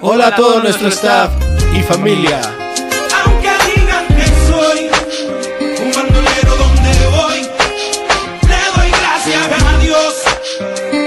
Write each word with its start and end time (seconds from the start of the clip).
Hola 0.00 0.28
a 0.28 0.36
todo 0.36 0.60
nuestro 0.62 0.88
staff 0.88 1.32
y 1.76 1.82
familia. 1.82 2.40
Aunque 3.24 3.50
digan 3.74 4.06
que 4.06 4.26
soy 4.46 4.88
un 5.84 5.92
bandolero 5.92 6.56
donde 6.56 7.06
voy, 7.16 7.40
le 8.48 8.58
doy 8.76 8.90
gracias 8.90 9.50
a 9.50 9.78
Dios 9.78 10.14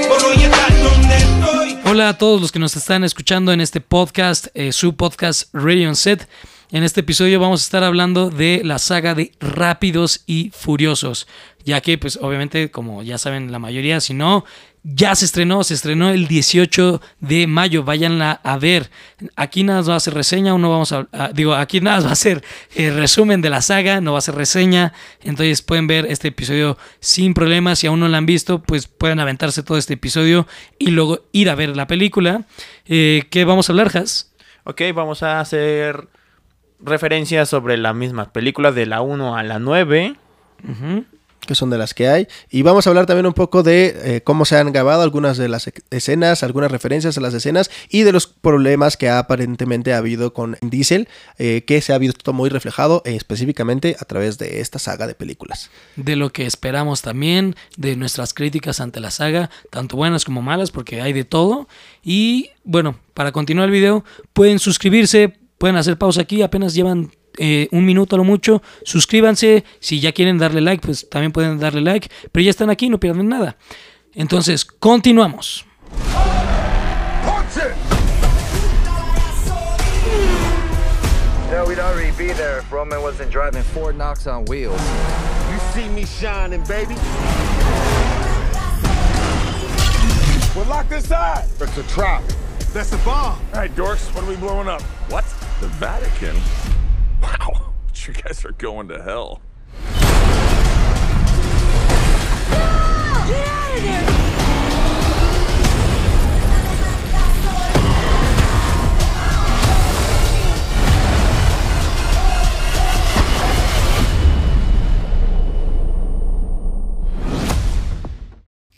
por 0.10 0.26
hoy 0.26 0.44
estar 0.44 0.84
donde 0.84 1.16
estoy. 1.16 1.80
Hola 1.90 2.10
a 2.10 2.18
todos 2.18 2.42
los 2.42 2.52
que 2.52 2.60
nos 2.60 2.76
están 2.76 3.06
escuchando 3.06 3.54
en 3.54 3.62
este 3.62 3.80
podcast, 3.80 4.48
eh, 4.56 4.74
su 4.74 4.94
podcast 4.98 5.48
Radio 5.54 5.88
on 5.88 5.96
Set. 5.96 6.28
En 6.72 6.84
este 6.84 7.00
episodio 7.00 7.40
vamos 7.40 7.62
a 7.62 7.64
estar 7.64 7.84
hablando 7.86 8.30
de 8.30 8.62
la 8.66 8.78
saga 8.78 9.16
de 9.16 9.32
Rápidos 9.40 10.24
y 10.26 10.52
Furiosos, 10.52 11.28
ya 11.64 11.80
que 11.80 11.98
pues 11.98 12.20
obviamente 12.22 12.72
como 12.72 13.04
ya 13.04 13.18
saben 13.18 13.54
la 13.54 13.60
mayoría, 13.60 14.02
si 14.02 14.14
no, 14.14 14.44
ya 14.84 15.14
se 15.16 15.26
estrenó, 15.26 15.64
se 15.64 15.76
estrenó 15.76 16.10
el 16.10 16.28
18 16.28 17.02
de 17.20 17.46
mayo, 17.46 17.84
váyanla 17.84 18.42
a 18.44 18.58
ver. 18.58 18.90
Aquí 19.36 19.64
nada 19.64 19.80
más 19.80 19.90
va 19.90 19.96
a 19.96 20.00
ser 20.00 20.14
reseña, 20.16 20.54
uno 20.56 20.70
vamos 20.72 20.92
a, 20.92 21.08
a- 21.12 21.28
digo, 21.34 21.54
aquí 21.54 21.82
nada 21.82 21.98
más 21.98 22.08
va 22.08 22.12
a 22.14 22.16
ser 22.16 22.44
el 22.76 22.96
resumen 22.96 23.42
de 23.42 23.50
la 23.52 23.62
saga, 23.62 24.02
no 24.02 24.14
va 24.14 24.18
a 24.18 24.22
ser 24.22 24.34
reseña, 24.36 24.94
entonces 25.22 25.62
pueden 25.62 25.86
ver 25.88 26.06
este 26.08 26.30
episodio 26.30 26.78
sin 27.00 27.34
problemas, 27.36 27.80
si 27.80 27.88
aún 27.88 28.00
no 28.00 28.08
la 28.08 28.18
han 28.18 28.26
visto, 28.26 28.64
pues 28.64 28.88
pueden 28.88 29.20
aventarse 29.20 29.62
todo 29.62 29.78
este 29.78 29.94
episodio 29.94 30.48
y 30.80 30.92
luego 30.92 31.26
ir 31.32 31.50
a 31.52 31.56
ver 31.56 31.76
la 31.76 31.86
película. 31.88 32.46
Eh, 32.88 33.24
¿Qué 33.30 33.46
vamos 33.46 33.70
a 33.70 33.74
hablar, 33.74 33.96
Has? 33.96 34.32
Ok, 34.64 34.82
vamos 34.96 35.22
a 35.24 35.40
hacer 35.40 36.08
referencias 36.84 37.50
sobre 37.50 37.78
la 37.78 37.94
misma 37.94 38.32
película 38.34 38.72
de 38.72 38.86
la 38.88 39.02
1 39.02 39.36
a 39.36 39.44
la 39.44 39.60
9. 39.60 40.16
Ujú. 40.68 41.06
Que 41.46 41.56
son 41.56 41.70
de 41.70 41.78
las 41.78 41.94
que 41.94 42.08
hay. 42.08 42.28
Y 42.50 42.62
vamos 42.62 42.86
a 42.86 42.90
hablar 42.92 43.06
también 43.06 43.26
un 43.26 43.34
poco 43.34 43.64
de 43.64 43.96
eh, 44.04 44.22
cómo 44.24 44.46
se 44.46 44.58
han 44.58 44.72
grabado 44.72 45.02
algunas 45.02 45.38
de 45.38 45.50
las 45.50 45.68
ec- 45.68 45.84
escenas, 45.90 46.44
algunas 46.44 46.72
referencias 46.72 47.18
a 47.18 47.22
las 47.22 47.34
escenas 47.34 47.70
y 47.90 48.04
de 48.04 48.12
los 48.12 48.28
problemas 48.28 48.98
que 48.98 49.10
aparentemente 49.10 49.94
ha 49.94 49.98
habido 49.98 50.34
con 50.34 50.58
Diesel, 50.62 51.08
eh, 51.38 51.64
que 51.66 51.82
se 51.82 51.94
ha 51.94 51.98
visto 51.98 52.34
muy 52.34 52.50
reflejado 52.50 53.02
específicamente 53.06 53.96
a 54.00 54.06
través 54.06 54.38
de 54.38 54.62
esta 54.62 54.80
saga 54.80 55.08
de 55.08 55.16
películas. 55.16 55.70
de 55.96 56.16
lo 56.16 56.32
que 56.32 56.46
esperamos 56.46 57.02
también, 57.02 57.56
de 57.78 57.96
nuestras 57.96 58.34
críticas 58.34 58.80
ante 58.80 59.00
la 59.00 59.12
saga, 59.12 59.50
tanto 59.70 59.98
buenas 59.98 60.26
como 60.26 60.42
malas, 60.42 60.72
porque 60.72 61.02
hay 61.02 61.14
de 61.14 61.26
todo. 61.26 61.68
Y 62.04 62.50
bueno, 62.64 63.00
para 63.14 63.32
continuar 63.32 63.66
el 63.66 63.72
video, 63.72 64.04
pueden 64.34 64.60
suscribirse, 64.60 65.38
pueden 65.58 65.76
hacer 65.78 65.98
pausa 65.98 66.22
aquí, 66.22 66.42
apenas 66.42 66.74
llevan 66.74 67.12
eh, 67.44 67.68
un 67.72 67.84
minuto 67.86 68.16
a 68.16 68.20
lo 68.20 68.24
mucho. 68.24 68.62
Suscríbanse, 68.84 69.64
si 69.80 70.00
ya 70.00 70.12
quieren 70.12 70.38
darle 70.38 70.62
like, 70.62 70.86
pues 70.86 71.10
también 71.10 71.32
pueden 71.32 71.60
darle 71.60 71.82
like, 71.82 72.08
pero 72.32 72.44
ya 72.44 72.52
están 72.52 72.70
aquí, 72.70 72.88
no 72.88 73.00
pierden 73.00 73.28
nada. 73.28 73.58
Entonces, 74.14 74.64
continuamos. 74.64 75.66
Yeah, 81.50 81.66
we'd 81.66 81.80
already 81.80 82.12
be 82.12 82.32
there 82.34 82.60
if 82.60 82.72
Roman 82.72 83.02
wasn't 83.02 83.32
driving 83.32 83.64
Ford 83.64 83.98
Knox 83.98 84.28
on 84.28 84.46
wheels. 84.46 84.80
You 85.52 85.60
see 85.74 85.90
me 85.90 86.06
shining, 86.06 86.64
baby. 86.66 86.96
We're 90.56 90.70
locked 90.70 90.92
inside. 90.92 91.46
It's 91.60 91.78
a 91.78 91.84
trap. 91.94 92.24
That's 92.72 92.94
a 92.94 92.98
bomb. 92.98 93.40
All 93.54 93.60
right, 93.60 93.76
dorks, 93.76 94.14
what 94.14 94.24
are 94.24 94.30
we 94.30 94.36
blowing 94.38 94.68
up? 94.68 94.82
What? 95.10 95.26
The 95.60 95.68
Vatican? 95.80 96.36
You 98.08 98.14
guys 98.14 98.44
are 98.46 98.52
going 98.52 98.88
to 98.88 99.04
hell. 99.04 99.42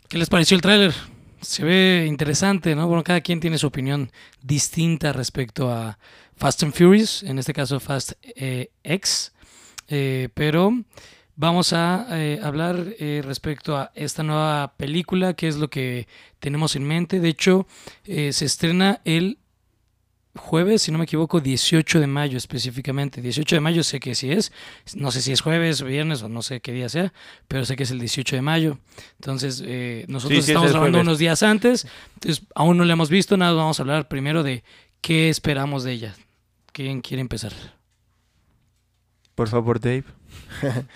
¿Qué 0.08 0.18
les 0.18 0.28
pareció 0.28 0.54
el 0.54 0.60
tráiler? 0.60 1.13
Se 1.44 1.62
ve 1.62 2.06
interesante, 2.08 2.74
¿no? 2.74 2.88
Bueno, 2.88 3.04
cada 3.04 3.20
quien 3.20 3.38
tiene 3.38 3.58
su 3.58 3.66
opinión 3.66 4.10
distinta 4.42 5.12
respecto 5.12 5.70
a 5.70 5.98
Fast 6.36 6.62
and 6.62 6.72
Furious, 6.72 7.22
en 7.22 7.38
este 7.38 7.52
caso 7.52 7.78
Fast 7.80 8.12
eh, 8.22 8.70
X, 8.82 9.32
Eh, 9.88 10.30
pero 10.32 10.72
vamos 11.36 11.74
a 11.74 12.06
eh, 12.12 12.40
hablar 12.42 12.76
respecto 13.22 13.76
a 13.76 13.92
esta 13.94 14.22
nueva 14.22 14.72
película, 14.78 15.34
qué 15.34 15.46
es 15.46 15.56
lo 15.56 15.68
que 15.68 16.08
tenemos 16.40 16.74
en 16.74 16.84
mente. 16.84 17.20
De 17.20 17.28
hecho, 17.28 17.66
se 18.04 18.44
estrena 18.44 19.02
el 19.04 19.38
jueves, 20.36 20.82
si 20.82 20.92
no 20.92 20.98
me 20.98 21.04
equivoco, 21.04 21.40
18 21.40 22.00
de 22.00 22.06
mayo 22.06 22.36
específicamente. 22.36 23.20
18 23.22 23.56
de 23.56 23.60
mayo 23.60 23.82
sé 23.84 24.00
que 24.00 24.14
sí 24.14 24.30
es, 24.32 24.52
no 24.94 25.10
sé 25.10 25.22
si 25.22 25.32
es 25.32 25.40
jueves 25.40 25.80
o 25.82 25.86
viernes 25.86 26.22
o 26.22 26.28
no 26.28 26.42
sé 26.42 26.60
qué 26.60 26.72
día 26.72 26.88
sea, 26.88 27.12
pero 27.48 27.64
sé 27.64 27.76
que 27.76 27.84
es 27.84 27.90
el 27.90 27.98
18 28.00 28.36
de 28.36 28.42
mayo. 28.42 28.78
Entonces, 29.20 29.62
eh, 29.64 30.04
nosotros 30.08 30.44
Sí, 30.44 30.46
sí, 30.46 30.52
es 30.52 30.56
estamos 30.56 30.72
jueves. 30.76 31.00
unos 31.02 31.18
días 31.18 31.42
antes, 31.42 31.86
entonces 32.14 32.44
aún 32.54 32.76
no 32.76 32.84
la 32.84 32.92
hemos 32.94 33.10
visto, 33.10 33.36
nada, 33.36 33.52
vamos 33.52 33.78
a 33.78 33.82
hablar 33.82 34.08
primero 34.08 34.42
de 34.42 34.64
qué 35.00 35.28
esperamos 35.28 35.84
de 35.84 35.92
ella. 35.92 36.14
¿Quién 36.72 37.00
quiere 37.02 37.20
empezar? 37.20 37.52
Por 39.34 39.48
favor, 39.48 39.80
Dave. 39.80 40.04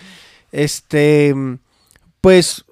Este, 0.51 1.35
pues 2.21 2.65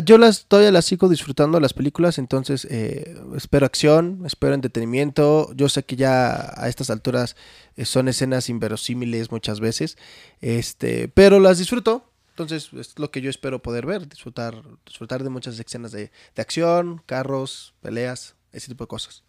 yo 0.00 0.18
las 0.18 0.46
todavía 0.46 0.72
las 0.72 0.84
sigo 0.84 1.08
disfrutando 1.08 1.60
las 1.60 1.74
películas, 1.74 2.18
entonces 2.18 2.66
eh, 2.70 3.16
espero 3.36 3.66
acción, 3.66 4.22
espero 4.24 4.54
entretenimiento. 4.54 5.52
Yo 5.54 5.68
sé 5.68 5.84
que 5.84 5.96
ya 5.96 6.52
a 6.56 6.68
estas 6.68 6.90
alturas 6.90 7.36
eh, 7.76 7.84
son 7.84 8.08
escenas 8.08 8.48
inverosímiles 8.48 9.30
muchas 9.30 9.60
veces, 9.60 9.98
este, 10.40 11.08
pero 11.08 11.40
las 11.40 11.58
disfruto. 11.58 12.08
Entonces 12.30 12.70
es 12.72 12.98
lo 12.98 13.10
que 13.10 13.20
yo 13.20 13.28
espero 13.28 13.60
poder 13.60 13.84
ver, 13.84 14.08
disfrutar, 14.08 14.62
disfrutar 14.86 15.22
de 15.22 15.30
muchas 15.30 15.58
escenas 15.58 15.92
de, 15.92 16.10
de 16.34 16.42
acción, 16.42 17.02
carros, 17.04 17.74
peleas, 17.82 18.36
ese 18.52 18.68
tipo 18.68 18.84
de 18.84 18.88
cosas. 18.88 19.22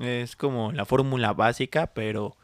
Es 0.00 0.36
como 0.36 0.72
la 0.72 0.86
fórmula 0.86 1.32
básica, 1.32 1.88
pero 1.88 2.36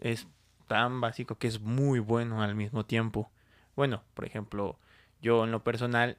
es 0.00 0.26
tan 0.68 1.00
básico 1.00 1.36
que 1.36 1.48
es 1.48 1.60
muy 1.60 1.98
bueno 1.98 2.42
al 2.42 2.54
mismo 2.54 2.84
tiempo. 2.86 3.30
Bueno, 3.74 4.02
por 4.14 4.24
ejemplo, 4.24 4.78
yo 5.20 5.44
en 5.44 5.50
lo 5.50 5.62
personal 5.62 6.16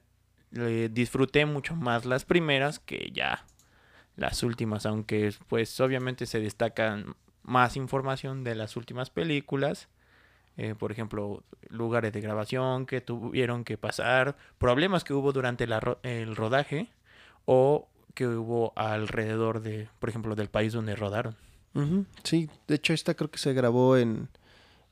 disfruté 0.51 1.45
mucho 1.45 1.75
más 1.75 2.05
las 2.05 2.25
primeras 2.25 2.79
que 2.79 3.11
ya 3.13 3.45
las 4.15 4.43
últimas, 4.43 4.85
aunque 4.85 5.33
pues 5.47 5.79
obviamente 5.79 6.25
se 6.25 6.39
destacan 6.39 7.15
más 7.43 7.77
información 7.77 8.43
de 8.43 8.55
las 8.55 8.75
últimas 8.75 9.09
películas. 9.09 9.87
Eh, 10.57 10.73
por 10.73 10.91
ejemplo, 10.91 11.43
lugares 11.69 12.11
de 12.13 12.21
grabación 12.21 12.87
que 12.87 12.99
tuvieron 12.99 13.63
que 13.63 13.77
pasar, 13.77 14.35
problemas 14.57 15.03
que 15.03 15.13
hubo 15.13 15.31
durante 15.31 15.67
el 16.01 16.35
rodaje 16.35 16.89
o 17.45 17.87
que 18.15 18.27
hubo 18.27 18.73
alrededor 18.75 19.61
de, 19.61 19.87
por 19.99 20.09
ejemplo, 20.09 20.35
del 20.35 20.49
país 20.49 20.73
donde 20.73 20.95
rodaron. 20.95 21.35
Sí, 22.23 22.49
de 22.67 22.75
hecho 22.75 22.93
esta 22.93 23.13
creo 23.13 23.29
que 23.29 23.37
se 23.37 23.53
grabó 23.53 23.97
en, 23.97 24.29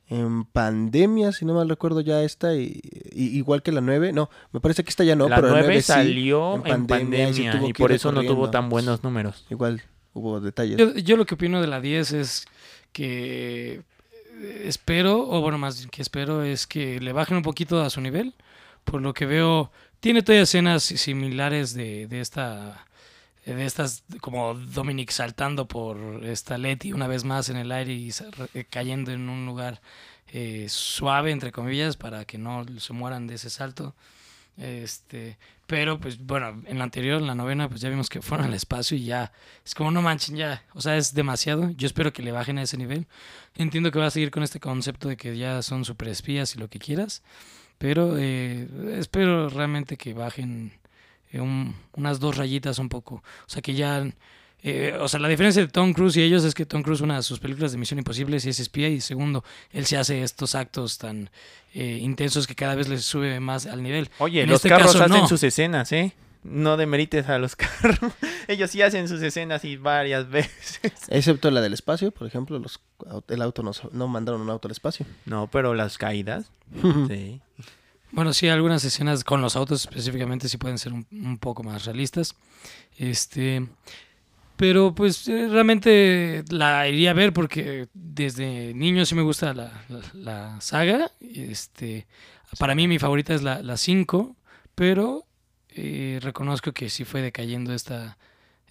en 0.09 0.45
pandemia, 0.45 1.31
si 1.31 1.45
no 1.45 1.53
mal 1.55 1.67
recuerdo 1.67 2.01
ya 2.01 2.21
esta, 2.23 2.53
y, 2.55 2.79
y- 3.11 3.37
igual 3.37 3.63
que 3.63 3.71
la 3.71 3.81
9, 3.81 4.13
no, 4.13 4.29
me 4.51 4.59
parece 4.59 4.83
que 4.83 4.89
esta 4.91 5.03
ya 5.03 5.15
no, 5.15 5.27
la 5.27 5.35
pero 5.35 5.47
la 5.47 5.53
9 5.53 5.67
9 5.67 5.81
sí, 5.81 5.87
salió 5.87 6.55
en 6.65 6.85
pandemia, 6.87 7.29
y 7.29 7.33
se 7.33 7.51
tuvo 7.51 7.69
y 7.69 7.73
que 7.73 7.83
por 7.83 7.91
eso 7.91 8.11
no 8.11 8.23
tuvo 8.23 8.49
tan 8.51 8.69
buenos 8.69 9.03
números. 9.03 9.45
Igual 9.49 9.81
hubo 10.13 10.39
detalles. 10.39 10.77
Yo, 10.77 10.93
yo 10.95 11.17
lo 11.17 11.25
que 11.25 11.33
opino 11.35 11.59
de 11.61 11.67
la 11.67 11.81
10 11.81 12.11
es 12.13 12.45
que 12.91 13.81
espero, 14.63 15.27
o 15.27 15.41
bueno, 15.41 15.57
más 15.57 15.87
que 15.87 16.01
espero, 16.01 16.43
es 16.43 16.67
que 16.67 16.99
le 16.99 17.13
bajen 17.13 17.37
un 17.37 17.43
poquito 17.43 17.81
a 17.81 17.89
su 17.89 18.01
nivel. 18.01 18.33
Por 18.83 19.01
lo 19.01 19.13
que 19.13 19.25
veo, 19.25 19.71
tiene 19.99 20.21
todavía 20.21 20.43
escenas 20.43 20.83
similares 20.83 21.73
de, 21.73 22.05
de 22.07 22.21
esta 22.21 22.85
de 23.53 23.65
estas 23.65 24.03
como 24.21 24.53
Dominic 24.55 25.11
saltando 25.11 25.67
por 25.67 26.25
esta 26.25 26.57
Leti 26.57 26.93
una 26.93 27.07
vez 27.07 27.23
más 27.23 27.49
en 27.49 27.57
el 27.57 27.71
aire 27.71 27.93
y 27.93 28.11
re- 28.11 28.65
cayendo 28.65 29.11
en 29.11 29.29
un 29.29 29.45
lugar 29.45 29.81
eh, 30.33 30.65
suave 30.69 31.31
entre 31.31 31.51
comillas 31.51 31.95
para 31.97 32.25
que 32.25 32.37
no 32.37 32.65
se 32.79 32.93
mueran 32.93 33.27
de 33.27 33.35
ese 33.35 33.49
salto. 33.49 33.93
Este 34.57 35.37
pero 35.67 35.99
pues 35.99 36.17
bueno 36.17 36.61
en 36.65 36.77
la 36.77 36.85
anterior 36.85 37.19
en 37.19 37.27
la 37.27 37.35
novena 37.35 37.67
pues 37.67 37.81
ya 37.81 37.89
vimos 37.89 38.07
que 38.07 38.21
fueron 38.21 38.45
al 38.47 38.53
espacio 38.53 38.95
y 38.95 39.03
ya 39.03 39.33
es 39.65 39.75
como 39.75 39.91
no 39.91 40.01
manchen 40.01 40.37
ya 40.37 40.63
o 40.73 40.79
sea 40.79 40.95
es 40.95 41.13
demasiado 41.13 41.71
yo 41.71 41.87
espero 41.87 42.13
que 42.13 42.21
le 42.23 42.31
bajen 42.31 42.57
a 42.59 42.61
ese 42.61 42.77
nivel 42.77 43.05
entiendo 43.55 43.91
que 43.91 43.99
va 43.99 44.05
a 44.05 44.11
seguir 44.11 44.31
con 44.31 44.43
este 44.43 44.61
concepto 44.61 45.09
de 45.09 45.17
que 45.17 45.37
ya 45.37 45.61
son 45.61 45.83
super 45.83 46.07
espías 46.07 46.55
y 46.55 46.59
lo 46.59 46.69
que 46.69 46.79
quieras 46.79 47.21
pero 47.79 48.15
eh, 48.17 48.69
espero 48.97 49.49
realmente 49.49 49.97
que 49.97 50.13
bajen 50.13 50.71
eh, 51.31 51.39
un- 51.39 51.75
unas 51.93 52.19
dos 52.19 52.37
rayitas 52.37 52.79
un 52.79 52.89
poco. 52.89 53.15
O 53.15 53.49
sea, 53.49 53.61
que 53.61 53.73
ya... 53.73 54.05
eh, 54.63 54.97
o 54.99 55.07
sea, 55.07 55.19
la 55.19 55.27
diferencia 55.27 55.61
de 55.61 55.67
Tom 55.67 55.93
Cruise 55.93 56.17
y 56.17 56.21
ellos 56.23 56.43
es 56.43 56.53
que 56.55 56.65
Tom 56.65 56.81
Cruise, 56.81 57.01
una 57.01 57.17
de 57.17 57.23
sus 57.23 57.39
películas 57.39 57.71
de 57.71 57.77
Misión 57.77 57.99
Imposible, 57.99 58.39
sí 58.39 58.49
es 58.49 58.59
espía, 58.59 58.89
y 58.89 58.99
segundo, 59.01 59.43
él 59.71 59.85
se 59.85 59.97
hace 59.97 60.23
estos 60.23 60.55
actos 60.55 60.97
tan 60.97 61.29
eh, 61.73 61.99
intensos 62.01 62.47
que 62.47 62.55
cada 62.55 62.75
vez 62.75 62.87
le 62.87 62.97
sube 62.99 63.39
más 63.39 63.65
al 63.67 63.83
nivel. 63.83 64.09
Oye, 64.19 64.41
En 64.43 64.49
los 64.49 64.57
este 64.57 64.69
carros 64.69 64.93
caso, 64.93 65.03
hacen 65.03 65.21
no. 65.21 65.27
sus 65.27 65.43
escenas, 65.43 65.91
¿eh? 65.91 66.13
no 66.43 66.77
demerites 66.77 67.27
a 67.27 67.39
los 67.39 67.55
carros. 67.57 68.11
Ellos 68.47 68.69
sí 68.69 68.81
hacen 68.83 69.07
sus 69.07 69.19
escenas 69.23 69.65
y 69.65 69.77
varias 69.77 70.29
veces. 70.29 70.81
Excepto 71.09 71.49
la 71.51 71.59
del 71.61 71.73
espacio, 71.73 72.11
por 72.11 72.27
ejemplo, 72.27 72.59
los, 72.59 72.79
el 73.29 73.41
auto 73.41 73.63
no, 73.63 73.71
no 73.91 74.07
mandaron 74.07 74.41
un 74.41 74.49
auto 74.51 74.67
al 74.67 74.71
espacio. 74.71 75.05
No, 75.25 75.47
pero 75.51 75.73
las 75.73 75.97
caídas, 75.97 76.51
sí. 77.07 77.41
Bueno, 78.15 78.33
sí, 78.33 78.47
algunas 78.47 78.83
escenas 78.85 79.23
con 79.25 79.41
los 79.41 79.55
autos 79.57 79.81
específicamente 79.81 80.47
sí 80.47 80.57
pueden 80.57 80.77
ser 80.77 80.93
un, 80.93 81.05
un 81.11 81.37
poco 81.37 81.63
más 81.63 81.83
realistas. 81.85 82.33
Este, 82.97 83.67
pero 84.55 84.95
pues 84.95 85.27
eh, 85.27 85.47
realmente 85.49 86.45
la 86.49 86.87
iría 86.87 87.11
a 87.11 87.13
ver 87.13 87.33
porque 87.33 87.89
desde 87.93 88.73
niño 88.73 89.05
sí 89.05 89.15
me 89.15 89.21
gusta 89.21 89.53
la, 89.53 89.83
la- 89.89 90.01
la 90.13 90.61
saga. 90.61 91.11
Este, 91.19 92.07
para 92.57 92.73
mí 92.73 92.87
mi 92.87 92.99
favorita 92.99 93.33
es 93.33 93.43
la 93.43 93.75
5, 93.77 94.35
pero 94.75 95.25
eh, 95.69 96.19
reconozco 96.21 96.71
que 96.71 96.89
sí 96.89 97.03
fue 97.03 97.21
decayendo 97.21 97.73
esta, 97.73 98.17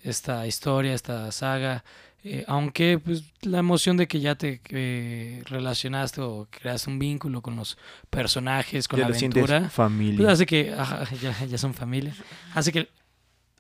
esta 0.03 0.47
historia, 0.47 0.95
esta 0.95 1.31
saga. 1.33 1.85
Eh, 2.25 2.45
aunque 2.49 2.99
pues 2.99 3.23
la 3.43 3.59
emoción 3.59 3.97
de 3.99 4.09
que 4.09 4.19
ya 4.21 4.35
te 4.35 4.61
eh, 4.71 5.43
relacionaste 5.47 6.21
o 6.23 6.49
creaste 6.51 6.89
un 6.91 6.99
vínculo 6.99 7.43
con 7.43 7.55
los 7.57 7.77
personajes, 8.11 8.89
con 8.89 8.99
Ya 8.99 9.05
la 9.05 9.11
lo 9.11 9.17
aventura, 9.17 9.69
familia. 9.69 10.17
pues 10.17 10.29
hace 10.31 10.47
que 10.47 10.73
ajá, 10.73 11.05
ya, 11.23 11.45
ya 11.45 11.59
son 11.59 11.75
familia. 11.75 12.15
Hace 12.55 12.73
que 12.73 12.89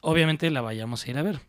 obviamente 0.01 0.51
la 0.51 0.61
vayamos 0.63 1.05
a 1.07 1.11
ir 1.11 1.19
a 1.19 1.23
ver. 1.23 1.41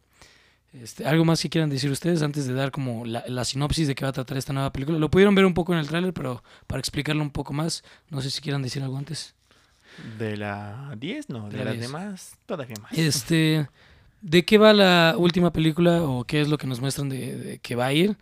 Este, 0.73 1.05
¿Algo 1.07 1.23
más 1.23 1.41
que 1.41 1.49
quieran 1.49 1.69
decir 1.69 1.89
ustedes 1.89 2.21
antes 2.21 2.47
de 2.47 2.53
dar 2.53 2.69
como 2.69 3.05
la, 3.05 3.23
la 3.29 3.45
sinopsis 3.45 3.87
de 3.87 3.95
qué 3.95 4.03
va 4.03 4.09
a 4.09 4.13
tratar 4.13 4.35
esta 4.37 4.51
nueva 4.51 4.73
película? 4.73 4.99
Lo 4.99 5.09
pudieron 5.09 5.33
ver 5.33 5.45
un 5.45 5.53
poco 5.53 5.71
en 5.71 5.79
el 5.79 5.87
tráiler, 5.87 6.13
pero 6.13 6.43
para 6.67 6.79
explicarlo 6.81 7.21
un 7.21 7.31
poco 7.31 7.53
más, 7.53 7.81
no 8.09 8.19
sé 8.19 8.29
si 8.29 8.41
quieran 8.41 8.61
decir 8.61 8.83
algo 8.83 8.97
antes. 8.97 9.35
De 10.19 10.35
la 10.35 10.93
10, 10.99 11.29
no, 11.29 11.45
de, 11.49 11.51
De 11.51 11.57
la 11.59 11.63
las 11.71 11.73
10. 11.75 11.87
demás, 11.87 12.35
todavía 12.45 12.75
más. 12.81 12.91
Este, 12.91 13.69
¿de 14.25 14.43
qué 14.43 14.57
va 14.57 14.73
la 14.73 15.15
última 15.17 15.53
película 15.53 16.01
o 16.01 16.23
qué 16.23 16.41
es 16.41 16.49
lo 16.49 16.57
que 16.57 16.65
nos 16.65 16.81
muestran 16.81 17.09
de, 17.09 17.37
de 17.37 17.59
que 17.59 17.75
va 17.75 17.85
a 17.85 17.93
ir? 17.93 18.17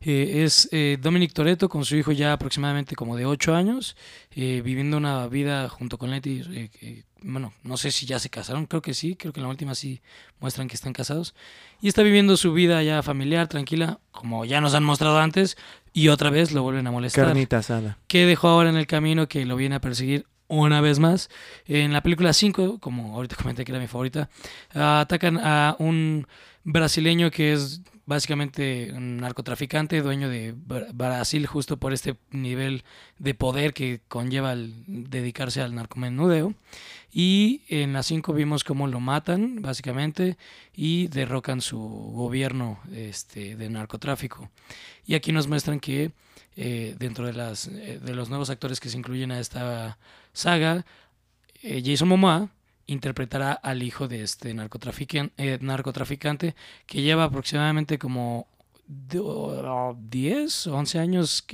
Eh, 0.00 0.42
es 0.44 0.68
eh, 0.72 0.98
Dominic 1.00 1.32
Toretto 1.32 1.68
con 1.68 1.84
su 1.84 1.96
hijo 1.96 2.12
ya 2.12 2.32
aproximadamente 2.32 2.94
como 2.96 3.16
de 3.16 3.24
8 3.24 3.54
años, 3.54 3.96
eh, 4.32 4.60
viviendo 4.62 4.96
una 4.96 5.26
vida 5.28 5.68
junto 5.68 5.96
con 5.96 6.10
Letty. 6.10 6.42
eh, 6.50 6.68
que, 6.68 7.04
bueno, 7.22 7.54
no 7.62 7.76
sé 7.78 7.90
si 7.90 8.04
ya 8.04 8.18
se 8.18 8.28
casaron, 8.28 8.66
creo 8.66 8.82
que 8.82 8.92
sí, 8.92 9.16
creo 9.16 9.32
que 9.32 9.40
en 9.40 9.44
la 9.44 9.50
última 9.50 9.74
sí 9.74 10.02
muestran 10.40 10.68
que 10.68 10.74
están 10.74 10.92
casados. 10.92 11.34
Y 11.80 11.88
está 11.88 12.02
viviendo 12.02 12.36
su 12.36 12.52
vida 12.52 12.82
ya 12.82 13.02
familiar, 13.02 13.48
tranquila, 13.48 14.00
como 14.10 14.44
ya 14.44 14.60
nos 14.60 14.74
han 14.74 14.84
mostrado 14.84 15.18
antes, 15.18 15.56
y 15.94 16.08
otra 16.08 16.28
vez 16.28 16.52
lo 16.52 16.62
vuelven 16.62 16.86
a 16.86 16.90
molestar. 16.90 17.26
Carnita 17.26 17.58
asada. 17.58 17.96
¿Qué 18.08 18.26
dejó 18.26 18.48
ahora 18.48 18.68
en 18.68 18.76
el 18.76 18.86
camino 18.86 19.28
que 19.28 19.46
lo 19.46 19.56
viene 19.56 19.76
a 19.76 19.80
perseguir 19.80 20.26
una 20.48 20.80
vez 20.80 20.98
más? 20.98 21.30
En 21.66 21.92
la 21.92 22.02
película 22.02 22.32
5, 22.32 22.78
como 22.78 23.14
ahorita 23.14 23.36
comenté 23.36 23.64
que 23.64 23.72
era 23.72 23.80
mi 23.80 23.86
favorita, 23.86 24.28
atacan 24.72 25.38
a 25.38 25.76
un 25.78 26.26
brasileño 26.64 27.30
que 27.30 27.52
es 27.52 27.80
básicamente 28.06 28.92
un 28.92 29.16
narcotraficante, 29.16 30.02
dueño 30.02 30.28
de 30.28 30.54
Bra- 30.54 30.88
Brasil, 30.92 31.46
justo 31.46 31.78
por 31.78 31.94
este 31.94 32.16
nivel 32.30 32.84
de 33.18 33.32
poder 33.34 33.72
que 33.72 34.00
conlleva 34.08 34.52
el 34.52 34.74
dedicarse 34.86 35.62
al 35.62 35.74
narcomenudeo. 35.74 36.54
Y 37.10 37.62
en 37.68 37.92
la 37.92 38.02
5 38.02 38.32
vimos 38.34 38.64
cómo 38.64 38.88
lo 38.88 39.00
matan, 39.00 39.62
básicamente, 39.62 40.36
y 40.74 41.06
derrocan 41.06 41.60
su 41.62 41.78
gobierno 41.78 42.78
este, 42.92 43.56
de 43.56 43.70
narcotráfico. 43.70 44.50
Y 45.06 45.14
aquí 45.14 45.32
nos 45.32 45.46
muestran 45.48 45.80
que 45.80 46.10
eh, 46.56 46.94
dentro 46.98 47.26
de, 47.26 47.32
las, 47.32 47.66
eh, 47.68 47.98
de 48.02 48.14
los 48.14 48.28
nuevos 48.28 48.50
actores 48.50 48.80
que 48.80 48.88
se 48.88 48.96
incluyen 48.98 49.32
a 49.32 49.40
esta 49.40 49.98
saga, 50.32 50.84
eh, 51.62 51.82
Jason 51.84 52.08
Momoa 52.08 52.50
interpretará 52.86 53.52
al 53.52 53.82
hijo 53.82 54.08
de 54.08 54.22
este 54.22 54.50
eh, 54.50 55.58
narcotraficante 55.60 56.54
que 56.86 57.02
lleva 57.02 57.24
aproximadamente 57.24 57.98
como 57.98 58.46
do- 58.86 59.96
10 59.98 60.66
o 60.66 60.76
11 60.76 60.98
años 60.98 61.46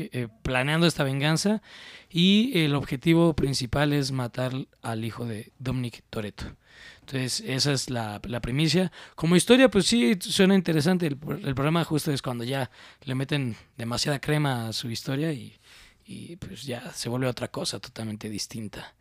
planeando 0.43 0.87
esta 0.87 1.05
venganza 1.05 1.63
y 2.11 2.59
el 2.59 2.75
objetivo 2.75 3.35
principal 3.35 3.93
es 3.93 4.11
matar 4.11 4.53
al 4.83 5.05
hijo 5.05 5.25
de 5.25 5.53
Dominic 5.59 6.03
Toretto. 6.11 6.47
Entonces, 7.13 7.43
esa 7.45 7.73
es 7.73 7.91
la, 7.91 8.21
la 8.25 8.41
primicia. 8.41 8.93
Como 9.17 9.35
historia, 9.35 9.69
pues 9.69 9.87
sí, 9.87 10.17
suena 10.21 10.55
interesante. 10.55 11.07
El, 11.09 11.19
el 11.45 11.55
problema 11.57 11.83
justo 11.85 12.13
es 12.13 12.23
cuando 12.23 12.45
ya 12.45 12.71
le 13.03 13.15
meten 13.17 13.57
demasiada 13.77 14.21
crema 14.21 14.69
a 14.69 14.73
su 14.73 14.89
historia 14.91 15.33
y, 15.33 15.59
y 16.07 16.37
pues 16.37 16.63
ya 16.63 16.93
se 16.93 17.09
vuelve 17.09 17.27
otra 17.27 17.49
cosa 17.49 17.81
totalmente 17.81 18.29
distinta. 18.31 18.95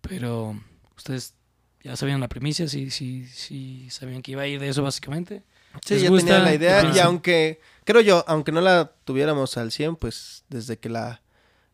Pero, 0.00 0.58
¿ustedes 0.96 1.34
ya 1.82 1.96
sabían 1.96 2.20
la 2.20 2.28
primicia? 2.28 2.66
¿Sí, 2.66 2.90
sí, 2.90 3.26
sí 3.26 3.88
sabían 3.90 4.22
que 4.22 4.32
iba 4.32 4.42
a 4.42 4.46
ir 4.46 4.58
de 4.58 4.68
eso 4.70 4.82
básicamente? 4.82 5.42
Sí, 5.84 5.94
¿Les 5.94 6.02
ya 6.04 6.08
gusta? 6.08 6.26
tenía 6.26 6.42
la 6.42 6.48
¿Qué 6.50 6.54
idea 6.56 6.92
y 6.94 6.98
aunque, 7.00 7.60
creo 7.84 8.00
yo, 8.00 8.24
aunque 8.26 8.52
no 8.52 8.62
la 8.62 8.90
tuviéramos 9.04 9.58
al 9.58 9.70
100, 9.70 9.96
pues 9.96 10.44
desde 10.48 10.78
que 10.78 10.88
la, 10.88 11.20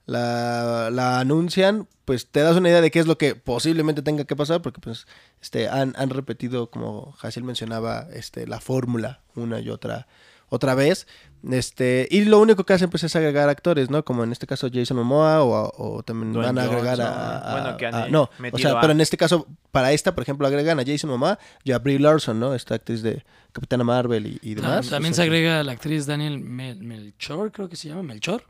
la, 0.07 0.89
la 0.93 1.19
anuncian, 1.21 1.89
pues 2.05 2.29
te 2.31 2.41
das 2.41 2.57
una 2.57 2.69
idea 2.69 2.81
de 2.81 2.91
qué 2.91 3.01
es 3.01 3.07
lo 3.07 3.19
que 3.19 3.35
posiblemente 3.35 4.03
tenga 4.03 4.25
que 4.25 4.37
pasar, 4.37 4.63
porque 4.63 4.81
pues 4.81 5.07
este 5.43 5.69
han, 5.69 5.95
han 5.97 6.11
repetido, 6.11 6.71
como 6.71 7.13
Jaciel 7.19 7.45
mencionaba, 7.45 8.07
este 8.13 8.47
la 8.47 8.61
fórmula 8.61 9.21
una 9.35 9.61
y 9.61 9.69
otra 9.71 10.07
otra 10.49 10.77
vez. 10.77 11.09
Este, 11.51 12.07
y 12.11 12.25
lo 12.25 12.39
único 12.41 12.65
que 12.65 12.73
hacen 12.73 12.89
pues 12.89 13.03
es 13.03 13.15
agregar 13.17 13.49
actores, 13.49 13.91
¿no? 13.91 14.05
Como 14.05 14.23
en 14.23 14.31
este 14.31 14.47
caso 14.47 14.69
Jason 14.73 14.97
Momoa 14.97 15.43
o, 15.43 15.73
o 15.77 16.03
también 16.05 16.33
Dwayne 16.33 16.53
van 16.53 16.59
a 16.59 16.63
agregar 16.63 16.97
Johnson. 16.99 17.15
a, 17.19 17.39
a- 17.39 17.53
Bueno, 17.63 17.77
que 17.77 17.87
han, 17.87 17.95
a- 17.95 18.09
no, 18.09 18.31
o 18.53 18.59
sea, 18.59 18.73
a- 18.79 18.81
pero 18.81 18.93
en 18.93 19.01
este 19.01 19.17
caso 19.17 19.47
para 19.73 19.91
esta, 19.93 20.15
por 20.15 20.23
ejemplo, 20.23 20.47
agregan 20.47 20.79
a 20.79 20.85
Jason 20.87 21.11
Momoa 21.11 21.39
y 21.65 21.73
a 21.73 21.79
Brie 21.81 21.99
Larson, 21.99 22.39
¿no? 22.39 22.55
Esta 22.55 22.77
actriz 22.77 23.03
de 23.03 23.25
Capitana 23.53 23.83
Marvel 23.83 24.27
y, 24.27 24.39
y 24.41 24.55
Ta- 24.55 24.63
demás. 24.63 24.89
También 24.89 25.13
O 25.13 25.17
se 25.17 25.23
agrega 25.23 25.63
la 25.65 25.73
actriz 25.73 26.07
Daniel 26.07 26.39
Mel- 26.39 26.81
Melchor, 26.81 27.51
creo 27.51 27.69
que 27.69 27.75
se 27.77 27.89
llama 27.89 28.03
Melchor, 28.05 28.45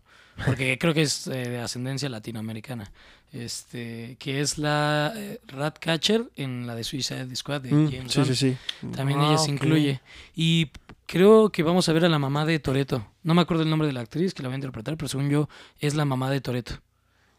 porque 0.45 0.79
creo 0.79 0.95
que 0.95 1.03
es 1.03 1.27
eh, 1.27 1.49
de 1.49 1.59
ascendencia 1.61 2.09
latinoamericana. 2.09 2.91
Este, 3.33 4.17
que 4.19 4.41
es 4.41 4.57
la 4.57 5.13
eh, 5.17 5.41
Ratcatcher 5.49 6.31
en 6.37 6.67
la 6.67 6.75
de 6.75 6.85
Suicide 6.85 7.35
Squad 7.35 7.63
de 7.63 7.73
mm, 7.73 7.91
James 7.91 8.13
sí, 8.13 8.25
sí, 8.25 8.35
sí. 8.35 8.57
También 8.95 9.21
Ah, 9.21 9.29
ella 9.29 9.39
se 9.39 9.51
incluye. 9.51 10.01
Y 10.35 10.71
creo 11.07 11.51
que 11.51 11.63
vamos 11.63 11.89
a 11.89 11.93
ver 11.93 12.05
a 12.05 12.09
la 12.09 12.19
mamá 12.19 12.47
de 12.47 12.59
Toreto. 12.59 13.07
No 13.25 13.35
me 13.35 13.43
acuerdo 13.43 13.63
el 13.65 13.71
nombre 13.71 13.89
de 13.89 13.93
la 13.93 14.01
actriz 14.01 14.33
que 14.33 14.43
la 14.43 14.49
va 14.49 14.55
a 14.55 14.57
interpretar, 14.57 14.97
pero 14.97 15.09
según 15.09 15.29
yo 15.29 15.49
es 15.81 15.95
la 15.95 16.05
mamá 16.05 16.31
de 16.31 16.41
Toreto. 16.41 16.75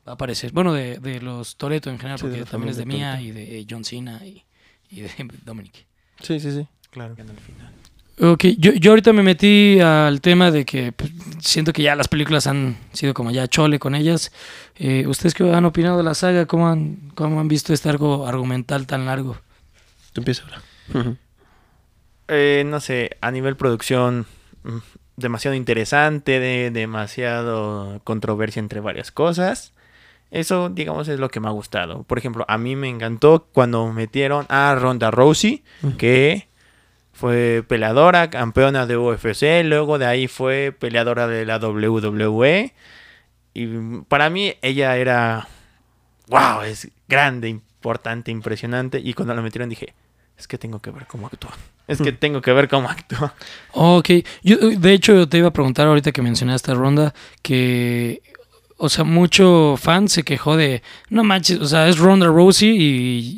Va 0.07 0.11
a 0.11 0.15
aparecer. 0.15 0.51
Bueno, 0.51 0.73
de, 0.73 0.99
de 0.99 1.21
los 1.21 1.55
Toreto 1.55 1.89
en 1.89 1.97
general, 1.97 2.19
porque 2.19 2.43
también 2.45 2.71
es 2.71 2.77
de 2.77 2.85
Mia 2.85 3.21
y 3.21 3.31
de 3.31 3.65
John 3.69 3.83
Cena 3.83 4.25
y, 4.25 4.43
y 4.89 5.01
de 5.01 5.09
Dominic. 5.45 5.85
Sí, 6.21 6.39
sí, 6.39 6.51
sí. 6.51 6.67
Claro. 6.91 7.15
al 7.17 7.37
final. 7.37 7.73
Ok, 8.19 8.45
yo, 8.57 8.71
yo 8.73 8.91
ahorita 8.91 9.13
me 9.13 9.21
metí 9.21 9.79
al 9.79 10.21
tema 10.21 10.49
de 10.49 10.65
que 10.65 10.91
pues, 10.91 11.11
siento 11.39 11.71
que 11.71 11.83
ya 11.83 11.95
las 11.95 12.07
películas 12.07 12.47
han 12.47 12.75
sido 12.91 13.13
como 13.13 13.29
ya 13.29 13.47
chole 13.47 13.77
con 13.77 13.93
ellas. 13.93 14.31
Eh, 14.75 15.05
¿Ustedes 15.05 15.35
qué 15.35 15.43
han 15.53 15.65
opinado 15.65 15.97
de 15.97 16.03
la 16.03 16.15
saga? 16.15 16.47
¿Cómo 16.47 16.67
han, 16.67 17.11
cómo 17.13 17.39
han 17.39 17.47
visto 17.47 17.73
este 17.73 17.89
arco 17.89 18.25
argumental 18.25 18.87
tan 18.87 19.05
largo? 19.05 19.37
Tú 20.13 20.21
empieza 20.21 20.43
ahora. 20.43 21.15
Eh, 22.27 22.63
no 22.65 22.79
sé, 22.79 23.17
a 23.21 23.29
nivel 23.29 23.55
producción, 23.55 24.25
mm, 24.63 24.77
demasiado 25.15 25.53
interesante, 25.53 26.39
de, 26.39 26.71
demasiado 26.71 28.01
controversia 28.03 28.59
entre 28.59 28.79
varias 28.79 29.11
cosas. 29.11 29.73
Eso, 30.31 30.69
digamos, 30.69 31.07
es 31.07 31.19
lo 31.19 31.29
que 31.29 31.39
me 31.39 31.49
ha 31.49 31.51
gustado. 31.51 32.01
Por 32.01 32.17
ejemplo, 32.17 32.45
a 32.47 32.57
mí 32.57 32.75
me 32.75 32.89
encantó 32.89 33.47
cuando 33.53 33.93
metieron 33.93 34.47
a 34.49 34.75
Ronda 34.75 35.11
Rousey, 35.11 35.63
que 35.97 36.47
fue 37.17 37.65
peleadora, 37.67 38.29
campeona 38.29 38.85
de 38.85 38.95
UFC, 38.95 39.63
luego 39.65 39.97
de 39.97 40.05
ahí 40.05 40.27
fue 40.27 40.71
peleadora 40.71 41.25
de 41.25 41.45
la 41.45 41.57
WWE. 41.57 42.73
Y 43.55 43.67
para 44.07 44.29
mí 44.29 44.53
ella 44.61 44.95
era, 44.97 45.47
wow, 46.27 46.61
es 46.61 46.89
grande, 47.07 47.49
importante, 47.49 48.29
impresionante. 48.29 49.01
Y 49.03 49.15
cuando 49.15 49.33
la 49.33 49.41
metieron 49.41 49.67
dije, 49.67 49.95
es 50.37 50.47
que 50.47 50.59
tengo 50.59 50.79
que 50.79 50.91
ver 50.91 51.07
cómo 51.07 51.25
actúa. 51.25 51.53
Es 51.87 51.99
que 51.99 52.11
tengo 52.11 52.39
que 52.39 52.53
ver 52.53 52.69
cómo 52.69 52.87
actúa. 52.87 53.33
Ok, 53.71 54.09
yo 54.43 54.57
de 54.57 54.93
hecho 54.93 55.27
te 55.27 55.39
iba 55.39 55.47
a 55.47 55.53
preguntar 55.53 55.87
ahorita 55.87 56.11
que 56.11 56.21
mencionaste 56.21 56.71
a 56.71 56.75
Ronda 56.75 57.15
que, 57.41 58.21
o 58.77 58.89
sea, 58.89 59.03
mucho 59.03 59.75
fan 59.77 60.07
se 60.07 60.23
quejó 60.23 60.55
de, 60.55 60.83
no 61.09 61.23
manches, 61.23 61.59
o 61.59 61.65
sea, 61.67 61.87
es 61.87 61.97
Ronda 61.97 62.27
Rousey 62.27 62.69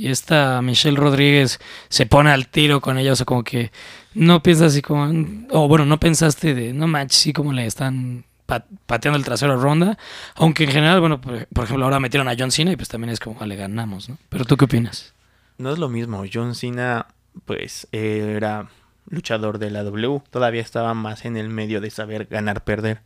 y 0.01 0.07
esta 0.07 0.61
Michelle 0.61 0.97
Rodríguez 0.97 1.59
se 1.89 2.05
pone 2.05 2.29
al 2.31 2.47
tiro 2.47 2.81
con 2.81 2.97
ella, 2.97 3.13
o 3.13 3.15
sea, 3.15 3.25
como 3.25 3.43
que 3.43 3.71
no 4.13 4.43
piensas 4.43 4.67
así 4.73 4.81
como, 4.81 5.05
o 5.51 5.67
bueno, 5.67 5.85
no 5.85 5.99
pensaste 5.99 6.53
de, 6.53 6.73
no 6.73 6.87
manches, 6.87 7.19
sí 7.19 7.33
como 7.33 7.53
le 7.53 7.65
están 7.65 8.25
pa- 8.45 8.65
pateando 8.85 9.17
el 9.17 9.23
trasero 9.25 9.53
a 9.53 9.57
Ronda, 9.57 9.97
aunque 10.35 10.65
en 10.65 10.71
general, 10.71 10.99
bueno, 10.99 11.21
por, 11.21 11.63
ejemplo, 11.63 11.85
ahora 11.85 11.99
metieron 11.99 12.27
a 12.27 12.35
John 12.37 12.51
Cena 12.51 12.71
y 12.71 12.75
pues 12.75 12.89
también 12.89 13.11
es 13.11 13.19
como, 13.19 13.37
"Ah, 13.39 13.45
le 13.45 13.55
ganamos, 13.55 14.09
¿no? 14.09 14.17
Pero 14.29 14.43
tú 14.45 14.57
qué 14.57 14.65
opinas? 14.65 15.13
No 15.57 15.71
es 15.71 15.77
lo 15.79 15.87
mismo. 15.89 16.23
John 16.31 16.55
Cena, 16.55 17.07
pues, 17.45 17.87
era 17.91 18.67
luchador 19.09 19.57
de 19.59 19.71
la 19.71 19.83
W. 19.83 20.21
Todavía 20.31 20.61
estaba 20.61 20.93
más 20.93 21.25
en 21.25 21.37
el 21.37 21.49
medio 21.49 21.79
de 21.81 21.89
saber 21.91 22.25
ganar, 22.25 22.63
perder. 22.63 23.01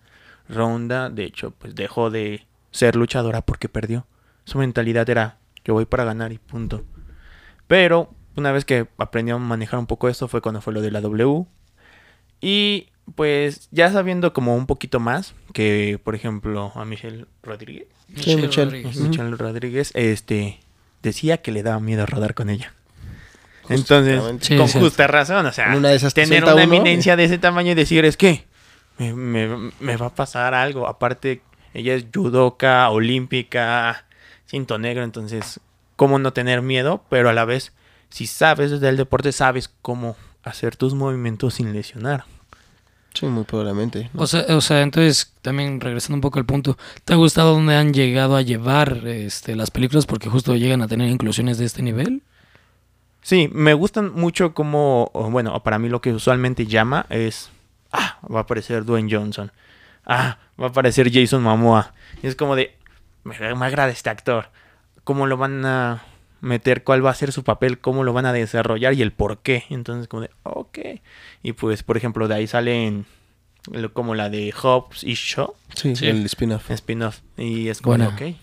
Ronda, 0.50 1.10
de 1.10 1.24
hecho, 1.26 1.52
pues 1.52 1.76
dejó 1.76 2.10
de 2.10 2.46
ser 2.72 2.96
luchadora 2.96 3.42
porque 3.42 3.70
perdió. 3.70 4.06
Su 4.46 4.58
mentalidad 4.58 5.10
era, 5.10 5.38
yo 5.64 5.74
voy 5.74 5.86
para 5.86 6.04
ganar 6.04 6.32
y 6.34 6.38
punto. 6.38 6.84
Pero 7.68 8.14
una 8.36 8.52
vez 8.52 8.66
que 8.66 8.88
aprendió 8.98 9.36
a 9.36 9.40
manejar 9.40 9.80
un 9.80 9.88
poco 9.88 10.10
esto 10.10 10.28
fue 10.28 10.42
cuando 10.42 10.62
fue 10.62 10.74
lo 10.74 10.82
de 10.82 10.92
la 10.92 11.02
W. 11.02 11.46
Y 12.42 12.90
pues 13.16 13.68
ya 13.72 13.92
sabiendo 13.92 14.34
como 14.34 14.56
un 14.56 14.66
poquito 14.66 15.00
más, 15.00 15.34
que 15.54 16.00
por 16.04 16.16
ejemplo 16.16 16.72
a 16.76 16.86
Michelle 16.86 17.26
Rodríguez, 17.42 17.88
Sí, 18.16 18.36
Michelle. 18.36 18.66
Rodríguez. 18.66 18.98
Michelle 18.98 19.38
Rodríguez, 19.38 19.92
este, 19.96 20.60
decía 21.02 21.38
que 21.38 21.52
le 21.52 21.64
daba 21.64 21.80
miedo 21.80 22.06
rodar 22.06 22.34
con 22.34 22.50
ella. 22.50 22.74
Entonces. 23.70 24.22
Sí, 24.42 24.58
con 24.58 24.68
sí. 24.68 24.80
justa 24.80 25.08
razón, 25.08 25.46
o 25.46 25.52
sea, 25.52 25.72
En 25.72 25.80
una 25.80 25.90
de 25.90 25.96
esas 25.96 26.14
te 26.14 26.24
tener 26.24 26.44
una 26.44 26.54
uno 26.54 26.62
eminencia 26.64 27.16
de 27.16 27.24
ese 27.24 27.38
tamaño 27.38 27.72
y 27.72 27.76
decir, 27.76 28.04
es 28.06 28.18
que 28.18 28.46
me, 28.98 29.14
me- 29.14 29.72
me 29.80 29.98
va 29.98 30.08
a 30.08 30.16
pasar 30.16 30.54
algo. 30.54 30.88
Aparte, 30.88 31.42
ella 31.74 31.94
es 31.96 32.06
judoka, 32.14 32.90
olímpica, 32.90 34.06
cinto 34.46 34.78
negro, 34.78 35.04
entonces, 35.04 35.60
¿cómo 35.96 36.20
no 36.20 36.34
tener 36.34 36.62
miedo? 36.62 37.04
Pero 37.10 37.30
a 37.30 37.34
la 37.34 37.46
vez, 37.46 37.74
si 38.10 38.28
sabes 38.28 38.80
del 38.80 38.98
deporte, 38.98 39.32
sabes 39.32 39.72
cómo 39.82 40.16
hacer 40.44 40.76
tus 40.76 40.94
movimientos 40.94 41.56
sin 41.56 41.74
lesionar. 41.74 42.26
Sí, 43.14 43.28
muy 43.28 43.44
probablemente. 43.44 44.10
¿no? 44.14 44.24
O 44.24 44.28
sea, 44.28 44.44
o 44.50 44.62
sea, 44.62 44.82
entonces, 44.82 45.34
también 45.44 45.80
regresando 45.80 46.16
un 46.16 46.22
poco 46.22 46.40
al 46.40 46.46
punto, 46.46 46.78
¿te 47.06 47.14
ha 47.14 47.16
gustado 47.16 47.54
dónde 47.54 47.76
han 47.76 47.94
llegado 47.94 48.36
a 48.36 48.42
llevar 48.42 49.06
este, 49.06 49.56
las 49.56 49.70
películas? 49.70 50.08
Porque 50.08 50.30
justo 50.30 50.56
llegan 50.56 50.82
a 50.82 50.88
tener 50.88 51.10
inclusiones 51.10 51.60
de 51.60 51.66
este 51.66 51.84
nivel. 51.84 52.24
Sí, 53.22 53.50
me 53.54 53.74
gustan 53.74 54.14
mucho 54.14 54.54
como, 54.54 55.12
bueno, 55.14 55.62
para 55.64 55.80
mí 55.80 55.90
lo 55.90 56.02
que 56.02 56.12
usualmente 56.12 56.66
llama 56.66 57.06
es, 57.10 57.52
ah, 57.94 58.18
va 58.30 58.40
a 58.40 58.42
aparecer 58.42 58.84
Dwayne 58.84 59.10
Johnson, 59.10 59.52
ah, 60.06 60.38
va 60.62 60.66
a 60.66 60.70
aparecer 60.70 61.10
Jason 61.14 61.42
Momoa. 61.42 61.94
Y 62.22 62.28
es 62.28 62.36
como 62.36 62.56
de, 62.58 62.76
me, 63.24 63.38
me 63.56 63.66
agrada 63.66 63.92
este 63.92 64.10
actor, 64.10 64.50
cómo 65.06 65.26
lo 65.28 65.38
van 65.38 65.66
a 65.66 66.04
meter, 66.42 66.84
cuál 66.84 67.06
va 67.06 67.12
a 67.12 67.16
ser 67.16 67.32
su 67.32 67.44
papel, 67.46 67.80
cómo 67.80 68.04
lo 68.04 68.12
van 68.12 68.26
a 68.26 68.34
desarrollar 68.34 68.94
y 68.96 69.02
el 69.02 69.14
por 69.14 69.38
qué. 69.38 69.64
Entonces 69.70 70.10
como 70.10 70.24
de, 70.24 70.30
ok. 70.44 70.78
Y 71.42 71.54
pues, 71.54 71.84
por 71.84 71.96
ejemplo, 71.96 72.28
de 72.28 72.36
ahí 72.36 72.48
salen 72.48 73.06
lo- 73.72 73.94
como 73.94 74.14
la 74.14 74.30
de 74.30 74.52
Hobbs 74.52 75.06
y 75.06 75.14
Shaw, 75.14 75.54
sí, 75.74 75.96
sí. 75.96 76.08
el 76.08 76.26
spin-off. 76.26 76.70
spin-off. 76.72 77.20
Y 77.38 77.70
es 77.70 77.80
como, 77.82 77.98
de, 77.98 78.06
Buena. 78.08 78.16
ok. 78.16 78.36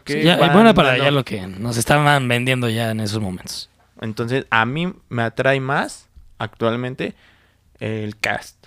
Sí, 0.10 0.22
ya, 0.22 0.36
van, 0.36 0.52
buena 0.52 0.74
para 0.74 0.90
van, 0.90 0.98
ya 0.98 1.10
lo 1.12 1.24
que 1.24 1.46
nos 1.46 1.76
estaban 1.76 2.26
vendiendo 2.26 2.68
ya 2.68 2.90
en 2.90 2.98
esos 3.00 3.20
momentos. 3.20 3.68
Entonces, 4.00 4.46
a 4.50 4.64
mí 4.66 4.92
me 5.08 5.22
atrae 5.22 5.60
más 5.60 6.08
actualmente 6.38 7.14
el 7.78 8.16
cast. 8.18 8.61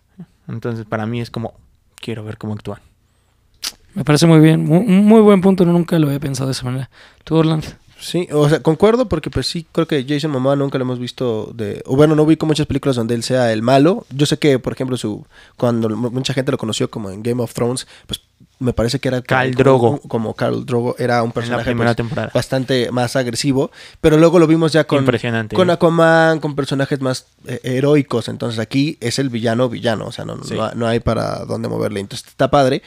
Entonces, 0.47 0.85
para 0.85 1.05
mí 1.05 1.21
es 1.21 1.29
como, 1.31 1.53
quiero 1.95 2.23
ver 2.23 2.37
cómo 2.37 2.53
actúan. 2.53 2.79
Me 3.93 4.03
parece 4.03 4.27
muy 4.27 4.39
bien, 4.39 4.65
muy 4.65 5.21
buen 5.21 5.41
punto, 5.41 5.65
nunca 5.65 5.97
lo 5.97 6.07
había 6.07 6.19
pensado 6.19 6.47
de 6.47 6.51
esa 6.51 6.65
manera. 6.65 6.89
¿Tú, 7.23 7.35
Orlando? 7.37 7.67
Sí, 7.97 8.27
o 8.33 8.47
sea, 8.49 8.61
concuerdo 8.61 9.07
porque 9.07 9.29
pues 9.29 9.47
sí, 9.47 9.65
creo 9.71 9.87
que 9.87 10.05
Jason 10.07 10.29
Momoa 10.29 10.57
nunca 10.57 10.77
lo 10.77 10.83
hemos 10.83 10.99
visto 10.99 11.51
de... 11.55 11.81
O 11.85 11.95
bueno, 11.95 12.13
no 12.13 12.23
ubico 12.23 12.45
muchas 12.45 12.67
películas 12.67 12.97
donde 12.97 13.15
él 13.15 13.23
sea 13.23 13.53
el 13.53 13.61
malo. 13.61 14.05
Yo 14.09 14.25
sé 14.25 14.37
que, 14.37 14.59
por 14.59 14.73
ejemplo, 14.73 14.97
su 14.97 15.25
cuando 15.55 15.87
mu- 15.89 16.11
mucha 16.11 16.33
gente 16.33 16.51
lo 16.51 16.57
conoció 16.57 16.91
como 16.91 17.09
en 17.09 17.23
Game 17.23 17.41
of 17.41 17.53
Thrones, 17.53 17.87
pues 18.05 18.19
me 18.65 18.73
parece 18.73 18.99
que 18.99 19.07
era... 19.07 19.21
como- 19.21 19.51
Drogo. 19.51 20.01
Como 20.07 20.33
Carl 20.33 20.65
Drogo, 20.65 20.95
era 20.99 21.21
un 21.23 21.27
En 21.27 21.29
la 21.29 21.33
personaje 21.33 21.63
primera 21.65 21.89
pues, 21.91 21.95
temporada. 21.97 22.31
bastante 22.33 22.91
más 22.91 23.15
agresivo, 23.15 23.71
pero 24.01 24.17
luego 24.17 24.39
lo 24.39 24.47
vimos 24.47 24.73
ya 24.73 24.83
con... 24.85 24.99
Impresionante. 24.99 25.55
Con 25.55 25.69
¿eh? 25.69 25.73
Aquaman, 25.73 26.39
con 26.39 26.55
personajes 26.55 26.99
más 26.99 27.27
eh, 27.47 27.59
heroicos. 27.63 28.27
Entonces 28.27 28.59
aquí 28.59 28.97
es 28.99 29.19
el 29.19 29.29
villano 29.29 29.69
villano. 29.69 30.05
O 30.07 30.11
sea, 30.11 30.25
no, 30.25 30.43
Sí. 30.43 30.55
no, 30.55 30.71
no 30.73 30.87
hay 30.87 30.99
para 30.99 31.45
dónde 31.45 31.69
moverle. 31.69 31.99
Entonces 32.01 32.27
está 32.27 32.51
padre. 32.51 32.81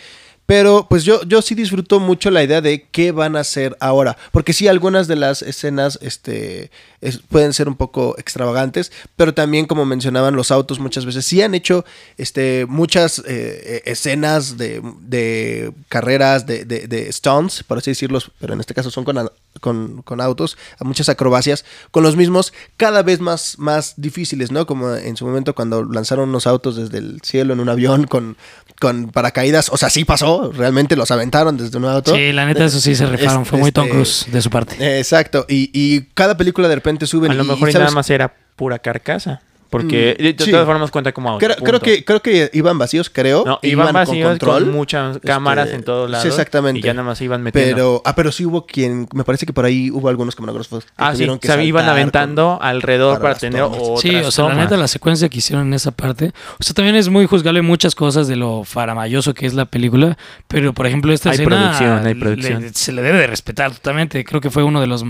Pero 0.49 0.87
pues 0.89 1.05
yo, 1.05 1.23
yo 1.25 1.43
sí 1.43 1.55
disfruto 1.55 2.01
mucho 2.01 2.31
la 2.31 2.43
idea 2.43 2.63
de 2.63 2.87
qué 2.91 3.13
van 3.13 3.37
a 3.37 3.41
hacer 3.41 3.77
ahora. 3.81 4.17
Porque 4.33 4.55
sí, 4.55 4.67
algunas 4.67 5.07
de 5.07 5.15
las 5.17 5.43
escenas 5.43 5.99
este, 6.01 6.71
es- 7.03 7.19
pueden 7.19 7.53
ser 7.53 7.69
un 7.69 7.77
poco 7.77 8.15
extravagantes. 8.17 8.91
Pero 9.15 9.35
también, 9.35 9.67
como 9.67 9.85
mencionaban, 9.85 10.35
los 10.37 10.51
autos 10.51 10.79
muchas 10.81 11.05
veces 11.05 11.27
sí 11.27 11.43
han 11.43 11.55
hecho 11.55 11.85
este, 12.17 12.65
muchas 12.67 13.23
eh, 13.27 13.83
escenas 13.85 14.57
de, 14.57 14.81
de 15.03 15.71
carreras, 15.91 16.47
de, 16.47 16.65
de, 16.65 16.89
de 16.89 17.13
stunts, 17.13 17.63
por 17.63 17.77
así 17.77 17.91
decirlo. 17.91 18.19
Pero 18.41 18.55
en 18.55 18.61
este 18.61 18.73
caso 18.73 18.91
son 18.91 19.05
con, 19.05 19.31
con, 19.61 20.01
con 20.01 20.21
autos. 20.23 20.57
Muchas 20.81 21.11
acrobacias 21.11 21.67
con 21.91 22.03
los 22.03 22.17
mismos 22.17 22.55
cada 22.79 23.03
vez 23.03 23.21
más, 23.21 23.59
más 23.59 23.93
difíciles, 23.99 24.51
¿no? 24.51 24.67
Como 24.67 24.95
en 24.95 25.15
su 25.15 25.27
momento 25.27 25.55
cuando 25.55 25.85
lanzaron 25.85 26.31
unos 26.31 26.47
autos 26.47 26.77
desde 26.77 26.97
el 26.97 27.21
cielo 27.23 27.53
en 27.53 27.61
un 27.61 27.69
avión 27.69 28.07
con, 28.07 28.39
con 28.81 29.11
paracaídas. 29.11 29.69
O 29.71 29.77
sea, 29.77 29.91
sí 29.91 30.07
pasó. 30.07 30.38
Realmente 30.53 30.97
los 30.97 31.11
aventaron 31.11 31.57
desde 31.57 31.77
un 31.79 31.85
auto. 31.85 32.15
Sí, 32.15 32.33
la 32.33 32.47
neta, 32.47 32.65
eso 32.65 32.81
sí 32.81 32.95
se 32.95 33.07
rifaron. 33.07 33.45
Fue 33.45 33.59
muy 33.59 33.73
Tom 33.73 33.85
Este, 33.85 33.95
Cruise 33.95 34.27
de 34.31 34.43
su 34.43 34.51
parte. 34.51 34.99
Exacto, 34.99 35.45
y, 35.49 35.71
y 35.73 36.03
cada 36.15 36.37
película 36.37 36.69
de 36.69 36.75
repente 36.77 37.07
suben. 37.07 37.31
A 37.33 37.35
lo 37.35 37.45
mejor 37.45 37.69
y 37.69 37.71
y 37.71 37.73
¿sabes? 37.73 37.87
nada 37.87 37.95
más 37.95 38.09
era 38.11 38.33
pura 38.57 38.79
carcasa. 38.79 39.41
Porque 39.71 40.17
Mm, 40.19 40.23
de 40.23 40.45
sí. 40.45 40.51
todas 40.51 40.65
formas 40.67 40.91
cuenta 40.91 41.13
como 41.13 41.31
auto. 41.31 41.45
Creo, 41.45 41.57
creo 41.57 41.81
que, 41.81 42.03
creo 42.05 42.23
que 42.23 42.51
iban 42.55 42.79
vacíos, 42.79 43.11
creo. 43.11 43.45
No, 43.45 43.59
iban 43.63 43.89
con 43.89 43.95
vacíos 43.95 44.17
con, 44.29 44.39
control, 44.39 44.67
muchas 44.73 45.19
cámaras 45.19 45.67
este, 45.67 45.77
en 45.77 45.85
todos 45.85 46.09
lados. 46.09 46.23
Sí, 46.23 46.29
exactamente. 46.29 46.79
Y 46.81 46.83
ya 46.83 46.95
nada 46.95 47.07
más 47.07 47.21
iban 47.21 47.43
metiendo. 47.43 47.75
Pero, 47.75 48.03
ah, 48.07 48.15
pero 48.15 48.33
sí 48.33 48.47
hubo 48.47 48.65
quien, 48.65 49.07
me 49.13 49.25
parece 49.25 49.45
que 49.45 49.53
por 49.53 49.67
ahí 49.67 49.91
hubo 49.91 50.09
algunos 50.09 50.35
camarógrafos 50.35 50.85
que 50.85 50.91
ah, 50.97 51.15
sí, 51.15 51.27
que 51.39 51.49
se 51.49 51.65
iban 51.65 51.83
saltar 51.83 51.97
aventando 51.99 52.57
con- 52.59 52.67
alrededor 52.67 53.21
para 53.21 53.35
tener 53.35 53.61
tomas. 53.63 53.79
otras 53.79 54.01
Sí, 54.01 54.15
o 54.17 54.31
sea, 54.31 54.45
la 54.45 54.51
tomas. 54.53 54.65
neta, 54.65 54.77
la 54.79 54.89
secuencia 54.89 55.29
que 55.29 55.39
hicieron 55.39 55.67
en 55.67 55.75
esa 55.75 55.91
parte. 55.91 56.33
O 56.59 56.63
sea, 56.63 56.73
también 56.75 56.97
es 56.97 57.11
muy 57.11 57.27
juzgable 57.27 57.61
muchas 57.61 57.95
cosas 57.95 58.27
de 58.27 58.37
lo 58.37 58.65
faramayoso 58.65 59.35
que 59.35 59.45
es 59.47 59.53
la 59.53 59.67
película. 59.67 60.17
Pero, 60.47 60.73
por 60.73 60.87
ejemplo, 60.87 61.13
esta 61.13 61.29
Hay 61.29 61.35
escena. 61.35 61.49
producción, 61.57 62.07
hay 62.07 62.15
le- 62.15 62.21
producción. 62.21 62.75
se 62.75 62.93
le 62.93 63.03
debe 63.03 63.19
de 63.19 63.27
respetar 63.27 63.71
totalmente. 63.73 64.25
Creo 64.25 64.41
que 64.41 64.51
fue 64.51 64.63
uno 64.63 64.81
de 64.81 64.87
los 64.87 65.05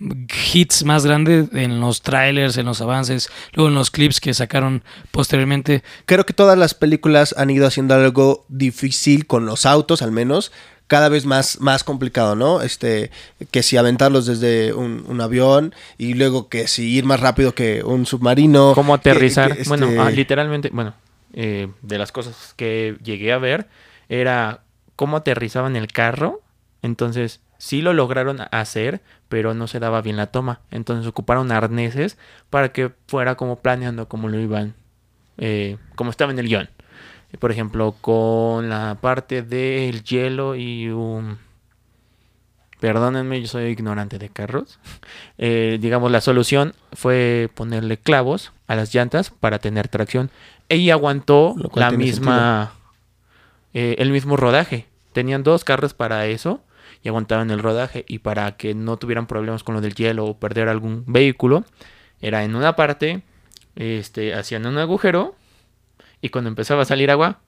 hits 0.00 0.84
más 0.84 1.04
grandes 1.04 1.48
en 1.52 1.80
los 1.80 2.02
trailers, 2.02 2.56
en 2.56 2.66
los 2.66 2.80
avances, 2.80 3.30
luego 3.52 3.68
en 3.68 3.74
los 3.74 3.90
clips 3.90 4.20
que 4.20 4.32
sacaron 4.34 4.82
posteriormente. 5.10 5.82
Creo 6.06 6.24
que 6.24 6.32
todas 6.32 6.56
las 6.58 6.74
películas 6.74 7.34
han 7.36 7.50
ido 7.50 7.66
haciendo 7.66 7.94
algo 7.94 8.44
difícil 8.48 9.26
con 9.26 9.46
los 9.46 9.66
autos, 9.66 10.02
al 10.02 10.12
menos. 10.12 10.52
Cada 10.86 11.08
vez 11.08 11.24
más, 11.24 11.60
más 11.60 11.84
complicado, 11.84 12.34
¿no? 12.34 12.62
Este, 12.62 13.12
que 13.52 13.62
si 13.62 13.76
aventarlos 13.76 14.26
desde 14.26 14.72
un, 14.72 15.04
un 15.06 15.20
avión 15.20 15.72
y 15.98 16.14
luego 16.14 16.48
que 16.48 16.66
si 16.66 16.90
ir 16.90 17.04
más 17.04 17.20
rápido 17.20 17.54
que 17.54 17.84
un 17.84 18.06
submarino. 18.06 18.72
cómo 18.74 18.94
aterrizar. 18.94 19.56
que, 19.56 19.64
Bueno, 19.68 19.86
este, 19.86 20.00
ah, 20.00 20.10
literalmente, 20.10 20.70
bueno, 20.72 20.94
eh, 21.32 21.68
de 21.82 21.98
las 21.98 22.10
cosas 22.10 22.54
que 22.56 22.96
llegué 23.04 23.32
a 23.32 23.38
ver 23.38 23.68
era 24.08 24.62
cómo 24.96 25.18
aterrizaban 25.18 25.76
el 25.76 25.86
carro. 25.86 26.40
Entonces, 26.82 27.40
sí 27.60 27.82
lo 27.82 27.92
lograron 27.92 28.38
hacer, 28.50 29.02
pero 29.28 29.52
no 29.52 29.68
se 29.68 29.78
daba 29.78 30.00
bien 30.00 30.16
la 30.16 30.28
toma. 30.28 30.60
Entonces 30.70 31.06
ocuparon 31.06 31.52
arneses 31.52 32.16
para 32.48 32.72
que 32.72 32.90
fuera 33.06 33.36
como 33.36 33.56
planeando 33.56 34.08
como 34.08 34.28
lo 34.28 34.40
iban, 34.40 34.74
eh, 35.36 35.76
como 35.94 36.10
estaba 36.10 36.32
en 36.32 36.38
el 36.38 36.48
guion. 36.48 36.70
Por 37.38 37.52
ejemplo, 37.52 37.94
con 38.00 38.70
la 38.70 38.96
parte 39.00 39.42
del 39.42 40.02
hielo 40.02 40.56
y 40.56 40.88
un... 40.88 41.38
Perdónenme, 42.80 43.42
yo 43.42 43.46
soy 43.46 43.64
ignorante 43.66 44.18
de 44.18 44.30
carros. 44.30 44.80
Eh, 45.42 45.78
digamos, 45.80 46.10
la 46.10 46.20
solución 46.20 46.74
fue 46.92 47.50
ponerle 47.54 47.96
clavos 47.96 48.52
a 48.66 48.74
las 48.74 48.94
llantas 48.94 49.30
para 49.30 49.58
tener 49.58 49.88
tracción. 49.88 50.30
Ella 50.68 50.92
aguantó 50.94 51.56
la 51.74 51.90
misma, 51.90 52.72
eh, 53.72 53.96
el 53.98 54.10
mismo 54.10 54.36
rodaje. 54.36 54.86
Tenían 55.14 55.42
dos 55.42 55.64
carros 55.64 55.94
para 55.94 56.26
eso 56.26 56.62
y 57.02 57.08
aguantaban 57.08 57.50
el 57.50 57.60
rodaje. 57.60 58.04
Y 58.08 58.18
para 58.18 58.56
que 58.56 58.74
no 58.74 58.96
tuvieran 58.96 59.26
problemas 59.26 59.62
con 59.62 59.74
lo 59.74 59.80
del 59.80 59.94
hielo 59.94 60.26
o 60.26 60.38
perder 60.38 60.68
algún 60.68 61.04
vehículo, 61.06 61.64
era 62.20 62.44
en 62.44 62.54
una 62.54 62.76
parte, 62.76 63.22
este, 63.76 64.34
hacían 64.34 64.66
un 64.66 64.78
agujero 64.78 65.34
y 66.20 66.28
cuando 66.28 66.48
empezaba 66.48 66.82
a 66.82 66.86
salir 66.86 67.10
agua, 67.10 67.40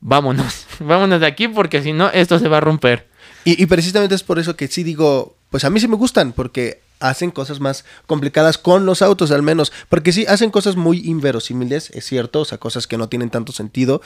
vámonos, 0.00 0.66
vámonos 0.80 1.20
de 1.20 1.26
aquí 1.26 1.48
porque 1.48 1.82
si 1.82 1.92
no, 1.92 2.08
esto 2.10 2.38
se 2.38 2.48
va 2.48 2.58
a 2.58 2.60
romper. 2.60 3.08
Y, 3.44 3.62
y 3.62 3.66
precisamente 3.66 4.14
es 4.14 4.22
por 4.22 4.38
eso 4.38 4.56
que 4.56 4.68
sí 4.68 4.82
digo, 4.82 5.36
pues 5.50 5.64
a 5.64 5.70
mí 5.70 5.80
sí 5.80 5.88
me 5.88 5.96
gustan, 5.96 6.32
porque 6.32 6.80
hacen 7.00 7.30
cosas 7.30 7.60
más 7.60 7.84
complicadas 8.06 8.58
con 8.58 8.86
los 8.86 9.02
autos 9.02 9.30
al 9.30 9.42
menos, 9.42 9.72
porque 9.88 10.12
sí 10.12 10.24
hacen 10.26 10.50
cosas 10.50 10.76
muy 10.76 10.98
inverosímiles, 11.08 11.90
es 11.90 12.04
cierto, 12.04 12.40
o 12.40 12.44
sea, 12.44 12.58
cosas 12.58 12.86
que 12.86 12.96
no 12.98 13.08
tienen 13.08 13.30
tanto 13.30 13.52
sentido, 13.52 14.00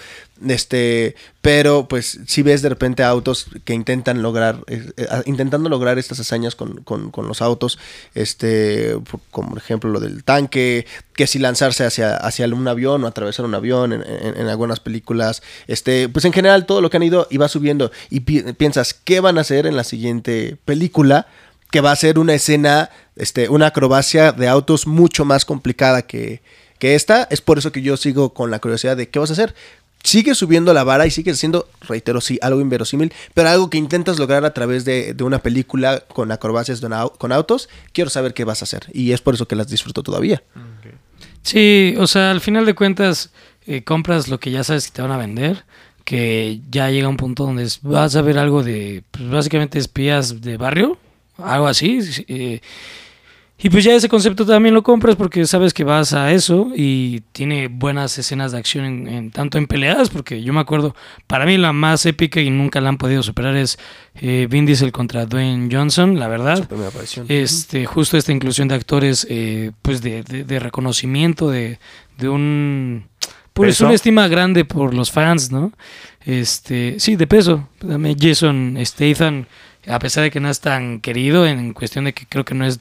este, 0.46 1.14
pero 1.40 1.88
pues 1.88 2.20
si 2.26 2.42
ves 2.42 2.62
de 2.62 2.68
repente 2.68 3.02
autos 3.02 3.46
que 3.64 3.74
intentan 3.74 4.22
lograr, 4.22 4.58
eh, 4.66 4.90
eh, 4.96 5.06
intentando 5.26 5.68
lograr 5.68 5.98
estas 5.98 6.20
hazañas 6.20 6.54
con, 6.54 6.82
con- 6.82 7.10
con 7.10 7.28
los 7.28 7.42
autos, 7.42 7.78
este, 8.14 8.96
como 9.30 9.50
por 9.50 9.58
ejemplo 9.58 9.90
lo 9.90 10.00
del 10.00 10.24
tanque, 10.24 10.86
que 11.14 11.26
si 11.26 11.38
lanzarse 11.38 11.84
hacia, 11.84 12.16
hacia 12.16 12.46
un 12.46 12.66
avión 12.68 13.04
o 13.04 13.06
atravesar 13.06 13.44
un 13.44 13.54
avión 13.54 13.92
en, 13.92 14.02
en- 14.02 14.36
en 14.40 14.48
algunas 14.48 14.80
películas, 14.80 15.42
este, 15.66 16.08
pues 16.08 16.24
en 16.24 16.32
general 16.32 16.66
todo 16.66 16.80
lo 16.80 16.90
que 16.90 16.96
han 16.96 17.02
ido 17.02 17.26
y 17.30 17.36
va 17.38 17.48
subiendo 17.48 17.90
y 18.10 18.20
pi- 18.20 18.42
piensas, 18.54 18.94
¿qué 18.94 19.20
van 19.20 19.38
a 19.38 19.42
hacer 19.42 19.66
en 19.66 19.76
la 19.76 19.84
siguiente 19.84 20.56
película? 20.64 21.26
Que 21.72 21.80
va 21.80 21.90
a 21.90 21.96
ser 21.96 22.20
una 22.20 22.34
escena, 22.34 22.90
este, 23.16 23.48
una 23.48 23.66
acrobacia 23.68 24.30
de 24.30 24.46
autos 24.46 24.86
mucho 24.86 25.24
más 25.24 25.44
complicada 25.44 26.02
que, 26.02 26.40
que 26.78 26.94
esta. 26.94 27.26
Es 27.30 27.40
por 27.40 27.58
eso 27.58 27.72
que 27.72 27.82
yo 27.82 27.96
sigo 27.96 28.32
con 28.32 28.50
la 28.52 28.60
curiosidad 28.60 28.96
de 28.96 29.08
qué 29.08 29.18
vas 29.18 29.30
a 29.30 29.32
hacer. 29.32 29.54
sigue 30.04 30.34
subiendo 30.34 30.74
la 30.74 30.82
vara 30.84 31.06
y 31.06 31.10
sigue 31.10 31.32
siendo, 31.34 31.68
reitero, 31.80 32.20
sí, 32.20 32.38
algo 32.42 32.60
inverosímil, 32.60 33.12
pero 33.34 33.48
algo 33.48 33.70
que 33.70 33.78
intentas 33.78 34.18
lograr 34.18 34.44
a 34.44 34.52
través 34.52 34.84
de, 34.84 35.14
de 35.14 35.24
una 35.24 35.38
película 35.38 36.00
con 36.12 36.30
acrobacias 36.32 36.80
de 36.80 36.86
una 36.88 37.04
au- 37.04 37.16
con 37.16 37.30
autos, 37.32 37.68
quiero 37.92 38.10
saber 38.10 38.34
qué 38.34 38.44
vas 38.44 38.62
a 38.62 38.64
hacer. 38.64 38.86
Y 38.92 39.12
es 39.12 39.20
por 39.20 39.34
eso 39.34 39.46
que 39.46 39.54
las 39.56 39.68
disfruto 39.68 40.02
todavía. 40.02 40.42
Sí, 41.42 41.94
o 41.98 42.06
sea, 42.06 42.30
al 42.30 42.40
final 42.40 42.66
de 42.66 42.74
cuentas 42.74 43.30
eh, 43.66 43.82
compras 43.84 44.28
lo 44.28 44.38
que 44.40 44.50
ya 44.50 44.64
sabes 44.64 44.86
que 44.86 44.92
te 44.96 45.02
van 45.02 45.12
a 45.12 45.16
vender, 45.16 45.64
que 46.04 46.60
ya 46.70 46.90
llega 46.90 47.08
un 47.08 47.16
punto 47.16 47.44
donde 47.46 47.68
vas 47.82 48.16
a 48.16 48.22
ver 48.22 48.38
algo 48.38 48.62
de, 48.62 49.02
pues, 49.10 49.28
básicamente 49.30 49.78
espías 49.78 50.40
de 50.40 50.56
barrio, 50.56 50.98
algo 51.44 51.66
así. 51.66 51.98
eh, 52.28 52.60
y 53.64 53.70
pues 53.70 53.84
ya 53.84 53.94
ese 53.94 54.08
concepto 54.08 54.44
también 54.44 54.74
lo 54.74 54.82
compras 54.82 55.14
porque 55.14 55.46
sabes 55.46 55.72
que 55.72 55.84
vas 55.84 56.14
a 56.14 56.32
eso 56.32 56.72
y 56.74 57.20
tiene 57.30 57.68
buenas 57.68 58.18
escenas 58.18 58.50
de 58.50 58.58
acción 58.58 58.84
en, 58.84 59.06
en- 59.06 59.30
tanto 59.30 59.56
en 59.56 59.68
peleas, 59.68 60.10
porque 60.10 60.42
yo 60.42 60.52
me 60.52 60.58
acuerdo, 60.58 60.96
para 61.28 61.46
mí 61.46 61.56
la 61.58 61.72
más 61.72 62.04
épica 62.04 62.40
y 62.40 62.50
nunca 62.50 62.80
la 62.80 62.88
han 62.88 62.98
podido 62.98 63.22
superar 63.22 63.54
es 63.56 63.78
eh, 64.16 64.48
Vin 64.50 64.66
Diesel 64.66 64.90
contra 64.90 65.26
Dwayne 65.26 65.68
Johnson, 65.70 66.18
la 66.18 66.26
verdad. 66.26 66.66
Este, 67.28 67.86
justo 67.86 68.16
esta 68.16 68.32
inclusión 68.32 68.66
de 68.66 68.74
actores, 68.74 69.28
eh, 69.30 69.70
pues 69.80 70.02
de, 70.02 70.24
de- 70.24 70.42
de 70.42 70.58
reconocimiento 70.58 71.48
de, 71.48 71.78
de 72.18 72.28
un, 72.28 73.04
pues 73.52 73.76
¿Peso? 73.76 73.84
una 73.84 73.94
estima 73.94 74.26
grande 74.26 74.64
por 74.64 74.92
los 74.92 75.12
fans, 75.12 75.52
¿no? 75.52 75.72
Este, 76.24 76.96
sí, 76.98 77.14
de 77.14 77.28
peso. 77.28 77.68
Jason 78.18 78.76
Statham, 78.84 79.44
a 79.86 79.98
pesar 79.98 80.24
de 80.24 80.30
que 80.30 80.40
no 80.40 80.48
es 80.48 80.60
tan 80.60 81.00
querido 81.00 81.46
en 81.46 81.72
cuestión 81.72 82.04
de 82.04 82.12
que 82.12 82.26
creo 82.26 82.44
que 82.44 82.54
no 82.54 82.64
es 82.64 82.80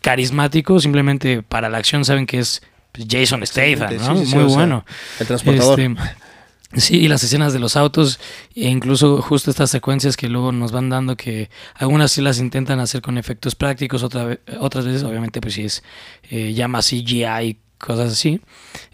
carismático, 0.00 0.80
simplemente 0.80 1.42
para 1.42 1.68
la 1.68 1.78
acción 1.78 2.04
saben 2.04 2.26
que 2.26 2.38
es 2.38 2.62
Jason 3.08 3.46
Statham, 3.46 3.96
¿no? 3.96 4.16
sí, 4.16 4.26
sí, 4.26 4.34
Muy 4.34 4.44
sea, 4.44 4.56
bueno. 4.56 4.84
El 5.20 5.26
transportador. 5.26 5.80
Este, 5.80 6.80
sí, 6.80 6.98
y 6.98 7.08
las 7.08 7.22
escenas 7.22 7.52
de 7.52 7.58
los 7.58 7.76
autos, 7.76 8.18
e 8.54 8.68
incluso 8.68 9.22
justo 9.22 9.50
estas 9.50 9.70
secuencias 9.70 10.16
que 10.16 10.28
luego 10.28 10.52
nos 10.52 10.72
van 10.72 10.90
dando, 10.90 11.16
que 11.16 11.48
algunas 11.74 12.12
sí 12.12 12.20
las 12.20 12.38
intentan 12.38 12.80
hacer 12.80 13.00
con 13.02 13.18
efectos 13.18 13.54
prácticos, 13.54 14.02
otra 14.02 14.38
otras 14.60 14.84
veces 14.84 15.04
obviamente 15.04 15.40
pues 15.40 15.54
sí 15.54 15.64
es 15.64 15.82
eh, 16.30 16.52
llama 16.52 16.80
CGI, 16.80 17.58
cosas 17.78 18.12
así. 18.12 18.40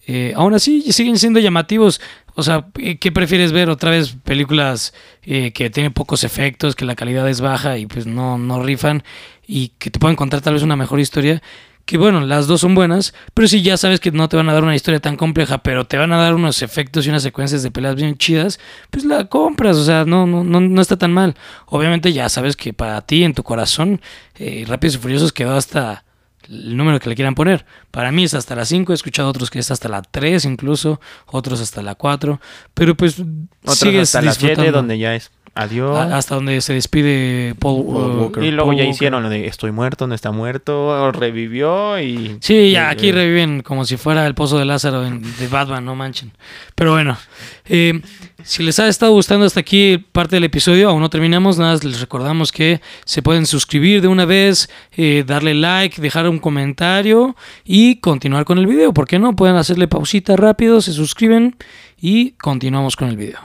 Eh, 0.06 0.32
aún 0.36 0.54
así 0.54 0.92
siguen 0.92 1.18
siendo 1.18 1.38
llamativos. 1.40 2.00
O 2.38 2.44
sea, 2.44 2.66
¿qué 3.00 3.10
prefieres 3.10 3.50
ver? 3.50 3.68
Otra 3.68 3.90
vez 3.90 4.14
películas 4.22 4.94
eh, 5.24 5.50
que 5.50 5.70
tienen 5.70 5.92
pocos 5.92 6.22
efectos, 6.22 6.76
que 6.76 6.84
la 6.84 6.94
calidad 6.94 7.28
es 7.28 7.40
baja 7.40 7.78
y 7.78 7.86
pues 7.86 8.06
no, 8.06 8.38
no 8.38 8.62
rifan 8.62 9.02
y 9.44 9.70
que 9.70 9.90
te 9.90 9.98
pueden 9.98 10.14
contar 10.14 10.40
tal 10.40 10.54
vez 10.54 10.62
una 10.62 10.76
mejor 10.76 11.00
historia. 11.00 11.42
Que 11.84 11.98
bueno, 11.98 12.20
las 12.20 12.46
dos 12.46 12.60
son 12.60 12.76
buenas, 12.76 13.12
pero 13.34 13.48
si 13.48 13.62
ya 13.62 13.76
sabes 13.76 13.98
que 13.98 14.12
no 14.12 14.28
te 14.28 14.36
van 14.36 14.48
a 14.48 14.52
dar 14.52 14.62
una 14.62 14.76
historia 14.76 15.00
tan 15.00 15.16
compleja, 15.16 15.64
pero 15.64 15.88
te 15.88 15.96
van 15.96 16.12
a 16.12 16.16
dar 16.16 16.36
unos 16.36 16.62
efectos 16.62 17.04
y 17.04 17.08
unas 17.08 17.24
secuencias 17.24 17.64
de 17.64 17.72
peleas 17.72 17.96
bien 17.96 18.16
chidas, 18.16 18.60
pues 18.90 19.04
la 19.04 19.24
compras, 19.24 19.76
o 19.76 19.84
sea, 19.84 20.04
no, 20.04 20.24
no, 20.24 20.44
no, 20.44 20.60
no 20.60 20.80
está 20.80 20.96
tan 20.96 21.12
mal. 21.12 21.34
Obviamente 21.66 22.12
ya 22.12 22.28
sabes 22.28 22.54
que 22.54 22.72
para 22.72 23.00
ti, 23.00 23.24
en 23.24 23.34
tu 23.34 23.42
corazón, 23.42 24.00
eh, 24.36 24.64
Rápidos 24.68 24.94
y 24.94 24.98
Furiosos 24.98 25.32
quedó 25.32 25.56
hasta 25.56 26.04
el 26.48 26.76
número 26.76 26.98
que 27.00 27.08
le 27.08 27.14
quieran 27.14 27.34
poner. 27.34 27.64
Para 27.90 28.10
mí 28.12 28.24
es 28.24 28.34
hasta 28.34 28.54
la 28.56 28.64
5, 28.64 28.92
he 28.92 28.94
escuchado 28.94 29.28
otros 29.28 29.50
que 29.50 29.58
es 29.58 29.70
hasta 29.70 29.88
la 29.88 30.02
3 30.02 30.44
incluso, 30.46 31.00
otros 31.26 31.60
hasta 31.60 31.82
la 31.82 31.94
4, 31.94 32.40
pero 32.74 32.94
pues 32.96 33.20
Otras 33.62 33.78
sigues 33.78 34.02
hasta 34.14 34.22
la 34.22 34.32
7 34.32 34.46
disfrutando. 34.48 34.78
donde 34.78 34.98
ya 34.98 35.14
es 35.14 35.30
adiós. 35.54 35.96
A- 35.98 36.16
hasta 36.16 36.36
donde 36.36 36.60
se 36.60 36.72
despide 36.74 37.54
Paul, 37.58 37.84
Paul 37.84 37.96
uh, 37.96 38.20
Walker. 38.22 38.42
y 38.44 38.50
luego 38.52 38.68
Paul 38.70 38.76
ya 38.76 38.82
Walker. 38.84 38.94
hicieron 38.94 39.22
lo 39.24 39.28
de 39.28 39.46
estoy 39.46 39.72
muerto, 39.72 40.06
no 40.06 40.14
está 40.14 40.30
muerto, 40.30 41.10
revivió 41.10 42.00
y... 42.00 42.38
Sí, 42.40 42.70
ya 42.70 42.88
y- 42.88 42.92
aquí 42.92 43.12
reviven 43.12 43.62
como 43.62 43.84
si 43.84 43.96
fuera 43.96 44.24
el 44.26 44.34
pozo 44.34 44.58
de 44.58 44.64
Lázaro 44.64 45.04
en- 45.04 45.20
de 45.36 45.48
Batman, 45.48 45.84
no 45.84 45.94
manchen. 45.96 46.32
Pero 46.76 46.92
bueno, 46.92 47.18
eh, 47.66 48.00
si 48.44 48.62
les 48.62 48.78
ha 48.78 48.88
estado 48.88 49.12
gustando 49.12 49.46
hasta 49.46 49.60
aquí 49.60 49.98
parte 49.98 50.36
del 50.36 50.44
episodio, 50.44 50.88
aún 50.88 51.00
no 51.00 51.10
terminamos, 51.10 51.58
nada, 51.58 51.78
les 51.82 52.00
recordamos 52.00 52.52
que 52.52 52.80
se 53.04 53.20
pueden 53.20 53.46
suscribir 53.46 54.00
de 54.00 54.08
una 54.08 54.24
vez, 54.26 54.70
eh, 54.92 55.24
darle 55.26 55.54
like, 55.54 56.00
dejar 56.00 56.28
un 56.28 56.38
comentario 56.38 57.34
y 57.64 57.96
continuar 57.96 58.44
con 58.44 58.58
el 58.58 58.66
video. 58.66 58.94
¿Por 58.94 59.08
qué 59.08 59.18
no? 59.18 59.34
Pueden 59.34 59.56
hacerle 59.56 59.88
pausita 59.88 60.36
rápido, 60.36 60.80
se 60.80 60.92
suscriben 60.92 61.56
y 62.00 62.32
continuamos 62.32 62.94
con 62.96 63.08
el 63.08 63.16
video. 63.16 63.40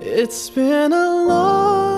It's 0.00 0.48
been 0.48 0.92
a 0.92 1.26
long 1.26 1.97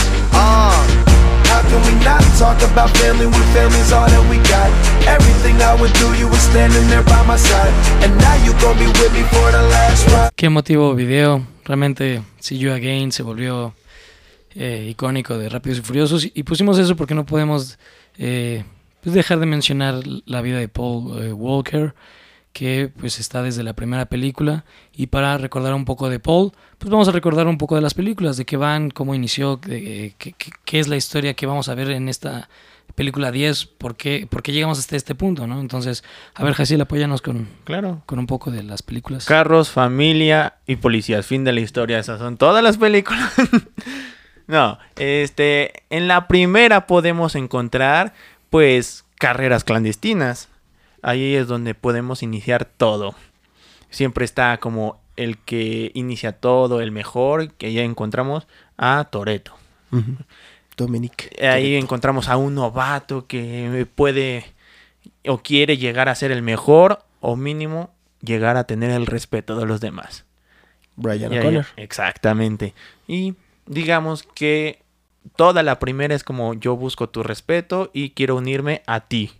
About 2.41 2.89
family 2.97 3.27
all 3.93 4.09
that 4.09 4.25
we 4.29 4.37
got? 4.49 4.69
Everything 5.07 5.61
I 5.61 5.75
would 5.79 5.93
do, 5.93 6.07
you 6.17 6.27
standing 6.49 6.87
there 6.89 7.03
by 7.03 7.21
my 7.25 7.37
side. 7.37 7.73
And 8.03 8.11
now 8.17 8.35
you 8.43 8.53
with 8.99 9.13
me 9.13 9.23
for 9.29 9.51
the 9.51 9.61
last 9.69 10.07
ride. 10.09 10.31
Qué 10.35 10.47
emotivo 10.47 10.95
video. 10.95 11.45
Realmente, 11.65 12.23
See 12.39 12.57
You 12.57 12.73
Again 12.73 13.11
se 13.11 13.23
volvió 13.23 13.73
eh, 14.55 14.87
icónico 14.89 15.37
de 15.37 15.49
Rápidos 15.49 15.79
y 15.79 15.81
Furiosos. 15.81 16.27
Y 16.33 16.43
pusimos 16.43 16.79
eso 16.79 16.95
porque 16.95 17.13
no 17.13 17.25
podemos 17.25 17.77
eh, 18.17 18.63
pues 19.01 19.13
dejar 19.13 19.39
de 19.39 19.45
mencionar 19.45 20.01
la 20.25 20.41
vida 20.41 20.57
de 20.57 20.67
Paul 20.67 21.23
eh, 21.23 21.33
Walker, 21.33 21.93
que 22.53 22.91
pues 22.99 23.19
está 23.19 23.41
desde 23.43 23.63
la 23.63 23.73
primera 23.73 24.05
película. 24.07 24.65
Y 24.93 25.07
para 25.07 25.37
recordar 25.37 25.73
un 25.73 25.85
poco 25.85 26.09
de 26.09 26.19
Paul, 26.19 26.51
pues 26.77 26.89
vamos 26.91 27.07
a 27.07 27.11
recordar 27.11 27.47
un 27.47 27.57
poco 27.57 27.75
de 27.75 27.81
las 27.81 27.93
películas, 27.93 28.37
de 28.37 28.45
qué 28.45 28.57
van, 28.57 28.89
cómo 28.91 29.15
inició, 29.15 29.57
de, 29.57 30.13
qué, 30.17 30.33
qué- 30.33 30.51
qué 30.65 30.79
es 30.79 30.87
la 30.87 30.97
historia 30.97 31.33
que 31.33 31.45
vamos 31.45 31.69
a 31.69 31.75
ver 31.75 31.89
en 31.91 32.09
esta 32.09 32.49
película 32.95 33.31
10, 33.31 33.65
por 33.67 33.95
qué, 33.95 34.27
por 34.29 34.43
qué 34.43 34.51
llegamos 34.51 34.77
hasta 34.77 34.97
este 34.97 35.15
punto, 35.15 35.47
¿no? 35.47 35.61
Entonces, 35.61 36.03
a 36.35 36.43
ver, 36.43 36.53
Jaciel, 36.53 36.81
apóyanos 36.81 37.21
con, 37.21 37.47
Claro. 37.63 38.01
con 38.05 38.19
un 38.19 38.27
poco 38.27 38.51
de 38.51 38.63
las 38.63 38.83
películas. 38.83 39.25
Carros, 39.25 39.69
familia 39.69 40.55
y 40.67 40.75
policías. 40.75 41.25
Fin 41.25 41.45
de 41.45 41.53
la 41.53 41.61
historia. 41.61 41.99
Esas 41.99 42.19
son 42.19 42.35
todas 42.35 42.61
las 42.61 42.77
películas. 42.77 43.31
no, 44.47 44.77
este, 44.97 45.83
en 45.89 46.07
la 46.09 46.27
primera 46.27 46.85
podemos 46.85 47.35
encontrar, 47.35 48.13
pues, 48.49 49.05
carreras 49.17 49.63
clandestinas. 49.63 50.49
Ahí 51.01 51.35
es 51.35 51.47
donde 51.47 51.73
podemos 51.75 52.23
iniciar 52.23 52.65
todo. 52.65 53.15
Siempre 53.89 54.25
está 54.25 54.57
como 54.59 54.99
el 55.15 55.37
que 55.37 55.91
inicia 55.93 56.33
todo, 56.33 56.81
el 56.81 56.91
mejor, 56.91 57.51
que 57.53 57.73
ya 57.73 57.83
encontramos 57.83 58.47
a 58.77 59.05
Toreto. 59.05 59.53
Dominic. 60.77 61.35
Ahí 61.41 61.75
encontramos 61.75 62.29
a 62.29 62.37
un 62.37 62.55
novato 62.55 63.27
que 63.27 63.85
puede 63.95 64.45
o 65.27 65.39
quiere 65.39 65.77
llegar 65.77 66.09
a 66.09 66.15
ser 66.15 66.31
el 66.31 66.41
mejor 66.41 67.03
o 67.19 67.35
mínimo 67.35 67.91
llegar 68.21 68.57
a 68.57 68.65
tener 68.65 68.91
el 68.91 69.05
respeto 69.05 69.57
de 69.59 69.65
los 69.65 69.81
demás. 69.81 70.25
Brian 70.95 71.37
O'Connor. 71.37 71.65
exactamente. 71.77 72.73
Y 73.07 73.35
digamos 73.65 74.23
que 74.23 74.81
toda 75.35 75.63
la 75.63 75.79
primera 75.79 76.15
es 76.15 76.23
como 76.23 76.53
yo 76.53 76.75
busco 76.75 77.09
tu 77.09 77.23
respeto 77.23 77.89
y 77.93 78.11
quiero 78.11 78.35
unirme 78.35 78.83
a 78.87 79.01
ti. 79.01 79.31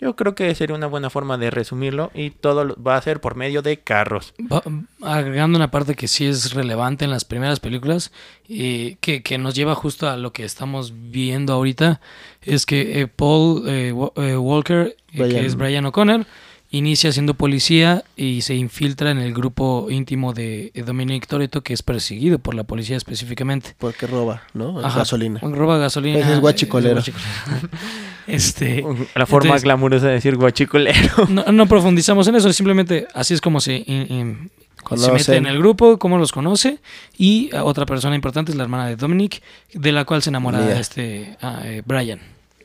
Yo 0.00 0.16
creo 0.16 0.34
que 0.34 0.54
sería 0.54 0.74
una 0.76 0.86
buena 0.88 1.08
forma 1.08 1.38
de 1.38 1.50
resumirlo 1.50 2.10
y 2.14 2.30
todo 2.30 2.64
lo- 2.64 2.76
va 2.82 2.96
a 2.96 3.02
ser 3.02 3.20
por 3.20 3.36
medio 3.36 3.62
de 3.62 3.78
carros. 3.78 4.34
Va- 4.52 4.62
agregando 5.02 5.56
una 5.56 5.70
parte 5.70 5.94
que 5.94 6.08
sí 6.08 6.26
es 6.26 6.52
relevante 6.52 7.04
en 7.04 7.10
las 7.10 7.24
primeras 7.24 7.60
películas 7.60 8.10
y 8.48 8.96
que, 8.96 9.22
que 9.22 9.38
nos 9.38 9.54
lleva 9.54 9.74
justo 9.74 10.08
a 10.08 10.16
lo 10.16 10.32
que 10.32 10.44
estamos 10.44 10.92
viendo 11.10 11.52
ahorita 11.52 12.00
es 12.42 12.66
que 12.66 13.00
eh, 13.00 13.06
Paul 13.06 13.62
eh, 13.68 13.94
eh, 14.16 14.36
Walker 14.36 14.96
eh, 15.12 15.16
que 15.40 15.46
es 15.46 15.54
Brian 15.56 15.86
O'Connor 15.86 16.26
inicia 16.74 17.12
siendo 17.12 17.34
policía 17.34 18.02
y 18.16 18.40
se 18.42 18.54
infiltra 18.56 19.10
en 19.12 19.18
el 19.18 19.32
grupo 19.32 19.86
íntimo 19.90 20.32
de 20.32 20.72
Dominic 20.84 21.26
Toretto, 21.28 21.62
que 21.62 21.72
es 21.72 21.82
perseguido 21.82 22.38
por 22.40 22.54
la 22.54 22.64
policía 22.64 22.96
específicamente. 22.96 23.74
Porque 23.78 24.06
roba, 24.08 24.42
¿no? 24.54 24.80
Ajá, 24.80 24.98
Gasolina. 24.98 25.38
Roba 25.40 25.78
gasolina. 25.78 26.18
Ese 26.18 26.32
es 26.34 26.40
guachicolero. 26.40 26.98
es 26.98 27.06
guachicolero. 27.12 27.68
este, 28.26 28.84
La 29.14 29.26
forma 29.26 29.46
entonces, 29.50 29.62
glamurosa 29.64 30.08
de 30.08 30.12
decir 30.14 30.36
guachicolero. 30.36 31.26
no, 31.28 31.44
no 31.44 31.66
profundizamos 31.66 32.26
en 32.26 32.34
eso, 32.36 32.52
simplemente 32.52 33.06
así 33.14 33.34
es 33.34 33.40
como 33.40 33.60
se, 33.60 33.76
in- 33.86 34.12
in- 34.12 34.50
se 34.96 35.12
mete 35.12 35.36
en 35.36 35.46
el 35.46 35.58
grupo, 35.58 35.98
cómo 35.98 36.18
los 36.18 36.32
conoce. 36.32 36.78
Y 37.16 37.50
otra 37.54 37.86
persona 37.86 38.16
importante 38.16 38.50
es 38.50 38.56
la 38.58 38.64
hermana 38.64 38.88
de 38.88 38.96
Dominic, 38.96 39.42
de 39.72 39.92
la 39.92 40.04
cual 40.04 40.22
se 40.22 40.30
enamora 40.30 40.78
este 40.78 41.36
ah, 41.40 41.60
eh, 41.64 41.82
Brian. 41.86 42.18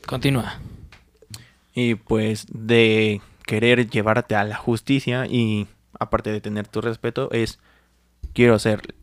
Continúa. 0.07 0.59
Y 1.75 1.95
pues 1.95 2.47
de 2.51 3.21
querer 3.49 3.89
llevarte 3.89 4.35
a 4.35 4.43
la 4.43 4.55
justicia 4.55 5.25
y 5.25 5.65
aparte 5.99 6.31
de 6.31 6.39
tener 6.39 6.67
tu 6.67 6.81
respeto 6.81 7.31
es 7.31 7.57
quiero 8.33 8.59
ser 8.59 8.93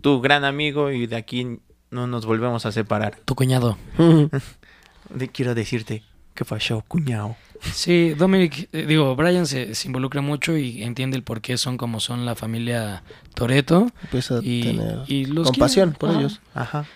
tu 0.00 0.20
gran 0.20 0.44
amigo 0.44 0.90
y 0.90 1.06
de 1.06 1.14
aquí 1.14 1.60
no 1.92 2.08
nos 2.08 2.26
volvemos 2.26 2.66
a 2.66 2.72
separar. 2.72 3.20
Tu 3.24 3.36
cuñado. 3.36 3.78
De- 5.14 5.28
quiero 5.28 5.54
decirte 5.54 6.02
que 6.34 6.44
falló, 6.44 6.82
cuñado. 6.88 7.36
Sí, 7.60 8.14
Dominic, 8.14 8.68
eh, 8.72 8.84
digo, 8.86 9.14
Brian 9.14 9.46
se, 9.46 9.76
se 9.76 9.86
involucra 9.86 10.20
mucho 10.22 10.56
y 10.56 10.82
entiende 10.82 11.16
el 11.16 11.22
por 11.22 11.40
qué 11.40 11.56
son 11.56 11.76
como 11.76 12.00
son 12.00 12.26
la 12.26 12.34
familia 12.34 13.04
Toreto. 13.34 13.92
Empieza 14.02 14.38
a 14.38 14.40
Y- 14.42 14.62
tener 14.62 14.98
y 15.06 15.26
los 15.26 15.46
compasión 15.52 15.90
quiere. 15.90 15.98
por 16.00 16.10
Ajá. 16.10 16.18
ellos. 16.18 16.40
Ajá. 16.52 16.86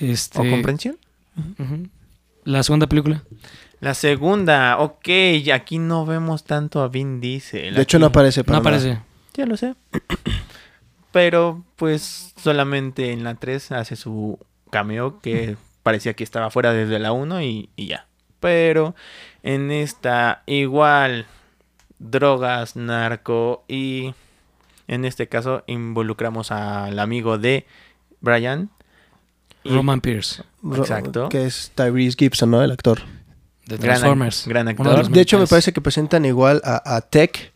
Este, 0.00 0.38
¿O 0.40 0.50
comprensión? 0.50 0.96
La 2.44 2.62
segunda 2.62 2.86
película. 2.86 3.22
La 3.80 3.94
segunda, 3.94 4.78
ok, 4.78 5.08
aquí 5.52 5.78
no 5.78 6.06
vemos 6.06 6.44
tanto 6.44 6.80
a 6.82 6.88
Vin 6.88 7.20
Diesel. 7.20 7.74
De 7.74 7.82
hecho, 7.82 7.98
no 7.98 8.06
aparece 8.06 8.42
para 8.44 8.58
no 8.58 8.64
nada. 8.64 8.76
aparece. 8.76 9.00
Ya 9.34 9.46
lo 9.46 9.56
sé. 9.56 9.74
Pero 11.12 11.62
pues 11.76 12.32
solamente 12.36 13.12
en 13.12 13.24
la 13.24 13.34
3 13.34 13.72
hace 13.72 13.96
su 13.96 14.38
cameo 14.70 15.18
que 15.20 15.56
parecía 15.82 16.14
que 16.14 16.24
estaba 16.24 16.50
fuera 16.50 16.72
desde 16.72 16.98
la 16.98 17.12
1 17.12 17.42
y, 17.42 17.70
y 17.76 17.86
ya. 17.88 18.06
Pero 18.40 18.94
en 19.42 19.70
esta 19.70 20.42
igual 20.46 21.26
drogas, 21.98 22.76
narco 22.76 23.64
y 23.68 24.14
en 24.88 25.04
este 25.04 25.28
caso 25.28 25.64
involucramos 25.66 26.50
al 26.50 26.98
amigo 26.98 27.38
de 27.38 27.66
Brian. 28.20 28.68
Roman 29.64 30.00
Pierce, 30.00 30.44
Ro- 30.62 30.76
Exacto. 30.82 31.28
Que 31.28 31.46
es 31.46 31.72
Tyrese 31.74 32.16
Gibson, 32.18 32.50
¿no? 32.50 32.62
El 32.62 32.70
actor. 32.70 33.00
De 33.66 33.78
Transformers. 33.78 34.46
gran 34.46 34.66
uno 34.78 34.90
actor. 34.90 35.10
de 35.10 35.20
hecho, 35.20 35.38
me 35.38 35.46
parece 35.46 35.72
que 35.72 35.80
presentan 35.80 36.24
igual 36.24 36.60
a, 36.64 36.96
a 36.96 37.00
Tech, 37.02 37.52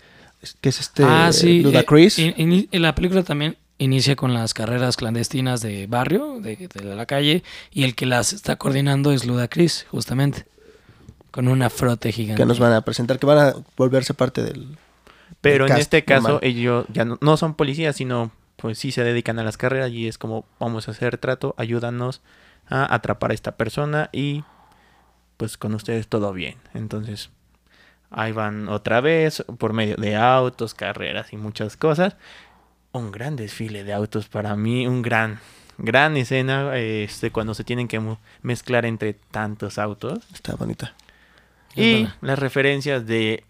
que 0.61 0.69
es 0.69 0.81
este 0.81 1.03
ah, 1.05 1.31
sí. 1.33 1.63
Ludacris. 1.63 2.19
eh, 2.19 2.35
in- 2.37 2.53
in- 2.53 2.69
en 2.71 2.83
la 2.83 2.95
película 2.95 3.23
también 3.23 3.57
inicia 3.79 4.17
con 4.17 4.35
las 4.35 4.53
carreras 4.53 4.97
clandestinas 4.97 5.61
de 5.63 5.87
barrio, 5.87 6.41
de, 6.41 6.57
de 6.73 6.95
la 6.95 7.07
calle, 7.07 7.43
y 7.73 7.85
el 7.85 7.95
que 7.95 8.07
las 8.07 8.33
está 8.33 8.57
coordinando 8.57 9.13
es 9.13 9.25
Ludacris, 9.25 9.87
justamente. 9.91 10.47
Con 11.31 11.47
una 11.49 11.71
frote 11.71 12.11
gigante. 12.13 12.43
que 12.43 12.47
nos 12.47 12.59
van 12.59 12.73
a 12.73 12.81
presentar, 12.83 13.19
que 13.19 13.27
van 13.27 13.39
a 13.39 13.55
volverse 13.77 14.15
parte 14.15 14.43
del... 14.43 14.77
Pero 15.41 15.67
en 15.67 15.77
este 15.77 16.05
caso 16.05 16.23
normal. 16.23 16.41
ellos 16.43 16.85
ya 16.93 17.05
no, 17.05 17.17
no 17.21 17.37
son 17.37 17.55
policías, 17.55 17.95
sino 17.97 18.33
pues 18.57 18.79
sí 18.79 18.91
se 18.93 19.05
dedican 19.05 19.39
a 19.39 19.45
las 19.45 19.57
carreras 19.57 19.91
y 19.93 20.09
es 20.09 20.19
como 20.19 20.45
vamos 20.59 20.89
a 20.89 20.91
hacer 20.91 21.17
trato, 21.19 21.55
ayúdanos 21.57 22.21
a 22.69 22.93
atrapar 22.95 23.31
a 23.31 23.35
esta 23.35 23.53
persona 23.53 24.11
y 24.13 24.43
pues 25.41 25.57
con 25.57 25.75
ustedes 25.75 26.07
todo 26.07 26.35
bien. 26.35 26.57
Entonces 26.75 27.31
ahí 28.11 28.31
van 28.31 28.69
otra 28.69 29.01
vez 29.01 29.43
por 29.57 29.73
medio 29.73 29.97
de 29.97 30.15
autos, 30.15 30.75
carreras 30.75 31.33
y 31.33 31.39
muchas 31.39 31.79
cosas. 31.79 32.15
Un 32.93 33.11
gran 33.11 33.37
desfile 33.37 33.83
de 33.83 33.95
autos 33.95 34.29
para 34.29 34.55
mí, 34.55 34.87
un 34.87 35.01
gran 35.01 35.41
gran 35.79 36.19
escena 36.19 36.77
este 36.77 37.31
cuando 37.31 37.55
se 37.55 37.65
tienen 37.65 37.89
que 37.89 38.03
mezclar 38.43 38.85
entre 38.85 39.15
tantos 39.15 39.79
autos. 39.79 40.19
Está 40.35 40.57
bonita. 40.57 40.95
Y 41.75 42.07
las 42.21 42.39
referencias 42.39 43.07
de 43.07 43.45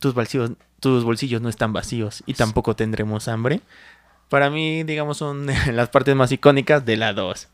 tus 0.00 0.14
bolsillos, 0.14 0.50
tus 0.80 1.04
bolsillos 1.04 1.40
no 1.40 1.48
están 1.48 1.72
vacíos 1.72 2.24
y 2.26 2.34
tampoco 2.34 2.74
tendremos 2.74 3.28
hambre. 3.28 3.60
Para 4.28 4.50
mí, 4.50 4.82
digamos, 4.82 5.18
son 5.18 5.46
las 5.72 5.90
partes 5.90 6.16
más 6.16 6.32
icónicas 6.32 6.84
de 6.84 6.96
la 6.96 7.12
2. 7.12 7.46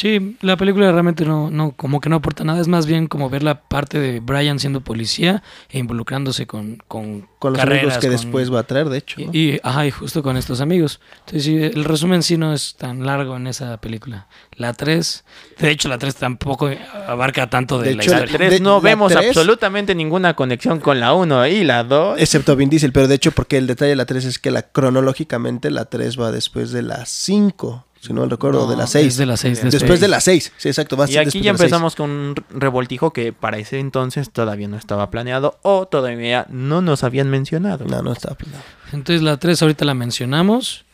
Sí, 0.00 0.38
la 0.40 0.56
película 0.56 0.90
realmente 0.92 1.26
no, 1.26 1.50
no, 1.50 1.72
como 1.72 2.00
que 2.00 2.08
no 2.08 2.16
aporta 2.16 2.42
nada, 2.42 2.58
es 2.58 2.68
más 2.68 2.86
bien 2.86 3.06
como 3.06 3.28
ver 3.28 3.42
la 3.42 3.60
parte 3.60 3.98
de 4.00 4.20
Brian 4.20 4.58
siendo 4.58 4.80
policía 4.80 5.42
e 5.68 5.78
involucrándose 5.78 6.46
con, 6.46 6.78
con, 6.88 7.28
Con 7.38 7.52
los 7.52 7.60
carreras, 7.60 7.82
amigos 7.84 7.98
que 7.98 8.06
con- 8.06 8.16
después 8.16 8.50
va 8.54 8.60
a 8.60 8.62
traer, 8.62 8.88
de 8.88 8.96
hecho. 8.96 9.20
¿no? 9.20 9.30
Y, 9.30 9.56
y- 9.56 9.60
ajá, 9.62 9.86
y 9.86 9.90
justo 9.90 10.22
con 10.22 10.38
estos 10.38 10.62
amigos. 10.62 11.00
Entonces, 11.26 11.42
sí, 11.44 11.56
el 11.58 11.84
resumen 11.84 12.22
sí 12.22 12.38
no 12.38 12.54
es 12.54 12.76
tan 12.76 13.04
largo 13.04 13.36
en 13.36 13.46
esa 13.46 13.76
película. 13.78 14.26
La 14.56 14.72
3, 14.72 15.22
de 15.58 15.70
hecho, 15.70 15.90
la 15.90 15.98
3 15.98 16.14
tampoco 16.16 16.70
abarca 17.06 17.50
tanto 17.50 17.78
de, 17.78 17.90
De 17.90 17.94
la 17.96 18.02
hecho, 18.02 18.12
historia. 18.12 18.32
la- 18.32 18.38
Tres, 18.38 18.50
de- 18.52 18.60
no 18.60 18.76
la 18.76 18.80
vemos 18.80 19.14
absolutamente 19.14 19.94
ninguna 19.94 20.34
conexión 20.34 20.80
con 20.80 20.98
la 20.98 21.12
1 21.12 21.46
y 21.46 21.62
la 21.62 21.84
2. 21.84 22.18
Excepto 22.18 22.56
Vin 22.56 22.70
Diesel, 22.70 22.92
pero 22.92 23.06
de 23.06 23.16
hecho, 23.16 23.32
porque 23.32 23.58
el 23.58 23.66
detalle 23.66 23.90
de 23.90 23.96
la 23.96 24.06
3 24.06 24.24
es 24.24 24.38
que 24.38 24.50
la 24.50 24.62
cronológicamente 24.62 25.70
la 25.70 25.84
3 25.84 26.18
va 26.18 26.32
después 26.32 26.72
de 26.72 26.80
la 26.80 27.04
5, 27.04 27.86
si 28.00 28.12
no 28.12 28.24
recuerdo, 28.26 28.66
de 28.68 28.76
la 28.76 28.86
6. 28.86 29.06
Es 29.06 29.16
de 29.18 29.26
la 29.26 29.36
6. 29.36 29.70
Después 29.70 30.00
de 30.00 30.08
la 30.08 30.20
6, 30.20 30.52
sí, 30.56 30.68
exacto. 30.68 30.96
Y 31.06 31.16
aquí 31.18 31.40
ya 31.42 31.50
empezamos 31.50 31.94
con 31.96 32.10
un 32.10 32.34
revoltijo 32.50 33.12
que 33.12 33.32
para 33.32 33.58
ese 33.58 33.78
entonces 33.78 34.30
todavía 34.30 34.68
no 34.68 34.76
estaba 34.76 35.10
planeado 35.10 35.58
o 35.62 35.86
todavía 35.86 36.46
no 36.48 36.80
nos 36.80 37.04
habían 37.04 37.28
mencionado. 37.28 37.84
No, 37.84 38.02
no 38.02 38.12
estaba 38.12 38.34
planeado. 38.36 38.64
Entonces, 38.92 39.22
la 39.22 39.36
3 39.36 39.60
ahorita 39.62 39.84
la 39.84 39.94
mencionamos. 39.94 40.84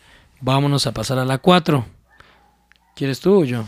Vámonos 0.40 0.87
a 0.87 0.92
pasar 0.92 1.19
a 1.19 1.25
la 1.25 1.38
4. 1.38 1.87
¿Quieres 2.95 3.21
tú 3.21 3.42
o 3.42 3.45
yo? 3.45 3.64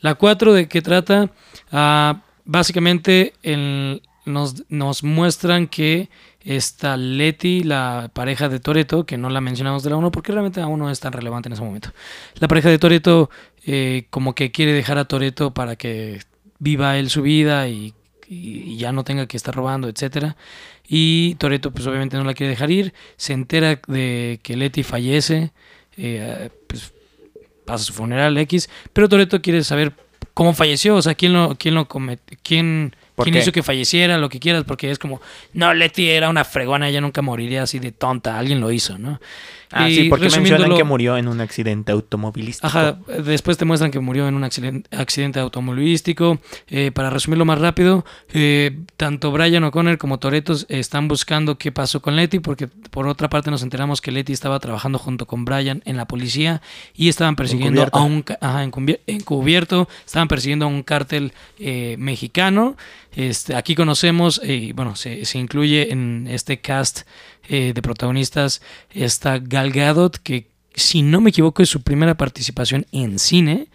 La 0.00 0.14
4 0.14 0.52
de 0.52 0.68
qué 0.68 0.82
trata? 0.82 1.30
Ah, 1.72 2.20
básicamente 2.44 3.34
el- 3.42 4.02
nos, 4.26 4.64
nos 4.68 5.02
muestran 5.02 5.66
que 5.68 6.10
esta 6.48 6.96
Leti, 6.96 7.62
la 7.62 8.10
pareja 8.14 8.48
de 8.48 8.58
Toreto, 8.58 9.04
que 9.04 9.18
no 9.18 9.28
la 9.28 9.42
mencionamos 9.42 9.82
de 9.82 9.90
la 9.90 9.96
1 9.96 10.10
porque 10.10 10.32
realmente 10.32 10.62
aún 10.62 10.78
no 10.78 10.90
es 10.90 10.98
tan 10.98 11.12
relevante 11.12 11.50
en 11.50 11.52
ese 11.52 11.62
momento. 11.62 11.90
La 12.36 12.48
pareja 12.48 12.70
de 12.70 12.78
Toreto 12.78 13.28
como 14.08 14.34
que 14.34 14.50
quiere 14.50 14.72
dejar 14.72 14.96
a 14.96 15.04
Toreto 15.04 15.52
para 15.52 15.76
que 15.76 16.20
viva 16.58 16.96
él 16.96 17.10
su 17.10 17.20
vida 17.20 17.68
y, 17.68 17.94
ya 18.30 18.92
no 18.92 19.04
tenga 19.04 19.26
que 19.26 19.36
estar 19.36 19.54
robando, 19.54 19.88
etcétera. 19.88 20.36
Y 20.86 21.34
Toreto 21.36 21.70
pues 21.70 21.86
obviamente 21.86 22.16
no 22.16 22.24
la 22.24 22.34
quiere 22.34 22.50
dejar 22.50 22.70
ir, 22.70 22.94
se 23.16 23.34
entera 23.34 23.80
de 23.86 24.40
que 24.42 24.56
Leti 24.56 24.82
fallece, 24.82 25.52
eh, 25.96 26.50
pues 26.66 26.92
pasa 27.66 27.84
su 27.84 27.92
funeral 27.92 28.36
X, 28.38 28.70
pero 28.94 29.08
Toreto 29.08 29.42
quiere 29.42 29.64
saber 29.64 29.94
cómo 30.32 30.54
falleció, 30.54 30.96
o 30.96 31.02
sea, 31.02 31.14
quién 31.14 31.34
lo, 31.34 31.56
quién 31.58 31.74
lo 31.74 31.88
cometió, 31.88 32.38
quién, 32.42 32.92
¿Por 32.92 33.07
quién 33.24 33.34
qué? 33.34 33.40
hizo 33.40 33.52
que 33.52 33.62
falleciera, 33.62 34.18
lo 34.18 34.28
que 34.28 34.40
quieras, 34.40 34.64
porque 34.64 34.90
es 34.90 34.98
como, 34.98 35.20
no, 35.52 35.74
Leti 35.74 36.08
era 36.08 36.28
una 36.28 36.44
fregona, 36.44 36.88
ella 36.88 37.00
nunca 37.00 37.22
moriría 37.22 37.62
así 37.62 37.78
de 37.78 37.92
tonta, 37.92 38.38
alguien 38.38 38.60
lo 38.60 38.70
hizo, 38.70 38.98
¿no? 38.98 39.20
Ah, 39.70 39.88
Y 39.88 39.94
sí, 39.94 40.08
porque 40.08 40.30
mencionan 40.30 40.74
que 40.76 40.84
murió 40.84 41.16
en 41.16 41.28
un 41.28 41.40
accidente 41.40 41.92
automovilístico. 41.92 42.66
Ajá, 42.66 42.98
después 43.22 43.58
te 43.58 43.64
muestran 43.64 43.90
que 43.90 44.00
murió 44.00 44.26
en 44.26 44.34
un 44.34 44.44
accidente, 44.44 44.88
accidente 44.96 45.40
automovilístico. 45.40 46.38
Eh, 46.68 46.90
para 46.92 47.10
resumirlo 47.10 47.44
más 47.44 47.60
rápido, 47.60 48.04
eh, 48.32 48.78
tanto 48.96 49.30
Brian 49.30 49.64
O'Connor 49.64 49.98
como 49.98 50.18
Toreto 50.18 50.54
están 50.68 51.08
buscando 51.08 51.58
qué 51.58 51.72
pasó 51.72 52.00
con 52.00 52.16
Letty, 52.16 52.38
porque 52.38 52.66
por 52.66 53.06
otra 53.06 53.28
parte 53.28 53.50
nos 53.50 53.62
enteramos 53.62 54.00
que 54.00 54.10
Letty 54.10 54.32
estaba 54.32 54.58
trabajando 54.58 54.98
junto 54.98 55.26
con 55.26 55.44
Brian 55.44 55.82
en 55.84 55.96
la 55.96 56.06
policía 56.06 56.62
y 56.94 57.08
estaban 57.08 57.36
persiguiendo 57.36 57.86
a 57.92 58.02
un 58.02 58.24
ajá, 58.40 58.64
encubierto, 58.64 59.88
estaban 60.04 60.28
persiguiendo 60.28 60.64
a 60.64 60.68
un 60.68 60.82
cártel 60.82 61.32
eh, 61.58 61.96
mexicano. 61.98 62.76
Este, 63.14 63.56
aquí 63.56 63.74
conocemos, 63.74 64.40
eh, 64.44 64.72
bueno, 64.74 64.94
se, 64.94 65.24
se 65.24 65.38
incluye 65.38 65.92
en 65.92 66.28
este 66.30 66.60
cast 66.60 67.00
eh, 67.48 67.72
de 67.74 67.82
protagonistas 67.82 68.62
está 68.90 69.38
Gal 69.38 69.72
Gadot, 69.72 70.18
que 70.18 70.48
si 70.74 71.02
no 71.02 71.20
me 71.20 71.30
equivoco 71.30 71.62
es 71.62 71.68
su 71.68 71.82
primera 71.82 72.16
participación 72.16 72.86
en 72.92 73.18
cine. 73.18 73.68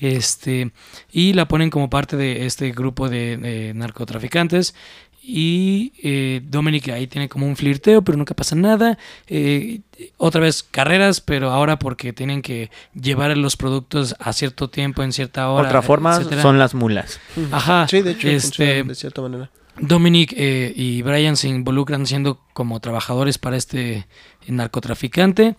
Este, 0.00 0.72
y 1.12 1.34
la 1.34 1.46
ponen 1.46 1.68
como 1.68 1.90
parte 1.90 2.16
de 2.16 2.46
este 2.46 2.72
grupo 2.72 3.08
de, 3.08 3.36
de 3.36 3.74
narcotraficantes. 3.74 4.74
Y 5.22 5.92
eh, 6.02 6.40
Dominic 6.42 6.88
ahí 6.88 7.06
tiene 7.06 7.28
como 7.28 7.46
un 7.46 7.54
flirteo, 7.54 8.02
pero 8.02 8.16
nunca 8.16 8.34
pasa 8.34 8.56
nada. 8.56 8.98
Eh, 9.26 9.80
otra 10.16 10.40
vez 10.40 10.62
carreras, 10.62 11.20
pero 11.20 11.50
ahora 11.50 11.78
porque 11.78 12.12
tienen 12.14 12.40
que 12.40 12.70
llevar 13.00 13.36
los 13.36 13.56
productos 13.56 14.16
a 14.18 14.32
cierto 14.32 14.70
tiempo, 14.70 15.02
en 15.02 15.12
cierta 15.12 15.50
hora. 15.50 15.68
Otra 15.68 15.82
forma 15.82 16.16
etcétera. 16.16 16.42
son 16.42 16.58
las 16.58 16.74
mulas. 16.74 17.20
Ajá. 17.52 17.86
Sí, 17.88 18.00
de 18.00 18.12
hecho, 18.12 18.28
este, 18.28 18.82
de 18.82 18.94
cierta 18.94 19.20
manera. 19.20 19.50
Dominic 19.80 20.34
eh, 20.36 20.72
y 20.76 21.02
Brian 21.02 21.36
se 21.36 21.48
involucran 21.48 22.06
siendo 22.06 22.40
como 22.52 22.80
trabajadores 22.80 23.38
para 23.38 23.56
este 23.56 24.06
narcotraficante. 24.46 25.56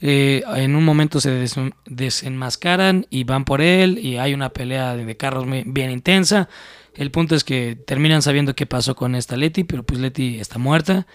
Eh, 0.00 0.42
en 0.54 0.76
un 0.76 0.84
momento 0.84 1.20
se 1.20 1.30
des- 1.30 1.56
desenmascaran 1.86 3.06
y 3.10 3.24
van 3.24 3.44
por 3.44 3.60
él 3.60 3.98
y 3.98 4.16
hay 4.16 4.32
una 4.34 4.50
pelea 4.50 4.96
de, 4.96 5.16
carros 5.16 5.44
bien 5.66 5.90
intensa. 5.90 6.48
El 6.94 7.10
punto 7.10 7.34
es 7.34 7.44
que 7.44 7.76
terminan 7.86 8.22
sabiendo 8.22 8.54
qué 8.54 8.66
pasó 8.66 8.94
con 8.96 9.14
esta 9.14 9.36
Leti, 9.36 9.64
pero 9.64 9.82
pues 9.82 10.00
Leti 10.00 10.38
está 10.40 10.58
muerta. 10.58 11.06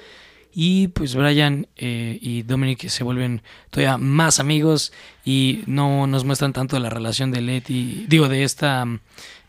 y 0.55 0.89
pues 0.89 1.15
Brian 1.15 1.67
eh, 1.77 2.19
y 2.21 2.43
Dominic 2.43 2.87
se 2.87 3.03
vuelven 3.03 3.41
todavía 3.71 3.97
más 3.97 4.39
amigos 4.39 4.93
y 5.25 5.63
no 5.65 6.05
nos 6.05 6.25
muestran 6.25 6.53
tanto 6.53 6.77
la 6.79 6.91
relación 6.91 7.31
de 7.31 7.41
Letty, 7.41 8.05
digo, 8.07 8.29
de 8.29 8.43
esta 8.43 8.85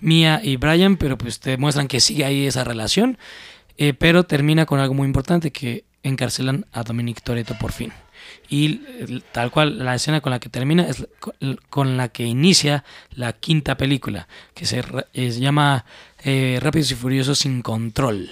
Mia 0.04 0.40
y 0.42 0.56
Brian, 0.56 0.96
pero 0.96 1.16
pues 1.18 1.40
te 1.40 1.56
muestran 1.56 1.88
que 1.88 1.98
sigue 2.00 2.24
ahí 2.24 2.46
esa 2.46 2.62
relación, 2.62 3.18
eh, 3.78 3.94
pero 3.94 4.24
termina 4.24 4.66
con 4.66 4.78
algo 4.78 4.94
muy 4.94 5.06
importante, 5.06 5.50
que 5.50 5.84
encarcelan 6.02 6.66
a 6.72 6.82
Dominic 6.82 7.22
Toretto 7.22 7.54
por 7.58 7.72
fin. 7.72 7.92
Y 8.48 8.82
eh, 8.86 9.20
tal 9.32 9.50
cual 9.50 9.78
la 9.84 9.94
escena 9.94 10.20
con 10.20 10.30
la 10.30 10.38
que 10.40 10.48
termina 10.50 10.86
es 10.86 11.06
con- 11.70 11.96
la 11.96 12.08
que 12.08 12.24
inicia 12.24 12.84
la 13.10 13.32
quinta 13.32 13.76
película, 13.76 14.28
que 14.54 14.66
se, 14.66 14.82
llama 15.40 15.84
eh, 16.22 16.58
Rápidos 16.60 16.90
y 16.90 16.94
Furiosos 16.94 17.38
sin 17.38 17.62
control. 17.62 18.30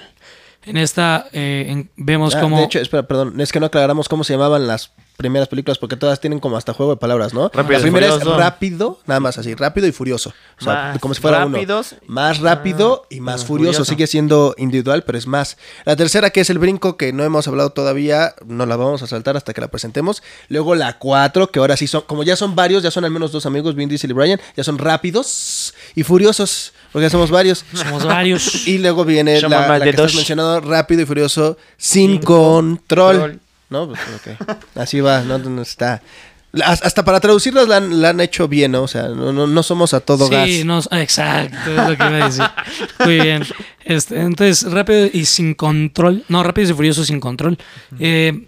En 0.65 0.77
esta 0.77 1.27
eh, 1.33 1.67
en- 1.69 1.91
vemos 1.97 2.35
Ah, 2.35 2.41
como... 2.41 2.59
De 2.59 2.65
hecho, 2.65 2.79
espera, 2.81 3.03
perdón, 3.09 3.41
es 3.41 3.51
que 3.51 3.61
no 3.61 3.67
aclaramos 3.67 4.09
cómo 4.09 4.23
se 4.25 4.35
llamaban 4.35 4.67
las 4.67 4.93
primeras 5.17 5.49
películas 5.49 5.79
porque 5.79 5.97
todas 5.97 6.21
tienen 6.21 6.41
como 6.41 6.57
hasta 6.57 6.73
juego 6.73 6.93
de 6.93 6.99
palabras, 6.99 7.33
¿no? 7.33 7.51
Rápido 7.53 7.79
la 7.79 7.83
primera 7.83 8.07
es 8.09 8.25
rápido, 8.25 8.99
nada 9.07 9.21
más 9.21 9.39
así, 9.39 9.55
rápido 9.55 9.87
y 9.87 9.93
furioso. 9.93 10.33
O 10.61 10.65
sea, 10.65 10.75
Más 10.75 10.99
como 10.99 11.15
si 11.15 11.21
fuera 11.21 11.47
uno. 11.47 11.59
Más 12.07 12.41
rápido 12.41 13.07
y 13.11 13.21
más 13.21 13.45
furioso. 13.45 13.85
Sigue 13.85 14.07
siendo 14.07 14.55
individual, 14.59 15.05
pero 15.05 15.19
es 15.19 15.27
más. 15.27 15.57
La 15.85 15.97
tercera, 15.97 16.31
que 16.31 16.41
es 16.41 16.51
el 16.51 16.59
brinco, 16.59 16.97
que 16.97 17.13
no 17.13 17.25
hemos 17.25 17.47
hablado 17.49 17.71
todavía, 17.71 18.35
no 18.47 18.67
la 18.67 18.77
vamos 18.77 19.03
a 19.03 19.07
saltar 19.07 19.37
hasta 19.37 19.53
que 19.53 19.61
la 19.61 19.69
presentemos. 19.69 20.23
Luego 20.49 20.75
la 20.75 20.99
cuatro, 20.99 21.51
que 21.51 21.59
ahora 21.59 21.77
sí 21.77 21.87
son, 21.87 22.03
como 22.03 22.23
ya 22.25 22.37
son 22.37 22.55
varios, 22.55 22.83
ya 22.83 22.91
son 22.91 23.05
al 23.05 23.11
menos 23.11 23.33
dos 23.33 23.47
amigos, 23.47 23.75
Vin 23.75 23.89
Diesel 23.89 24.11
y 24.11 24.15
Brian, 24.15 24.41
ya 24.57 24.65
son 24.65 24.79
rápidos 24.79 25.75
y 25.95 26.03
furiosos, 26.03 26.73
porque 26.93 27.05
ya 27.07 27.11
somos 27.11 27.31
varios. 27.31 27.65
Somos 27.75 28.05
varios. 28.05 28.67
Y 28.67 28.79
luego 28.79 29.05
viene 29.05 29.41
Son 29.41 29.51
la, 29.51 29.67
la 29.67 29.79
de 29.79 29.85
que 29.85 29.91
estás 29.91 30.07
dos. 30.07 30.15
mencionando, 30.17 30.61
rápido 30.61 31.03
y 31.03 31.07
furioso, 31.07 31.57
sin, 31.77 32.13
Sin 32.13 32.21
control. 32.23 33.17
control. 33.21 33.41
¿No? 33.73 33.89
Pues. 33.89 34.01
Así 34.77 35.01
va, 35.01 35.23
no, 35.23 35.39
no 35.39 35.63
está. 35.63 36.03
Hasta 36.63 37.03
para 37.03 37.19
traducirlas 37.19 37.67
la 37.67 37.79
han, 37.79 38.03
la 38.03 38.11
han 38.11 38.21
hecho 38.21 38.47
bien, 38.47 38.73
¿no? 38.73 38.83
O 38.83 38.89
sea, 38.89 39.09
no, 39.09 39.33
no, 39.33 39.47
no 39.47 39.63
somos 39.63 39.95
a 39.95 40.01
todo 40.01 40.29
gas. 40.29 40.47
Sí, 40.47 40.65
no, 40.65 40.81
exacto, 40.91 41.71
es 41.71 41.89
lo 41.89 41.97
que 41.97 42.05
iba 42.05 42.25
a 42.25 42.29
decir. 42.29 42.45
Muy 43.05 43.21
bien. 43.21 43.43
Este, 43.85 44.21
entonces, 44.21 44.71
rápido 44.71 45.09
y 45.11 45.25
sin 45.25 45.55
control. 45.55 46.25
No, 46.29 46.43
rápido 46.43 46.71
y 46.71 46.75
furioso 46.75 47.07
sin 47.07 47.21
control. 47.21 47.57
Eh, 47.99 48.47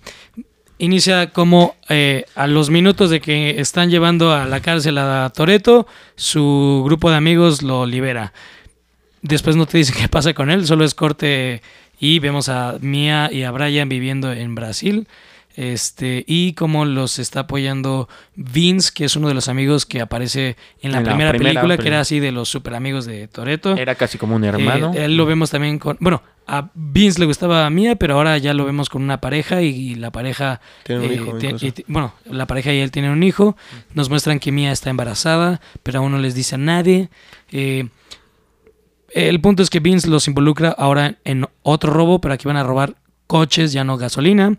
inicia 0.76 1.30
como 1.30 1.76
eh, 1.88 2.26
a 2.34 2.46
los 2.46 2.68
minutos 2.68 3.08
de 3.08 3.22
que 3.22 3.58
están 3.58 3.90
llevando 3.90 4.34
a 4.34 4.44
la 4.44 4.60
cárcel 4.60 4.98
a 4.98 5.32
Toreto, 5.34 5.87
su 6.14 6.82
grupo 6.84 7.10
de 7.10 7.16
amigos 7.16 7.62
lo 7.62 7.87
libera. 7.87 8.34
Después 9.22 9.56
no 9.56 9.64
te 9.64 9.78
dice 9.78 9.94
qué 9.98 10.08
pasa 10.08 10.34
con 10.34 10.50
él, 10.50 10.66
solo 10.66 10.84
es 10.84 10.94
corte 10.94 11.62
y 11.98 12.18
vemos 12.18 12.48
a 12.48 12.76
Mia 12.80 13.30
y 13.33 13.42
a 13.42 13.50
Brian 13.50 13.88
viviendo 13.88 14.33
en 14.33 14.54
Brasil. 14.54 15.07
Este, 15.57 16.24
y 16.26 16.54
cómo 16.54 16.85
los 16.85 17.20
está 17.20 17.40
apoyando 17.40 18.09
Vince, 18.35 18.90
que 18.92 19.04
es 19.04 19.14
uno 19.14 19.28
de 19.28 19.35
los 19.35 19.48
amigos 19.48 19.87
que 19.87 20.00
aparece 20.00 20.57
en 20.83 20.90
la, 20.90 20.98
En 20.98 21.04
la 21.04 21.11
primera, 21.11 21.30
primera 21.30 21.61
película, 21.61 21.78
que 21.78 21.87
era 21.87 22.00
así 22.00 22.18
de 22.18 22.33
los 22.33 22.48
super 22.48 22.74
amigos 22.74 23.07
de 23.07 23.28
Toreto. 23.28 23.76
Era 23.76 23.94
casi 23.94 24.18
como 24.18 24.35
un 24.35 24.42
hermano. 24.42 24.92
él 24.94 25.16
lo 25.16 25.26
vemos 25.26 25.50
también 25.50 25.78
con. 25.78 25.96
Bueno, 26.00 26.22
a 26.46 26.70
Vince 26.74 27.20
le 27.20 27.26
gustaba 27.26 27.66
a 27.66 27.70
Mia, 27.70 27.94
pero 27.94 28.14
ahora 28.14 28.37
ya 28.38 28.52
lo 28.52 28.64
vemos 28.64 28.90
con 28.90 29.02
una 29.02 29.20
pareja 29.20 29.62
y, 29.62 29.68
y 29.68 29.94
la 29.94 30.11
pareja. 30.11 30.61
Tiene 30.83 31.07
un 31.07 31.11
eh, 31.11 31.14
hijo, 31.14 31.38
y 31.38 31.85
bueno, 31.87 32.14
la 32.24 32.46
pareja 32.46 32.72
y 32.72 32.80
él 32.80 32.90
tienen 32.90 33.12
un 33.12 33.22
hijo. 33.22 33.57
Nos 33.94 34.11
muestran 34.11 34.40
que 34.40 34.50
Mia 34.50 34.72
está 34.72 34.90
embarazada, 34.90 35.61
pero 35.85 36.00
aún 36.00 36.11
no 36.11 36.18
les 36.18 36.35
dice 36.35 36.57
a 36.57 36.59
nadie. 36.59 37.11
Eh, 37.52 37.88
el 39.14 39.40
punto 39.40 39.62
es 39.62 39.70
que 39.70 39.81
Vince 39.81 40.09
los 40.09 40.27
involucra 40.27 40.70
ahora 40.70 41.16
en 41.24 41.46
otro 41.62 41.92
robo, 41.92 42.20
pero 42.20 42.35
aquí 42.35 42.46
van 42.48 42.57
a 42.57 42.64
robar 42.64 42.96
coches, 43.27 43.72
ya 43.72 43.85
no 43.85 43.96
gasolina. 43.96 44.59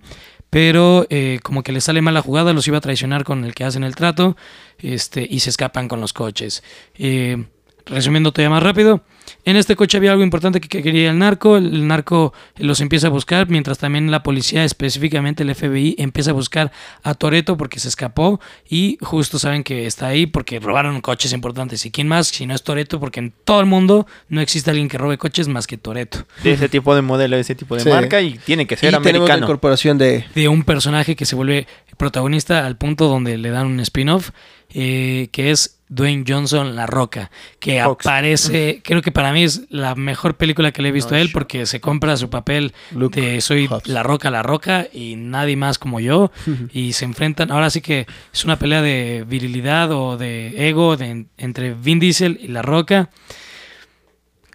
Pero 0.50 1.06
eh, 1.10 1.40
como 1.44 1.64
que 1.64 1.74
les 1.74 1.84
sale 1.84 2.02
mal 2.02 2.14
la 2.14 2.22
jugada, 2.22 2.54
los 2.54 2.68
iba 2.68 2.78
a 2.78 2.82
traicionar 2.82 3.26
con 3.26 3.44
el 3.44 3.54
que 3.54 3.66
hacen 3.66 3.84
el 3.84 3.96
trato 3.96 4.38
este, 4.80 5.28
y 5.30 5.42
se 5.42 5.50
escapan 5.50 5.90
con 5.90 6.00
los 6.00 6.14
coches. 6.14 6.64
Eh, 6.98 7.44
resumiendo 7.86 8.32
todavía 8.32 8.52
más 8.52 8.64
rápido, 8.64 9.04
en 9.46 9.56
este 9.58 9.76
coche 9.76 9.98
había 9.98 10.12
algo 10.12 10.24
importante 10.24 10.60
que 10.60 10.68
que 10.68 10.84
quería 10.84 11.12
el 11.12 11.20
narco, 11.20 11.56
el 11.58 11.88
narco 11.88 12.34
los 12.58 12.82
empieza 12.82 13.08
a 13.08 13.10
buscar, 13.12 13.48
mientras 13.50 13.78
también 13.78 14.12
la 14.12 14.24
policía, 14.24 14.64
específicamente 14.64 15.44
el 15.44 15.54
FBI, 15.56 15.96
empieza 16.00 16.32
a 16.32 16.34
buscar 16.34 16.72
a 17.04 17.14
Toreto 17.14 17.56
porque 17.56 17.80
se 17.80 17.88
escapó 17.88 18.42
y 18.70 18.98
justo 19.02 19.40
saben 19.40 19.64
que 19.64 19.86
está 19.86 20.08
ahí 20.08 20.26
porque 20.26 20.60
robaron 20.60 21.00
coches 21.02 21.32
importantes. 21.34 21.86
¿Y 21.86 21.92
quién 21.92 22.08
más? 22.08 22.28
Si 22.28 22.46
no 22.46 22.54
es 22.56 22.64
Toreto, 22.64 23.00
porque 23.00 23.20
en 23.20 23.34
todo 23.46 23.60
el 23.60 23.66
mundo 23.68 24.08
no 24.30 24.42
existe 24.42 24.70
alguien 24.72 24.90
que 24.90 24.98
robe 24.98 25.18
coches 25.18 25.48
más 25.48 25.68
que 25.68 25.78
Toreto. 25.78 26.26
de 26.44 26.52
ese 26.54 26.68
tipo 26.68 26.96
de 26.96 27.02
modelo, 27.02 27.36
de 27.36 27.42
ese 27.44 27.56
tipo 27.56 27.76
de 27.76 27.82
Sí. 27.84 27.90
marca 27.90 28.22
y 28.22 28.38
tiene 28.40 28.66
que 28.66 28.76
y 28.76 28.78
ser 28.78 28.92
la 28.92 28.98
americano. 28.98 29.44
incorporación 29.46 29.98
de... 29.98 30.26
de 30.34 30.48
un 30.48 30.64
personaje 30.64 31.16
que 31.16 31.26
se 31.26 31.36
vuelve 31.36 31.68
protagonista 31.98 32.66
al 32.66 32.78
punto 32.78 33.08
donde 33.08 33.38
le 33.38 33.50
dan 33.52 33.68
un 33.68 33.80
spin-off, 33.80 34.32
eh, 34.78 35.30
que 35.32 35.52
es 35.52 35.80
Dwayne 35.88 36.26
Johnson 36.28 36.76
La 36.76 36.86
Roca, 36.88 37.32
que 37.60 37.82
Fox. 37.82 38.06
aparece, 38.06 38.82
creo 38.84 39.02
que 39.02 39.12
para 39.12 39.32
mí 39.32 39.44
es 39.44 39.62
la 39.70 39.96
mejor 39.96 40.36
película 40.36 40.72
que 40.72 40.82
le 40.82 40.90
he 40.90 40.92
visto 40.92 41.16
a 41.16 41.20
él 41.22 41.30
porque 41.32 41.66
se 41.66 41.80
compra 41.80 42.18
su 42.18 42.30
papel 42.30 42.74
Luke 42.92 43.22
de 43.22 43.40
soy 43.40 43.68
Hobbs. 43.68 43.88
La 43.88 44.02
Roca, 44.04 44.30
La 44.32 44.42
Roca 44.44 44.88
y 44.92 45.16
nadie 45.16 45.56
más 45.56 45.78
como 45.80 46.00
yo 46.00 46.32
y 46.74 46.94
se 46.94 47.06
enfrentan, 47.06 47.52
ahora 47.52 47.70
sí 47.70 47.82
que 47.82 48.06
es 48.34 48.44
una 48.44 48.58
pelea 48.60 48.82
de 48.82 49.24
virilidad 49.28 49.92
o 49.92 50.18
de 50.18 50.68
ego 50.70 50.98
de- 50.98 51.28
entre 51.38 51.74
Vin 51.76 52.00
Diesel 52.00 52.40
y 52.42 52.48
La 52.48 52.62
Roca. 52.64 53.10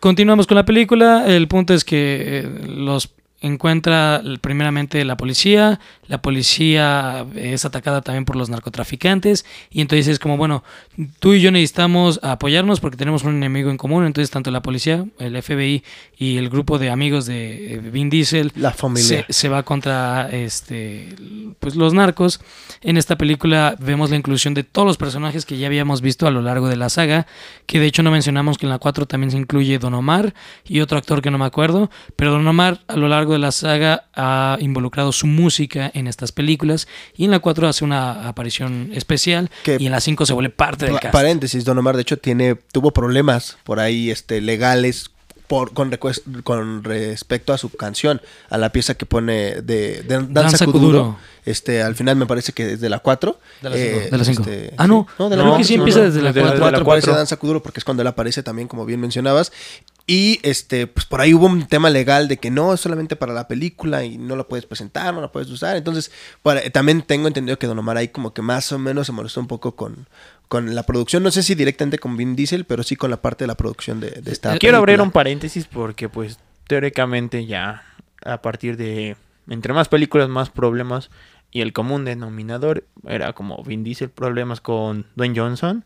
Continuamos 0.00 0.46
con 0.46 0.54
la 0.56 0.64
película. 0.64 1.24
El 1.26 1.46
punto 1.46 1.74
es 1.74 1.85
que 1.85 2.40
eh, 2.44 2.48
los 2.68 3.11
encuentra 3.40 4.22
primeramente 4.40 5.05
la 5.05 5.16
policía. 5.16 5.81
La 6.07 6.20
policía 6.22 7.26
es 7.35 7.64
atacada 7.64 8.03
también 8.03 8.24
por 8.24 8.37
los 8.37 8.50
narcotraficantes. 8.50 9.44
Y 9.70 9.81
entonces 9.81 10.09
es 10.09 10.18
como, 10.18 10.37
bueno, 10.37 10.64
tú 11.20 11.35
y 11.35 11.40
yo 11.40 11.50
necesitamos 11.50 12.20
apoyarnos 12.22 12.81
porque 12.81 12.96
tenemos 12.96 13.24
un 13.24 13.37
enemigo 13.37 13.70
en 13.70 13.76
común. 13.76 14.05
Entonces 14.05 14.31
tanto 14.31 14.50
la 14.50 14.62
policía, 14.62 15.05
el 15.18 15.40
FBI 15.40 15.83
y 16.18 16.37
el 16.37 16.50
grupo 16.50 16.79
de 16.79 16.90
amigos 16.90 17.26
de 17.26 17.74
eh, 17.74 17.79
Vin 17.79 18.11
Diesel 18.11 18.53
La 18.55 18.72
familia. 18.72 19.24
se, 19.29 19.33
se 19.33 19.48
va 19.48 19.62
contra 19.62 20.29
este 20.31 21.14
pues 21.59 21.76
los 21.76 21.94
narcos. 21.94 22.40
En 22.83 22.96
esta 22.96 23.16
película 23.16 23.76
vemos 23.79 24.11
la 24.11 24.16
inclusión 24.16 24.55
de 24.55 24.64
todos 24.64 24.87
los 24.87 24.96
personajes 24.96 25.44
que 25.44 25.59
ya 25.59 25.66
habíamos 25.66 26.00
visto 26.00 26.26
a 26.26 26.31
lo 26.31 26.42
largo 26.42 26.68
de 26.68 26.76
la 26.76 26.88
saga, 26.88 27.26
que 27.66 27.79
de 27.79 27.87
hecho 27.87 28.03
no 28.03 28.11
mencionamos 28.11 28.59
que 28.59 28.66
en 28.66 28.70
la 28.70 28.79
4 28.79 29.07
también 29.07 29.31
se 29.31 29.38
incluye 29.38 29.79
Don 29.79 29.94
Omar 29.94 30.35
y 30.64 30.81
otro 30.81 30.98
actor 30.98 31.22
que 31.22 31.31
no 31.31 31.38
me 31.38 31.44
acuerdo, 31.44 31.90
pero 32.16 32.33
Don 32.33 32.46
Omar 32.46 32.81
a 32.88 32.96
lo 32.96 33.09
largo 33.09 33.29
de 33.32 33.38
la 33.38 33.52
saga 33.52 34.04
ha 34.14 34.56
involucrado 34.60 35.12
su 35.12 35.26
música 35.26 35.90
en 35.94 36.06
estas 36.06 36.32
películas 36.32 36.88
y 37.16 37.24
en 37.24 37.30
la 37.30 37.38
4 37.40 37.68
hace 37.68 37.84
una 37.84 38.28
aparición 38.28 38.90
especial 38.94 39.50
Que- 39.62 39.76
y 39.80 39.86
en 39.86 39.92
la 39.92 40.00
5 40.00 40.26
se 40.26 40.32
vuelve 40.32 40.50
parte 40.50 40.86
del 40.86 40.98
cast. 41.00 41.12
Paréntesis, 41.12 41.64
Don 41.64 41.78
Omar, 41.78 41.96
de 41.96 42.02
hecho, 42.02 42.16
tiene, 42.18 42.54
tuvo 42.54 42.92
problemas 42.92 43.56
por 43.64 43.80
ahí 43.80 44.10
este, 44.10 44.40
legales 44.40 45.10
por, 45.46 45.72
con, 45.72 45.90
respecto 46.84 47.52
a 47.52 47.58
su 47.58 47.70
canción, 47.70 48.20
a 48.50 48.56
la 48.58 48.70
pieza 48.70 48.94
que 48.94 49.04
pone 49.04 49.62
de, 49.62 50.02
de 50.02 50.04
Danza, 50.04 50.30
Danza 50.32 50.66
Kuduro. 50.66 50.78
Kuduro. 50.80 51.18
Este, 51.44 51.82
al 51.82 51.96
final 51.96 52.14
me 52.16 52.26
parece 52.26 52.52
que 52.52 52.74
es 52.74 52.80
de 52.80 52.88
la 52.88 53.00
4. 53.00 53.36
De 53.62 53.70
la 53.70 53.76
cinco. 53.76 54.10
De 54.12 54.18
la 54.18 54.24
cinco. 54.24 54.42
este, 54.42 54.74
Ah, 54.76 54.86
no. 54.86 55.08
de 55.18 55.36
Creo 55.36 55.56
que 55.56 55.64
sí 55.64 55.76
no, 55.76 55.82
empieza 55.82 56.00
no. 56.00 56.04
desde 56.06 56.22
la 56.22 56.32
De 56.32 56.40
cuatro. 56.40 56.58
cuatro 56.60 56.66
De 56.66 56.70
la 56.70 56.78
aparece 56.82 57.06
cuatro. 57.06 57.16
Danza 57.18 57.36
Kuduro 57.36 57.62
porque 57.64 57.80
es 57.80 57.84
cuando 57.84 58.02
él 58.02 58.06
aparece 58.06 58.42
también, 58.44 58.68
como 58.68 58.84
bien 58.86 59.00
mencionabas. 59.00 59.50
Y 60.06 60.40
este, 60.42 60.86
pues 60.86 61.06
por 61.06 61.20
ahí 61.20 61.34
hubo 61.34 61.46
un 61.46 61.66
tema 61.68 61.88
legal 61.90 62.26
de 62.26 62.38
que 62.38 62.50
no 62.50 62.74
es 62.74 62.80
solamente 62.80 63.14
para 63.16 63.32
la 63.32 63.46
película 63.46 64.04
y 64.04 64.18
no 64.18 64.34
la 64.34 64.44
puedes 64.44 64.66
presentar, 64.66 65.14
no 65.14 65.20
la 65.20 65.30
puedes 65.30 65.48
usar. 65.50 65.76
Entonces, 65.76 66.10
para- 66.42 66.68
también 66.70 67.02
tengo 67.02 67.28
entendido 67.28 67.58
que 67.58 67.66
Don 67.68 67.78
Omar 67.78 67.96
ahí 67.96 68.08
como 68.08 68.34
que 68.34 68.42
más 68.42 68.72
o 68.72 68.78
menos 68.78 69.06
se 69.06 69.12
molestó 69.12 69.40
un 69.40 69.46
poco 69.46 69.76
con, 69.76 70.08
con 70.48 70.74
la 70.74 70.82
producción. 70.82 71.22
No 71.22 71.30
sé 71.30 71.42
si 71.44 71.54
directamente 71.54 71.98
con 71.98 72.16
Vin 72.16 72.34
Diesel, 72.34 72.64
pero 72.64 72.82
sí 72.82 72.96
con 72.96 73.10
la 73.10 73.22
parte 73.22 73.44
de 73.44 73.48
la 73.48 73.54
producción 73.56 74.00
de, 74.00 74.10
de 74.10 74.32
esta 74.32 74.58
Quiero 74.58 74.78
abrir 74.78 75.00
un 75.00 75.12
paréntesis 75.12 75.66
porque 75.66 76.08
pues 76.08 76.38
teóricamente 76.66 77.46
ya 77.46 77.84
a 78.24 78.42
partir 78.42 78.76
de 78.76 79.16
entre 79.48 79.72
más 79.72 79.88
películas 79.88 80.28
más 80.28 80.50
problemas 80.50 81.10
y 81.52 81.60
el 81.62 81.72
común 81.72 82.04
denominador 82.04 82.84
era 83.06 83.32
como 83.32 83.62
Vin 83.64 83.82
Diesel 83.84 84.10
problemas 84.10 84.60
con 84.60 85.06
Dwayne 85.16 85.38
Johnson 85.38 85.84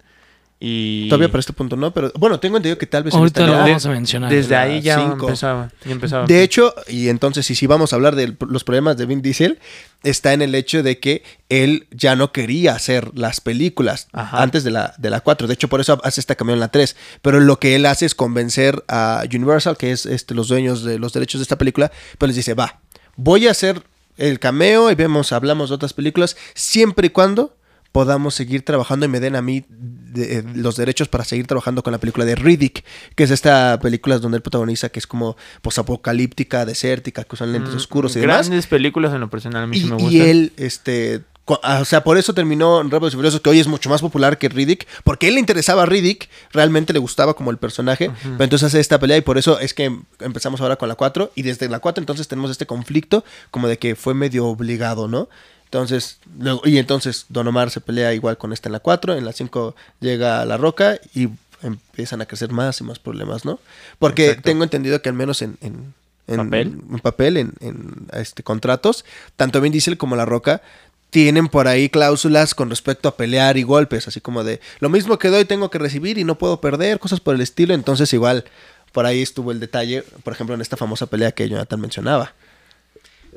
y 0.61 1.09
Todavía 1.09 1.29
para 1.29 1.41
este 1.41 1.53
punto 1.53 1.77
no, 1.77 1.93
pero 1.93 2.13
bueno, 2.19 2.41
tengo 2.41 2.57
entendido 2.57 2.79
que 2.79 2.87
tal 2.87 3.03
vez 3.03 3.13
Ahorita 3.13 3.47
lo 3.47 3.53
vamos 3.53 3.85
a 3.85 3.91
mencionar. 3.91 4.31
desde 4.31 4.57
ahí 4.57 4.81
ya 4.81 4.99
cinco. 4.99 5.27
empezaba, 5.27 5.71
ya 5.85 5.91
empezaba. 5.93 6.27
De 6.27 6.43
hecho, 6.43 6.73
y 6.89 7.09
entonces, 7.09 7.51
y 7.51 7.55
si 7.55 7.67
vamos 7.67 7.93
a 7.93 7.97
hablar 7.97 8.15
de 8.17 8.35
los 8.49 8.65
problemas 8.65 8.97
de 8.97 9.05
Vin 9.07 9.21
Diesel, 9.21 9.59
está 10.05 10.33
en 10.33 10.43
el 10.43 10.55
hecho 10.55 10.83
de 10.83 10.99
que 11.01 11.23
él 11.49 11.87
ya 11.91 12.17
no 12.17 12.33
quería 12.33 12.73
hacer 12.75 13.11
las 13.19 13.41
películas 13.41 14.09
Ajá. 14.13 14.43
antes 14.43 14.65
de 14.65 14.71
la, 14.71 14.95
de 14.97 15.11
la 15.11 15.21
4. 15.21 15.49
De 15.49 15.55
hecho, 15.55 15.69
por 15.69 15.81
eso 15.81 16.01
hace 16.05 16.21
esta 16.21 16.35
cambio 16.35 16.55
en 16.55 16.61
la 16.61 16.69
3. 16.69 16.97
Pero 17.21 17.41
lo 17.41 17.59
que 17.59 17.75
él 17.75 17.85
hace 17.85 18.07
es 18.07 18.15
convencer 18.15 18.85
a 18.89 19.25
Universal, 19.33 19.77
que 19.77 19.93
es 19.93 20.07
este, 20.07 20.35
los 20.35 20.49
dueños 20.49 20.85
de 20.85 20.99
los 20.99 21.13
derechos 21.13 21.41
de 21.41 21.43
esta 21.43 21.59
película, 21.59 21.91
pues 22.19 22.29
les 22.29 22.37
dice, 22.37 22.55
va, 22.55 22.81
voy 23.17 23.49
a 23.49 23.51
hacer 23.51 23.83
el 24.17 24.39
cameo 24.39 24.91
y 24.91 24.95
vemos, 24.95 25.33
hablamos 25.33 25.71
de 25.71 25.75
otras 25.75 25.93
películas, 25.93 26.37
siempre 26.55 27.09
y 27.09 27.11
cuando 27.11 27.57
podamos 27.95 28.35
seguir 28.35 28.65
trabajando 28.65 29.07
y 29.07 29.09
me 29.09 29.21
den 29.21 29.37
a 29.37 29.41
mí 29.41 29.65
de- 29.69 30.39
eh, 30.39 30.45
los 30.57 30.75
derechos 30.75 31.07
para 31.07 31.23
seguir 31.25 31.47
trabajando 31.47 31.85
con 31.85 31.93
la 31.93 31.99
película 31.99 32.25
de 32.25 32.35
Riddick, 32.35 32.85
que 33.15 33.23
es 33.23 33.31
esta 33.31 33.79
película 33.81 34.19
donde 34.19 34.35
él 34.39 34.43
protagoniza, 34.43 34.89
que 34.89 34.99
es 34.99 35.07
como 35.07 35.37
posapocalíptica, 35.63 36.65
desértica, 36.67 37.23
que 37.23 37.35
usan 37.35 37.53
lentes 37.53 37.73
Mm, 37.75 37.77
oscuros 37.77 38.17
y 38.17 38.21
demás. 38.21 38.49
Grandes 38.49 38.67
películas 38.67 39.15
en 39.15 39.21
lo 39.21 39.31
personal 39.31 39.63
a 39.63 39.67
mí 39.69 39.77
sí 39.79 39.87
Y, 39.87 39.91
me 39.91 39.97
y 39.97 40.01
gustan. 40.03 40.21
él, 40.23 40.53
este, 40.57 41.21
ah, 41.63 41.79
o 41.83 41.85
sea, 41.85 42.03
por 42.03 42.19
eso 42.19 42.35
terminó 42.35 42.81
en 42.81 42.91
Rápidos 42.91 43.15
y 43.15 43.17
Furiosos, 43.17 43.41
que 43.41 43.51
hoy 43.51 43.61
es 43.61 43.69
mucho 43.69 43.89
más 43.91 44.01
popular 44.01 44.39
que 44.39 44.49
Riddick, 44.49 44.87
porque 45.05 45.29
él 45.29 45.35
le 45.35 45.41
interesaba 45.41 45.85
a 45.85 45.87
Riddick, 45.87 46.29
realmente 46.53 46.93
le 46.93 46.99
gustaba 46.99 47.35
como 47.35 47.51
el 47.53 47.59
personaje, 47.59 48.11
pero 48.23 48.45
entonces 48.45 48.67
hace 48.67 48.81
esta 48.81 48.99
pelea 48.99 49.19
y 49.19 49.21
por 49.21 49.39
eso 49.39 49.61
es 49.61 49.73
que 49.75 49.85
em- 49.85 50.03
empezamos 50.21 50.61
ahora 50.61 50.77
con 50.77 50.89
la 50.89 50.97
4 50.97 51.31
y 51.37 51.43
desde 51.43 51.69
la 51.69 51.79
4 51.79 52.03
entonces 52.03 52.27
tenemos 52.29 52.51
este 52.51 52.67
conflicto 52.67 53.25
como 53.53 53.69
de 53.69 53.79
que 53.79 53.95
fue 53.95 54.15
medio 54.15 54.47
obligado, 54.47 55.07
¿no? 55.07 55.29
Entonces, 55.67 56.19
luego, 56.39 56.63
y 56.65 56.79
entonces 56.79 57.27
Don 57.29 57.49
Omar 57.49 57.71
se 57.71 57.81
pelea 57.81 58.15
igual 58.15 58.39
con 58.39 58.53
esta 58.53 58.69
en 58.69 58.73
la 58.75 58.81
4, 58.81 59.15
en 59.17 59.25
la 59.25 59.33
5 59.33 59.75
llega 60.01 60.45
La 60.45 60.57
Roca 60.57 60.99
y 61.15 61.29
empiezan 61.63 62.21
a 62.21 62.27
crecer 62.27 62.51
más 62.53 62.81
y 62.81 62.85
más 62.85 62.99
problemas, 62.99 63.45
¿no? 63.45 63.59
Porque 63.99 64.27
Exacto. 64.27 64.51
tengo 64.51 64.65
entendido 64.65 65.01
que 65.03 65.09
al 65.09 65.15
menos 65.15 65.43
en, 65.43 65.57
en, 65.63 65.95
en- 66.27 66.37
¿Papel? 66.37 66.67
en 66.91 66.99
papel, 67.01 67.37
en, 67.39 67.53
en, 67.61 68.07
este, 68.13 68.43
contratos, 68.43 69.05
tanto 69.37 69.61
Vin 69.61 69.73
Diesel 69.73 69.97
como 69.99 70.15
La 70.15 70.25
Roca 70.25 70.63
tienen 71.11 71.49
por 71.49 71.69
ahí 71.69 71.89
cláusulas 71.89 72.55
con 72.55 72.71
respecto 72.71 73.09
a 73.09 73.17
pelear 73.17 73.57
y 73.57 73.63
golpes, 73.63 74.09
así 74.09 74.21
como 74.21 74.43
de 74.45 74.61
lo 74.81 74.89
mismo 74.89 75.19
que 75.19 75.29
doy 75.29 75.45
tengo 75.45 75.71
que 75.71 75.79
recibir 75.79 76.19
y 76.19 76.25
no 76.25 76.37
puedo 76.39 76.61
perder, 76.61 76.99
cosas 76.99 77.21
por 77.21 77.35
el 77.35 77.41
estilo, 77.41 77.73
entonces 77.73 78.13
igual 78.13 78.45
por 78.93 79.07
ahí 79.07 79.23
estuvo 79.23 79.51
el 79.53 79.61
detalle, 79.61 80.03
por 80.23 80.33
ejemplo 80.33 80.55
en 80.55 80.61
esta 80.61 80.77
famosa 80.77 81.07
pelea 81.07 81.33
que 81.33 81.49
Jonathan 81.49 81.81
mencionaba. 81.81 82.33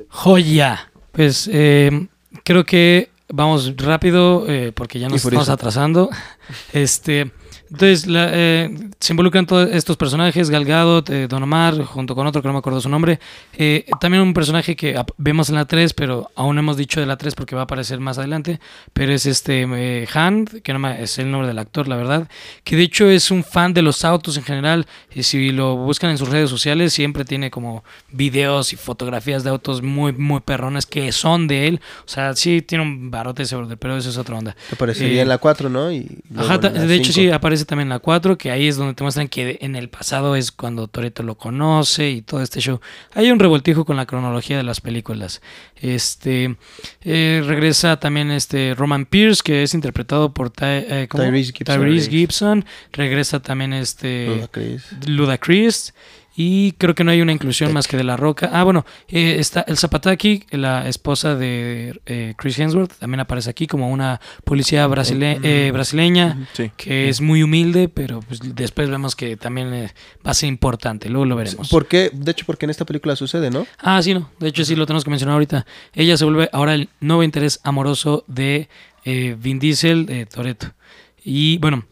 Joya. 0.08 0.90
Pues 1.12 1.48
eh, 1.52 2.06
creo 2.44 2.64
que 2.64 3.10
vamos 3.28 3.74
rápido 3.76 4.44
eh, 4.48 4.72
porque 4.74 4.98
ya 4.98 5.08
nos 5.08 5.24
estamos 5.24 5.48
atrasando. 5.48 6.10
Este, 6.72 7.30
entonces 7.70 8.06
la- 8.06 8.30
eh, 8.32 8.70
se 9.00 9.12
involucran 9.12 9.46
todos 9.46 9.68
estos 9.72 9.96
personajes, 9.96 10.50
Gal 10.50 10.64
Gadot, 10.64 11.08
eh, 11.10 11.28
Don 11.28 11.42
Omar, 11.42 11.82
junto 11.84 12.14
con 12.14 12.26
otro 12.26 12.42
que 12.42 12.48
no 12.48 12.52
me 12.54 12.58
acuerdo 12.60 12.80
su 12.80 12.88
nombre. 12.88 13.18
Eh, 13.56 13.86
también 14.00 14.22
un 14.22 14.34
personaje 14.34 14.76
que 14.76 15.00
vemos 15.16 15.48
en 15.48 15.54
la 15.56 15.64
3, 15.66 15.92
pero 15.94 16.30
aún 16.34 16.56
no 16.56 16.60
hemos 16.60 16.76
dicho 16.76 17.00
de 17.00 17.06
la 17.06 17.16
3 17.16 17.34
porque 17.34 17.54
va 17.54 17.62
a 17.62 17.64
aparecer 17.64 18.00
más 18.00 18.18
adelante. 18.18 18.60
Pero 18.92 19.12
es 19.12 19.26
este 19.26 19.66
eh, 19.68 20.08
Han, 20.14 20.46
que 20.46 20.72
no 20.72 20.78
me, 20.78 21.02
es 21.02 21.18
el 21.18 21.30
nombre 21.30 21.48
del 21.48 21.58
actor, 21.58 21.88
la 21.88 21.96
verdad. 21.96 22.28
Que 22.64 22.76
de 22.76 22.82
hecho 22.82 23.08
es 23.08 23.30
un 23.30 23.44
fan 23.44 23.74
de 23.74 23.82
los 23.82 24.04
autos 24.04 24.36
en 24.36 24.44
general. 24.44 24.86
Y 25.14 25.22
si 25.22 25.50
lo 25.52 25.76
buscan 25.76 26.10
en 26.10 26.18
sus 26.18 26.28
redes 26.28 26.50
sociales, 26.50 26.92
siempre 26.92 27.24
tiene 27.24 27.50
como 27.50 27.84
videos 28.10 28.72
y 28.72 28.76
fotografías 28.76 29.44
de 29.44 29.50
autos 29.50 29.82
muy, 29.82 30.12
muy 30.12 30.40
perrones 30.40 30.86
que 30.86 31.12
son 31.12 31.46
de 31.48 31.68
él. 31.68 31.80
O 32.04 32.08
sea, 32.08 32.34
sí 32.34 32.62
tiene 32.62 32.82
un 32.84 33.10
barote 33.10 33.42
ese 33.42 33.56
pero 33.78 33.96
eso 33.96 34.08
es 34.10 34.16
otra 34.16 34.36
onda. 34.38 34.56
Te 34.70 34.76
parecería 34.76 35.18
Eh, 35.18 35.22
en 35.22 35.28
la 35.28 35.38
4, 35.38 35.68
¿no? 35.68 35.90
Y 35.92 36.06
Ajá, 36.36 36.58
de 36.58 36.94
hecho 36.94 37.12
5. 37.12 37.14
sí, 37.14 37.30
aparece 37.30 37.57
también 37.66 37.88
la 37.88 37.98
4, 37.98 38.36
que 38.38 38.50
ahí 38.50 38.68
es 38.68 38.76
donde 38.76 38.94
te 38.94 39.02
muestran 39.02 39.28
que 39.28 39.58
en 39.60 39.76
el 39.76 39.88
pasado 39.88 40.36
es 40.36 40.52
cuando 40.52 40.88
Toreto 40.88 41.22
lo 41.22 41.36
conoce 41.36 42.10
y 42.10 42.22
todo 42.22 42.42
este 42.42 42.60
show. 42.60 42.80
Hay 43.14 43.30
un 43.30 43.38
revoltijo 43.38 43.84
con 43.84 43.96
la 43.96 44.06
cronología 44.06 44.56
de 44.56 44.62
las 44.62 44.80
películas. 44.80 45.40
Este 45.76 46.56
eh, 47.02 47.42
regresa 47.46 47.98
también 48.00 48.30
este 48.30 48.74
Roman 48.74 49.06
Pierce, 49.06 49.42
que 49.44 49.62
es 49.62 49.74
interpretado 49.74 50.32
por 50.34 50.50
Ty- 50.50 50.64
eh. 50.66 51.08
Tyrese 51.10 51.52
Gibson. 51.52 51.80
Tyrese 51.80 52.10
Gibson. 52.10 52.64
Regresa 52.92 53.40
también 53.40 53.72
este 53.72 54.26
Ludacris. 54.28 54.82
Ludacris. 55.06 55.94
Y 56.40 56.70
creo 56.78 56.94
que 56.94 57.02
no 57.02 57.10
hay 57.10 57.20
una 57.20 57.32
inclusión 57.32 57.72
más 57.72 57.88
que 57.88 57.96
de 57.96 58.04
La 58.04 58.16
Roca. 58.16 58.48
Ah, 58.52 58.62
bueno, 58.62 58.86
eh, 59.08 59.36
está 59.40 59.62
el 59.62 59.76
Zapataki, 59.76 60.44
la 60.52 60.86
esposa 60.88 61.34
de 61.34 62.00
eh, 62.06 62.34
Chris 62.38 62.56
Hemsworth, 62.60 62.92
también 62.96 63.18
aparece 63.18 63.50
aquí 63.50 63.66
como 63.66 63.90
una 63.90 64.20
policía 64.44 64.86
brasile- 64.86 65.40
eh, 65.42 65.72
brasileña 65.72 66.46
Sí. 66.52 66.70
que 66.76 67.08
es 67.08 67.20
muy 67.20 67.42
humilde, 67.42 67.88
pero 67.88 68.20
pues, 68.20 68.38
después 68.54 68.88
vemos 68.88 69.16
que 69.16 69.36
también 69.36 69.74
eh, 69.74 69.92
va 70.24 70.30
a 70.30 70.34
ser 70.34 70.48
importante. 70.48 71.08
Luego 71.08 71.24
lo 71.24 71.34
veremos. 71.34 71.68
¿Por 71.70 71.88
qué? 71.88 72.10
De 72.12 72.30
hecho, 72.30 72.44
porque 72.46 72.66
en 72.66 72.70
esta 72.70 72.84
película 72.84 73.16
sucede, 73.16 73.50
¿no? 73.50 73.66
Ah, 73.80 74.00
sí, 74.00 74.14
no. 74.14 74.30
De 74.38 74.46
hecho, 74.46 74.64
sí 74.64 74.76
lo 74.76 74.86
tenemos 74.86 75.02
que 75.02 75.10
mencionar 75.10 75.32
ahorita. 75.32 75.66
Ella 75.92 76.16
se 76.16 76.24
vuelve 76.24 76.48
ahora 76.52 76.74
el 76.74 76.88
nuevo 77.00 77.24
interés 77.24 77.58
amoroso 77.64 78.22
de 78.28 78.68
eh, 79.04 79.34
Vin 79.36 79.58
Diesel, 79.58 80.06
de 80.06 80.24
Toreto. 80.26 80.68
Y 81.24 81.58
bueno, 81.58 81.84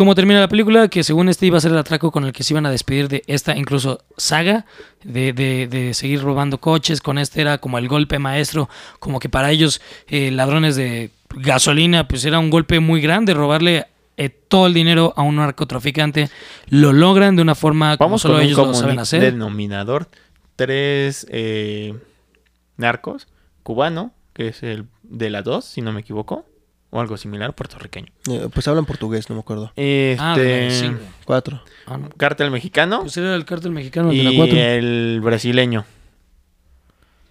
¿cómo 0.00 0.14
termina 0.14 0.40
la 0.40 0.48
película? 0.48 0.88
Que 0.88 1.04
según 1.04 1.28
este 1.28 1.44
iba 1.44 1.58
a 1.58 1.60
ser 1.60 1.72
el 1.72 1.76
atraco 1.76 2.10
con 2.10 2.24
el 2.24 2.32
que 2.32 2.42
se 2.42 2.54
iban 2.54 2.64
a 2.64 2.70
despedir 2.70 3.06
de 3.08 3.22
esta 3.26 3.54
incluso 3.54 4.02
saga 4.16 4.64
de, 5.04 5.34
de- 5.34 5.66
de 5.68 5.92
seguir 5.92 6.22
robando 6.22 6.58
coches. 6.58 7.02
Con 7.02 7.18
este 7.18 7.42
era 7.42 7.58
como 7.58 7.76
el 7.76 7.86
golpe 7.86 8.18
maestro, 8.18 8.70
como 8.98 9.20
que 9.20 9.28
para 9.28 9.50
ellos, 9.50 9.82
eh, 10.08 10.30
ladrones 10.30 10.74
de 10.74 11.10
gasolina, 11.34 12.08
pues 12.08 12.24
era 12.24 12.38
un 12.38 12.48
golpe 12.48 12.80
muy 12.80 13.02
grande, 13.02 13.34
robarle 13.34 13.88
eh, 14.16 14.30
todo 14.30 14.66
el 14.68 14.72
dinero 14.72 15.12
a 15.18 15.22
un 15.22 15.36
narcotraficante. 15.36 16.30
Lo 16.70 16.94
logran 16.94 17.36
de 17.36 17.42
una 17.42 17.54
forma 17.54 17.98
como 17.98 18.08
Vamos 18.08 18.22
solo 18.22 18.36
con 18.36 18.42
ellos 18.44 18.56
lo 18.56 18.72
saben 18.72 19.00
hacer. 19.00 19.20
denominador. 19.20 20.08
Tres 20.56 21.26
eh, 21.28 21.94
narcos. 22.78 23.28
Cubano, 23.62 24.12
que 24.32 24.48
es 24.48 24.62
el 24.62 24.86
de 25.02 25.28
la 25.28 25.42
2, 25.42 25.62
si 25.62 25.82
no 25.82 25.92
me 25.92 26.00
equivoco. 26.00 26.46
O 26.92 27.00
algo 27.00 27.16
similar, 27.16 27.54
puertorriqueño. 27.54 28.08
Eh, 28.28 28.48
pues 28.52 28.66
hablan 28.66 28.84
portugués, 28.84 29.28
no 29.30 29.36
me 29.36 29.40
acuerdo. 29.42 29.72
Este, 29.76 30.16
Ah, 30.18 30.36
la 30.36 30.70
cinco. 30.70 31.00
Cuatro. 31.24 31.62
Ah, 31.86 31.96
no. 31.98 32.08
cártel 32.16 32.50
mexicano 32.50 33.00
Pues 33.02 33.16
era 33.16 33.34
el 33.36 33.44
cártel 33.44 33.70
mexicano 33.72 34.10
el 34.10 34.18
de 34.18 34.24
la 34.24 34.30
y 34.32 34.36
4. 34.36 34.58
el 34.58 35.20
brasileño. 35.22 35.84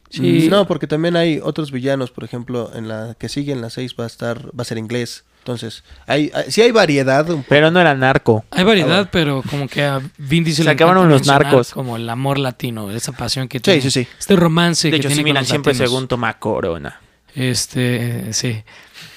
Sí. 0.10 0.48
Mm, 0.48 0.50
No, 0.50 0.66
porque 0.68 0.88
también 0.88 1.16
hay 1.16 1.40
otros 1.44 1.72
villanos, 1.72 2.10
por 2.12 2.24
ejemplo, 2.24 2.72
en 2.74 2.88
la 2.88 3.16
que 3.20 3.30
sigue 3.30 3.52
en 3.52 3.62
la 3.62 3.70
6 3.70 3.96
va 4.00 4.06
a 4.06 4.08
estar, 4.08 4.48
va 4.48 4.62
a 4.62 4.66
ser 4.66 4.78
inglés. 4.78 5.24
Entonces, 5.40 5.84
hay, 6.08 6.32
hay- 6.34 6.52
sí 6.52 6.62
hay 6.62 6.72
variedad. 6.72 7.30
un- 7.30 7.44
Pero 7.44 7.70
no 7.70 7.80
era 7.80 7.94
narco. 7.96 8.44
Hay 8.52 8.64
variedad, 8.64 9.10
pero 9.12 9.44
como 9.50 9.68
que 9.68 9.84
a 9.84 10.02
Vin 10.18 10.44
Diesel 10.44 10.66
Se 10.66 10.72
acabaron 10.72 11.10
los 11.10 11.28
narcos. 11.28 11.72
Como 11.74 11.96
el 11.98 12.10
amor 12.10 12.40
latino, 12.40 12.90
esa 12.92 13.12
pasión 13.12 13.48
que 13.48 13.60
Sí, 13.60 13.64
tiene. 13.64 13.82
sí, 13.82 13.92
sí. 13.92 14.08
Este 14.18 14.36
romance 14.36 14.88
De 14.88 14.92
que 14.92 14.98
hecho, 14.98 15.08
tiene 15.10 15.16
sí, 15.16 15.22
con 15.22 15.26
miran 15.26 15.42
los 15.44 15.50
siempre 15.50 15.74
latinos. 15.74 15.90
según 15.92 16.08
toma 16.08 16.40
corona. 16.40 17.00
Este, 17.36 18.34
sí. 18.34 18.64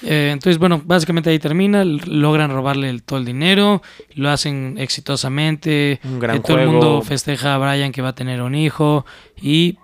Eh, 0.05 0.31
entonces, 0.33 0.59
bueno, 0.59 0.83
básicamente 0.85 1.31
ahí 1.31 1.39
termina. 1.39 1.85
Logran 1.85 2.51
robarle 2.51 2.91
el- 2.91 3.03
todo 3.03 3.19
el 3.19 3.25
dinero. 3.25 3.83
Lo 4.15 4.31
hacen 4.31 4.77
exitosamente. 4.79 6.01
Un 6.05 6.19
gran 6.21 6.37
eh, 6.37 6.41
todo 6.41 6.59
el 6.59 6.69
mundo 6.69 7.03
festeja 7.03 7.55
a 7.55 7.59
Brian 7.59 7.93
que 7.93 8.03
va 8.03 8.09
a 8.11 8.15
tener 8.15 8.43
un 8.43 8.55
hijo. 8.55 9.05
Y 9.41 9.79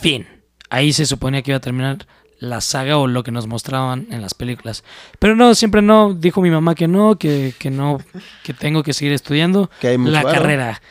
fin. 0.00 0.26
Ahí 0.70 0.92
se 0.92 1.06
suponía 1.06 1.42
que 1.42 1.50
iba 1.52 1.58
a 1.58 1.60
terminar 1.60 2.06
la 2.40 2.60
saga 2.60 2.98
o 2.98 3.06
lo 3.06 3.22
que 3.22 3.30
nos 3.30 3.46
mostraban 3.46 4.06
en 4.10 4.20
las 4.20 4.34
películas. 4.34 4.84
Pero 5.18 5.34
no, 5.36 5.54
siempre 5.54 5.80
no. 5.82 6.12
Dijo 6.12 6.42
mi 6.42 6.50
mamá 6.50 6.74
que 6.74 6.88
no, 6.88 7.16
que, 7.16 7.54
que 7.58 7.70
no, 7.70 7.98
que 8.42 8.52
tengo 8.52 8.82
que 8.82 8.92
seguir 8.92 9.12
estudiando 9.14 9.70
Que 9.80 9.96
la 9.96 10.22
carrera. 10.22 10.82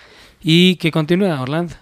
Y 0.41 0.75
que 0.77 0.91
continúa, 0.91 1.39
Orlando. 1.41 1.75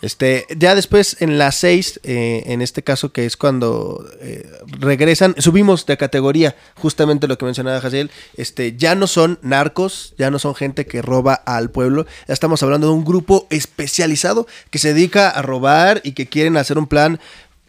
Este, 0.00 0.46
ya 0.56 0.74
después 0.74 1.16
en 1.20 1.38
la 1.38 1.50
6, 1.50 2.00
eh, 2.04 2.44
en 2.46 2.62
este 2.62 2.84
caso 2.84 3.12
que 3.12 3.26
es 3.26 3.36
cuando 3.36 4.08
eh, 4.20 4.48
regresan, 4.78 5.34
subimos 5.38 5.86
de 5.86 5.96
categoría, 5.96 6.54
justamente 6.76 7.26
lo 7.26 7.36
que 7.36 7.44
mencionaba 7.44 7.80
Jaciel, 7.80 8.10
este, 8.36 8.76
ya 8.76 8.94
no 8.94 9.08
son 9.08 9.40
narcos, 9.42 10.14
ya 10.16 10.30
no 10.30 10.38
son 10.38 10.54
gente 10.54 10.86
que 10.86 11.02
roba 11.02 11.34
al 11.34 11.70
pueblo, 11.70 12.06
ya 12.28 12.34
estamos 12.34 12.62
hablando 12.62 12.86
de 12.86 12.92
un 12.92 13.04
grupo 13.04 13.48
especializado 13.50 14.46
que 14.70 14.78
se 14.78 14.94
dedica 14.94 15.30
a 15.30 15.42
robar 15.42 16.00
y 16.04 16.12
que 16.12 16.26
quieren 16.26 16.56
hacer 16.56 16.78
un 16.78 16.86
plan 16.86 17.18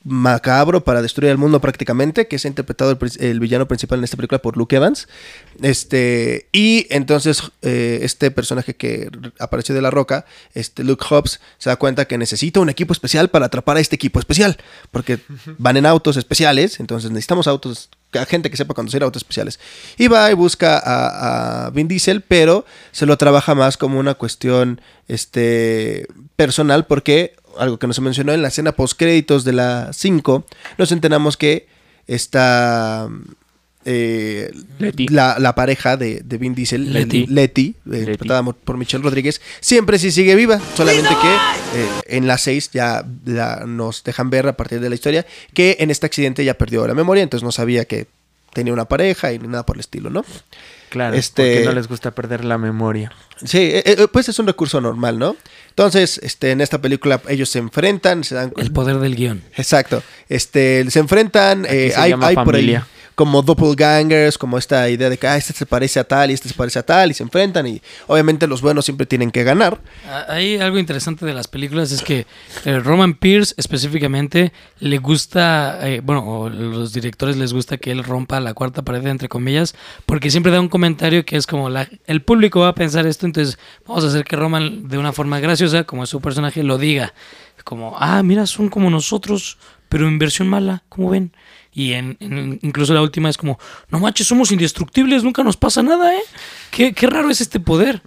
macabro 0.04 0.84
para 0.84 1.02
destruir 1.02 1.32
el 1.32 1.38
mundo 1.38 1.60
prácticamente, 1.60 2.28
que 2.28 2.38
es 2.38 2.46
interpretado 2.46 2.98
el, 3.20 3.40
villano 3.40 3.68
principal 3.68 4.00
en 4.00 4.06
esta 4.06 4.18
película 4.18 4.42
por 4.42 4.58
Luke 4.58 4.76
Evans. 4.76 5.08
Este, 5.62 6.48
y 6.52 6.88
entonces 6.90 7.44
eh, 7.62 8.00
este 8.02 8.32
personaje 8.32 8.76
que 8.76 9.10
apareció 9.40 9.76
de 9.76 9.82
la 9.82 9.92
roca, 9.92 10.26
este 10.54 10.84
Luke 10.84 11.06
Hobbs, 11.10 11.40
se 11.58 11.70
da 11.70 11.76
cuenta 11.76 12.06
que 12.06 12.18
necesita 12.18 12.60
un 12.60 12.70
equipo 12.70 12.94
especial 12.94 13.30
para 13.30 13.48
atrapar 13.48 13.78
a 13.78 13.80
este 13.80 13.96
equipo 13.96 14.20
especial, 14.20 14.58
porque 14.92 15.20
van 15.58 15.78
en 15.78 15.86
autos 15.86 16.18
especiales, 16.18 16.80
entonces 16.80 17.12
necesitamos 17.12 17.48
autos, 17.48 17.90
a 18.14 18.26
gente 18.26 18.50
que 18.50 18.58
sepa 18.58 18.74
conducir 18.74 19.04
autos 19.04 19.22
especiales. 19.22 19.60
Y 19.98 20.08
va 20.08 20.32
y 20.32 20.34
busca 20.34 20.78
a, 20.78 21.66
a 21.66 21.70
Vin 21.70 21.88
Diesel, 21.88 22.22
pero 22.22 22.66
se 22.92 23.06
lo 23.06 23.18
trabaja 23.18 23.56
más 23.56 23.78
como 23.78 24.00
una 24.00 24.16
cuestión 24.16 24.82
este, 25.08 26.08
personal, 26.36 26.86
porque 26.88 27.36
algo 27.58 27.78
que 27.78 27.88
no 27.88 27.94
se 27.94 28.02
mencionó 28.02 28.34
en 28.34 28.42
la 28.42 28.48
escena 28.48 28.72
post 28.72 28.98
créditos 28.98 29.44
de 29.44 29.54
la 29.54 29.92
5, 29.94 30.46
nos 30.78 30.92
enteramos 30.92 31.38
que 31.38 31.68
esta 32.08 33.08
eh, 33.86 34.52
Letty. 34.80 35.08
La, 35.08 35.38
la 35.40 35.56
pareja 35.56 35.98
de, 35.98 36.22
de 36.24 36.38
Vin 36.38 36.54
Diesel, 36.54 36.92
Letty. 36.94 37.26
Letty, 37.28 37.76
eh, 37.92 37.98
interpretada 38.00 38.44
por 38.44 38.78
Michelle 38.78 39.04
Rodríguez, 39.04 39.42
siempre 39.62 39.98
sí 40.00 40.12
sigue 40.12 40.36
viva, 40.36 40.60
solamente 40.76 41.10
que 41.10 41.80
eh, 41.80 41.88
en 42.18 42.28
la 42.28 42.38
6 42.38 42.72
ya 42.74 43.06
la- 43.26 43.64
nos 43.66 44.04
dejan 44.04 44.30
ver 44.30 44.48
a 44.48 44.58
partir 44.58 44.80
de 44.80 44.90
la 44.90 44.96
historia 44.96 45.26
que 45.54 45.78
en 45.80 45.92
este 45.92 46.06
accidente 46.06 46.44
ya 46.44 46.56
perdió 46.56 46.86
la 46.88 46.94
memoria, 46.94 47.24
entonces 47.24 47.44
no 47.44 47.52
sabía 47.52 47.86
que 47.86 48.08
tenía 48.54 48.74
una 48.74 48.86
pareja 48.86 49.32
y 49.32 49.40
ni 49.40 49.48
nada 49.48 49.64
por 49.66 49.76
el 49.76 49.82
estilo, 49.82 50.10
¿no? 50.10 50.26
Claro, 50.90 51.16
Este- 51.16 51.54
porque 51.54 51.66
no 51.66 51.72
les 51.74 51.88
gusta 51.88 52.12
perder 52.12 52.44
la 52.44 52.58
memoria. 52.58 53.12
Sí, 53.46 53.60
eh, 53.60 53.84
eh, 53.86 54.08
pues 54.12 54.28
es 54.28 54.40
un 54.40 54.48
recurso 54.48 54.82
normal, 54.82 55.20
¿no? 55.20 55.38
Entonces, 55.70 56.20
este, 56.24 56.50
en 56.52 56.62
esta 56.62 56.82
película 56.82 57.22
ellos 57.30 57.48
se 57.50 57.60
enfrentan, 57.60 58.24
se 58.24 58.34
dan 58.36 58.52
El 58.58 58.72
poder 58.72 58.98
del 58.98 59.16
guion. 59.16 59.44
Exacto. 59.56 60.02
Este, 60.30 60.90
se 60.90 60.98
enfrentan, 61.00 61.66
eh, 61.70 61.92
se 61.94 62.00
hay, 62.02 62.10
llama 62.10 62.28
hay 62.28 62.36
por 62.36 62.56
ahí. 62.56 62.76
Como 63.20 63.42
doppelgangers, 63.42 64.38
como 64.38 64.58
esta 64.58 64.90
idea 64.90 65.10
de 65.10 65.18
que 65.18 65.28
ah, 65.28 65.36
este 65.36 65.52
se 65.52 65.66
parece 65.66 66.00
a 66.00 66.06
tal 66.06 66.32
y 66.32 66.34
este 66.34 66.48
se 66.48 66.56
parece 66.56 66.80
a 66.80 66.84
tal 66.84 67.12
y 67.12 67.14
se 67.14 67.22
enfrentan 67.22 67.68
y 67.68 67.82
obviamente 68.08 68.48
los 68.48 68.62
buenos 68.62 68.86
siempre 68.86 69.06
tienen 69.06 69.30
que 69.30 69.44
ganar. 69.44 69.78
Hay 70.30 70.56
algo 70.56 70.80
interesante 70.80 71.26
de 71.26 71.34
las 71.34 71.50
películas 71.50 71.92
es 71.92 72.02
que 72.02 72.26
eh, 72.64 72.80
Roman 72.80 73.16
Pierce 73.16 73.56
específicamente 73.58 74.54
le 74.80 75.00
gusta, 75.00 75.86
eh, 75.86 76.00
bueno, 76.02 76.24
o 76.26 76.50
los 76.50 76.94
directores 76.94 77.36
les 77.36 77.52
gusta 77.52 77.76
que 77.76 77.92
él 77.92 78.06
rompa 78.06 78.40
la 78.40 78.54
cuarta 78.54 78.84
pared 78.84 79.06
entre 79.06 79.28
comillas, 79.28 79.76
porque 80.06 80.32
siempre 80.32 80.54
da 80.54 80.62
un 80.62 80.70
comentario 80.70 81.26
que 81.26 81.36
es 81.36 81.46
como 81.46 81.70
la, 81.70 81.90
el 82.06 82.22
público 82.22 82.62
va 82.62 82.70
a 82.70 82.76
pensar 82.76 83.06
esto, 83.06 83.26
entonces 83.26 83.60
vamos 83.86 84.06
a 84.06 84.08
hacer 84.08 84.24
que 84.24 84.38
Roman 84.38 84.88
de 84.88 84.98
una 84.98 85.12
forma 85.12 85.42
graciosa, 85.42 85.84
como 85.84 86.06
es 86.06 86.10
su 86.10 86.22
personaje, 86.22 86.64
lo 86.64 86.78
diga, 86.78 87.14
como 87.66 87.98
ah 88.00 88.24
mira 88.24 88.48
son 88.48 88.70
como 88.70 88.90
nosotros, 88.90 89.58
pero 89.90 90.08
en 90.08 90.20
versión 90.20 90.48
mala, 90.48 90.84
como 90.88 91.10
ven. 91.10 91.34
Y 91.80 91.94
en, 91.94 92.18
en- 92.20 92.60
incluso 92.62 92.94
la 92.94 93.02
última 93.02 93.30
es 93.30 93.38
como, 93.38 93.58
no 93.90 94.00
manches, 94.00 94.28
somos 94.28 94.52
indestructibles, 94.52 95.24
nunca 95.24 95.44
nos 95.44 95.56
pasa 95.56 95.82
nada, 95.82 96.14
¿eh? 96.14 96.22
Qué, 96.72 96.94
qué 96.94 97.08
raro 97.08 97.30
es 97.30 97.42
este 97.42 97.60
poder. 97.60 98.02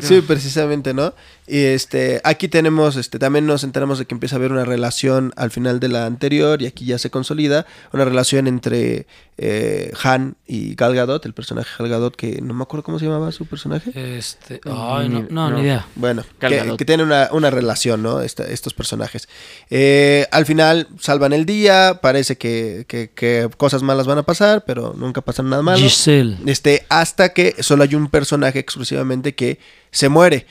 Sí, 0.00 0.20
precisamente, 0.20 0.94
¿no? 0.94 1.14
Y 1.46 1.58
este, 1.64 2.20
aquí 2.24 2.48
tenemos, 2.48 2.96
este, 2.96 3.18
también 3.18 3.46
nos 3.46 3.64
enteramos 3.64 3.98
de 3.98 4.04
que 4.04 4.14
empieza 4.14 4.36
a 4.36 4.38
haber 4.38 4.52
una 4.52 4.64
relación 4.66 5.32
al 5.36 5.50
final 5.50 5.80
de 5.80 5.88
la 5.88 6.04
anterior 6.04 6.60
y 6.60 6.66
aquí 6.66 6.84
ya 6.84 6.98
se 6.98 7.08
consolida 7.10 7.64
una 7.92 8.04
relación 8.04 8.46
entre 8.46 9.06
eh, 9.38 9.92
Han 10.02 10.36
y 10.46 10.74
Gal 10.74 10.94
Gadot, 10.94 11.24
el 11.24 11.32
personaje 11.32 11.70
Gal 11.78 11.88
Gadot 11.88 12.16
que 12.16 12.42
no 12.42 12.52
me 12.52 12.64
acuerdo 12.64 12.82
cómo 12.84 12.98
se 12.98 13.06
llamaba 13.06 13.32
su 13.32 13.46
personaje. 13.46 13.92
Este, 14.18 14.60
ay, 14.66 15.08
no, 15.08 15.20
Ni- 15.22 15.28
no, 15.30 15.50
no. 15.50 15.56
ni 15.56 15.62
idea. 15.62 15.86
Bueno, 15.94 16.22
que, 16.38 16.48
que 16.76 16.84
tienen 16.84 17.06
una, 17.06 17.28
una 17.32 17.48
relación, 17.50 18.02
¿no? 18.02 18.20
Esta- 18.20 18.44
estos 18.44 18.74
personajes. 18.74 19.26
Eh, 19.70 20.26
al 20.32 20.44
final 20.44 20.88
salvan 21.00 21.32
el 21.32 21.46
día, 21.46 22.00
parece 22.02 22.36
que, 22.36 22.84
que- 22.88 23.10
que 23.14 23.48
cosas 23.56 23.82
malas 23.82 24.06
van 24.06 24.18
a 24.18 24.22
pasar, 24.24 24.64
pero 24.66 24.92
nunca 24.98 25.22
pasan 25.22 25.48
nada 25.48 25.62
malo. 25.62 25.78
Giselle. 25.78 26.36
Este, 26.44 26.84
hasta 26.90 27.30
que 27.32 27.54
solo 27.68 27.84
hay 27.84 27.94
un 27.94 28.08
personaje 28.08 28.58
exclusivamente 28.58 29.34
que 29.34 29.58
se 29.90 30.08
muere. 30.08 30.46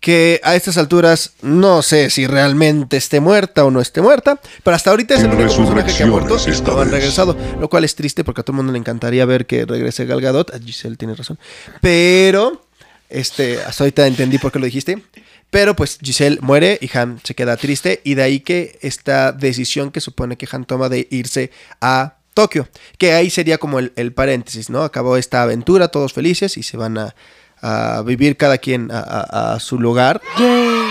Que 0.00 0.40
a 0.44 0.54
estas 0.56 0.78
alturas 0.78 1.32
no 1.42 1.82
sé 1.82 2.08
si 2.08 2.26
realmente 2.26 2.96
esté 2.96 3.20
muerta 3.20 3.66
o 3.66 3.70
no 3.70 3.82
esté 3.82 4.00
muerta, 4.00 4.40
pero 4.64 4.74
hasta 4.74 4.88
ahorita 4.88 5.14
es 5.14 5.20
el 5.20 5.26
único 5.26 5.54
personaje 5.54 5.94
que 5.94 6.02
ha 6.02 6.06
muerto 6.06 6.38
y 6.46 6.62
no 6.62 6.80
han 6.80 6.90
regresado, 6.90 7.36
lo 7.60 7.68
cual 7.68 7.84
es 7.84 7.94
triste 7.94 8.24
porque 8.24 8.40
a 8.40 8.44
todo 8.44 8.54
el 8.54 8.56
mundo 8.56 8.72
le 8.72 8.78
encantaría 8.78 9.26
ver 9.26 9.44
que 9.44 9.66
regrese 9.66 10.06
Gal 10.06 10.22
Gadot. 10.22 10.54
Ah, 10.54 10.58
Giselle 10.64 10.96
tiene 10.96 11.14
razón. 11.14 11.38
Pero, 11.82 12.64
este, 13.10 13.60
hasta 13.60 13.84
ahorita 13.84 14.06
entendí 14.06 14.38
por 14.38 14.50
qué 14.52 14.58
lo 14.58 14.64
dijiste. 14.64 15.02
Pero 15.50 15.76
pues 15.76 15.98
Giselle 16.00 16.38
muere 16.40 16.78
y 16.80 16.96
Han 16.96 17.20
se 17.24 17.34
queda 17.34 17.56
triste 17.56 18.00
y 18.04 18.14
de 18.14 18.22
ahí 18.22 18.40
que 18.40 18.78
esta 18.82 19.32
decisión 19.32 19.90
que 19.90 20.00
supone 20.00 20.38
que 20.38 20.48
Han 20.50 20.64
toma 20.64 20.88
de 20.88 21.08
irse 21.10 21.50
a 21.80 22.19
Tokio, 22.34 22.68
que 22.98 23.12
ahí 23.12 23.30
sería 23.30 23.58
como 23.58 23.78
el, 23.78 23.92
el 23.96 24.12
paréntesis, 24.12 24.70
¿no? 24.70 24.82
Acabó 24.82 25.16
esta 25.16 25.42
aventura, 25.42 25.88
todos 25.88 26.12
felices 26.12 26.56
y 26.56 26.62
se 26.62 26.76
van 26.76 26.96
a, 26.98 27.14
a 27.60 28.02
vivir 28.06 28.36
cada 28.36 28.58
quien 28.58 28.90
a, 28.90 29.00
a- 29.00 29.54
a 29.54 29.60
su 29.60 29.78
lugar, 29.78 30.20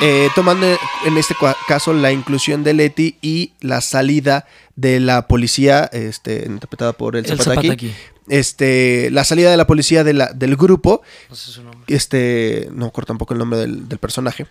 Eh, 0.02 0.30
tomando 0.34 0.66
en 1.06 1.18
este 1.18 1.36
caso 1.68 1.92
la 1.92 2.14
inclusión 2.14 2.64
de 2.64 2.74
Leti 2.74 3.18
y 3.22 3.52
la 3.60 3.82
salida 3.82 4.46
de 4.78 5.02
la 5.02 5.28
policía, 5.28 5.90
este, 5.92 6.46
interpretada 6.46 6.94
por 6.94 7.18
el 7.18 7.26
El 7.26 7.38
Zapataki. 7.38 7.68
Zapataki. 7.68 7.94
Este, 8.30 9.10
la 9.12 9.24
salida 9.26 9.52
de 9.52 9.58
la 9.58 9.68
policía 9.68 10.04
de 10.06 10.14
la- 10.14 10.32
del 10.34 10.56
grupo 10.56 11.02
No 11.30 11.36
sé 11.36 11.52
su 11.52 11.64
nombre. 11.64 11.82
este, 11.88 12.70
no 12.72 12.86
recuerdo 12.86 13.08
tampoco 13.08 13.34
el 13.34 13.40
nombre 13.40 13.60
del, 13.60 13.90
del 13.90 13.98
personaje. 13.98 14.46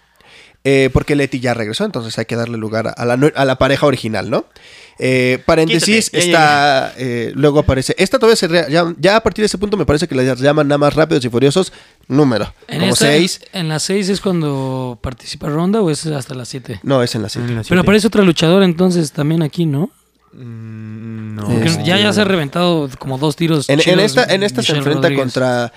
Eh, 0.65 0.91
porque 0.93 1.15
Leti 1.17 1.39
ya 1.41 1.55
regresó, 1.55 1.85
entonces 1.85 2.19
hay 2.19 2.25
que 2.27 2.35
darle 2.37 2.59
lugar 2.59 2.93
a, 2.95 3.05
la, 3.07 3.15
a 3.35 3.45
la 3.45 3.57
pareja 3.59 3.87
original, 3.87 4.29
¿no? 4.29 4.45
Eh, 5.01 5.41
paréntesis, 5.47 6.11
Quítate, 6.11 6.31
ya, 6.31 6.89
está. 6.89 6.95
eh, 6.99 7.31
luego 7.35 7.61
aparece. 7.61 7.95
Esta 7.99 8.19
todavía 8.19 8.35
se. 8.37 8.49
re- 8.49 8.67
ya, 8.69 8.93
ya 8.99 9.17
a 9.17 9.23
partir 9.23 9.43
de 9.43 9.47
ese 9.47 9.57
punto 9.57 9.77
me 9.77 9.87
parece 9.87 10.09
que 10.09 10.15
la 10.17 10.35
llaman 10.35 10.67
nada 10.67 10.79
más 10.79 10.95
rápidos 10.95 11.25
y 11.25 11.29
furiosos. 11.29 11.73
Número. 12.09 12.53
En 12.67 12.81
como 12.81 12.93
esta- 12.95 13.07
seis. 13.07 13.41
¿En 13.53 13.69
las 13.69 13.83
6 13.85 14.09
es 14.09 14.21
cuando 14.21 14.99
participa 15.01 15.49
Ronda 15.49 15.81
o 15.83 15.91
es 15.91 16.05
hasta 16.07 16.35
las 16.35 16.49
7? 16.49 16.81
No, 16.83 17.03
es 17.03 17.15
en 17.15 17.23
la 17.23 17.29
siete. 17.29 17.47
En 17.49 17.55
la 17.55 17.61
Pero 17.63 17.69
siete. 17.69 17.81
aparece 17.81 18.07
otra 18.09 18.23
luchadora 18.23 18.65
entonces 18.65 19.13
también 19.13 19.43
aquí, 19.43 19.67
¿no? 19.67 19.91
Mm, 20.33 21.35
no. 21.37 21.47
Porque 21.47 21.69
Este- 21.69 21.85
ya, 21.85 21.99
ya 21.99 22.13
se 22.13 22.21
ha 22.21 22.25
reventado 22.25 22.89
como 22.99 23.19
dos 23.19 23.37
tiros. 23.37 23.69
En, 23.69 23.81
esta, 24.01 24.25
en 24.25 24.43
esta 24.43 24.63
se 24.63 24.73
enfrenta 24.77 25.03
Rodríguez. 25.03 25.23
contra. 25.23 25.73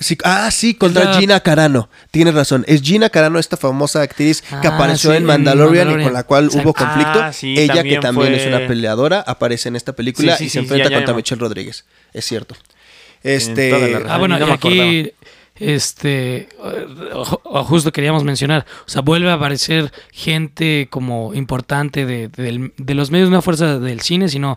Sí, 0.00 0.16
ah, 0.24 0.50
sí, 0.50 0.74
contra 0.74 1.04
la- 1.04 1.18
Gina 1.18 1.40
Carano. 1.40 1.88
Tienes 2.10 2.34
razón. 2.34 2.64
Es 2.68 2.82
Gina 2.82 3.10
Carano, 3.10 3.38
esta 3.38 3.56
famosa 3.56 4.02
actriz 4.02 4.42
que 4.42 4.68
Ah, 4.68 4.74
apareció 4.74 5.10
sí, 5.10 5.16
en 5.16 5.22
en 5.22 5.26
Mandalorian, 5.26 6.00
y 6.00 6.04
con 6.04 6.12
la 6.12 6.22
cual 6.24 6.48
hubo 6.52 6.72
conflicto. 6.74 7.20
Ah, 7.22 7.32
sí, 7.32 7.54
Ella, 7.58 7.82
que 7.82 7.98
también 7.98 8.34
es 8.34 8.46
una 8.46 8.66
peleadora, 8.66 9.20
aparece 9.20 9.68
en 9.68 9.76
esta 9.76 9.92
película 9.94 10.32
Sí, 10.36 10.38
sí, 10.38 10.44
y 10.44 10.48
se 10.48 10.52
sí, 10.52 10.58
enfrenta 10.60 10.84
ya, 10.84 10.90
ya 10.90 10.96
contra 10.96 11.14
Michelle 11.14 11.40
Rodríguez. 11.40 11.84
Es 12.12 12.24
cierto. 12.24 12.54
Este. 13.22 13.70
toda 13.70 13.88
la 13.88 13.98
razón. 13.98 14.10
Ah, 14.10 14.18
bueno, 14.18 14.38
no 14.38 14.46
y 14.46 14.50
aquí, 14.50 15.12
este, 15.60 16.48
ju- 16.58 17.64
justo 17.64 17.92
queríamos 17.92 18.24
mencionar, 18.24 18.66
o 18.86 18.88
sea, 18.88 19.02
vuelve 19.02 19.30
a 19.30 19.34
aparecer 19.34 19.92
gente 20.12 20.88
como 20.90 21.34
importante 21.34 22.06
de, 22.06 22.28
de 22.28 22.94
los 22.94 23.10
medios, 23.10 23.30
no 23.30 23.38
a 23.38 23.42
fuerza 23.42 23.78
del 23.78 24.00
cine, 24.00 24.28
sino 24.28 24.56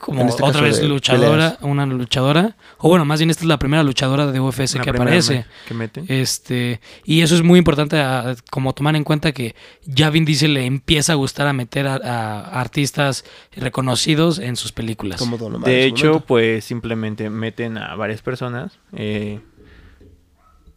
como 0.00 0.24
este 0.26 0.42
otra 0.42 0.62
vez 0.62 0.82
luchadora, 0.82 1.58
una 1.60 1.86
luchadora, 1.86 2.56
o 2.78 2.88
bueno, 2.88 3.04
más 3.04 3.20
bien 3.20 3.30
esta 3.30 3.42
es 3.44 3.46
la 3.48 3.58
primera 3.60 3.84
luchadora 3.84 4.26
de 4.26 4.40
UFC 4.40 4.74
Una 4.74 4.82
que 4.84 4.90
aparece. 4.90 5.46
que. 5.68 5.74
Este, 6.08 6.80
y 7.04 7.20
eso 7.20 7.36
es 7.36 7.42
muy 7.44 7.58
importante 7.60 7.96
a- 8.00 8.34
como 8.50 8.72
tomar 8.72 8.96
en 8.96 9.04
cuenta 9.04 9.30
que 9.30 9.54
ya 9.84 10.10
Vin 10.10 10.24
Diesel 10.24 10.54
le 10.54 10.66
empieza 10.66 11.12
a 11.12 11.14
gustar 11.14 11.46
a 11.46 11.52
meter 11.52 11.86
a, 11.86 11.96
a 12.04 12.60
artistas 12.60 13.24
reconocidos 13.54 14.38
en 14.40 14.56
sus 14.56 14.72
películas. 14.72 15.20
como 15.20 15.36
De 15.60 15.84
hecho, 15.86 16.06
momento. 16.06 16.26
pues 16.26 16.64
simplemente 16.64 17.30
meten 17.30 17.78
a 17.78 17.94
varias 17.94 18.22
personas. 18.22 18.78
Eh, 18.92 19.38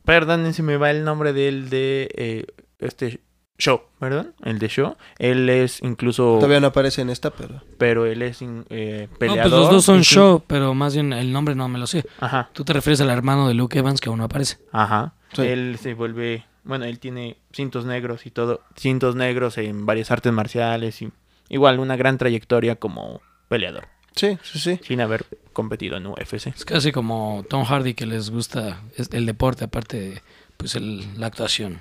perdonen 0.09 0.53
si 0.53 0.61
me 0.63 0.77
va 0.77 0.89
el 0.91 1.03
nombre 1.03 1.33
del 1.33 1.69
de 1.69 2.09
eh, 2.15 2.45
este 2.79 3.19
show, 3.57 3.81
¿verdad? 3.99 4.27
El 4.43 4.57
de 4.57 4.67
show. 4.69 4.95
Él 5.17 5.49
es 5.49 5.81
incluso, 5.83 6.35
Todavía 6.37 6.59
no 6.59 6.67
aparece 6.67 7.01
en 7.01 7.09
esta, 7.09 7.29
pero. 7.31 7.61
pero 7.77 8.05
él 8.05 8.21
es 8.21 8.41
eh, 8.41 9.07
No, 9.11 9.17
peleador. 9.17 9.41
pues 9.51 9.51
los 9.61 9.69
dos 9.69 9.85
son 9.85 9.95
incluso- 9.97 10.15
show, 10.15 10.43
pero 10.47 10.73
más 10.73 10.93
bien 10.93 11.13
el 11.13 11.31
nombre 11.31 11.55
no 11.55 11.67
me 11.67 11.77
lo 11.77 11.85
sé. 11.87 12.05
Ajá, 12.19 12.49
Tú 12.53 12.63
te 12.63 12.73
refieres 12.73 13.01
al 13.01 13.09
hermano 13.09 13.47
de 13.47 13.53
Luke 13.53 13.77
Evans 13.77 13.99
que 14.01 14.09
aún 14.09 14.17
no 14.19 14.25
aparece. 14.25 14.57
ajá. 14.71 15.13
Sí. 15.33 15.43
Él 15.43 15.77
se 15.79 15.93
vuelve, 15.93 16.45
bueno, 16.63 16.85
él 16.85 16.97
tiene 16.99 17.37
cintos 17.51 17.85
negros 17.85 18.25
y 18.25 18.31
todo, 18.31 18.61
cintos 18.75 19.15
negros 19.15 19.59
en 19.59 19.85
varias 19.85 20.09
artes 20.09 20.33
marciales 20.33 21.01
y 21.03 21.11
igual 21.49 21.79
una 21.79 21.95
gran 21.97 22.17
trayectoria 22.17 22.77
como 22.77 23.21
peleador, 23.47 23.87
Sí, 24.15 24.39
sí, 24.41 24.57
sí. 24.57 24.79
sin 24.83 25.01
haber 25.01 25.25
competido 25.59 25.97
en 25.97 26.07
UFC. 26.07 26.47
Es 26.55 26.65
casi 26.65 26.91
como 26.91 27.45
Tom 27.49 27.63
Hardy 27.65 27.93
que 27.93 28.05
les 28.05 28.29
gusta 28.29 28.81
el 29.11 29.25
deporte, 29.25 29.65
aparte 29.65 29.99
de 29.99 30.21
pues 30.57 30.75
el- 30.75 31.05
la 31.19 31.27
actuación. 31.27 31.79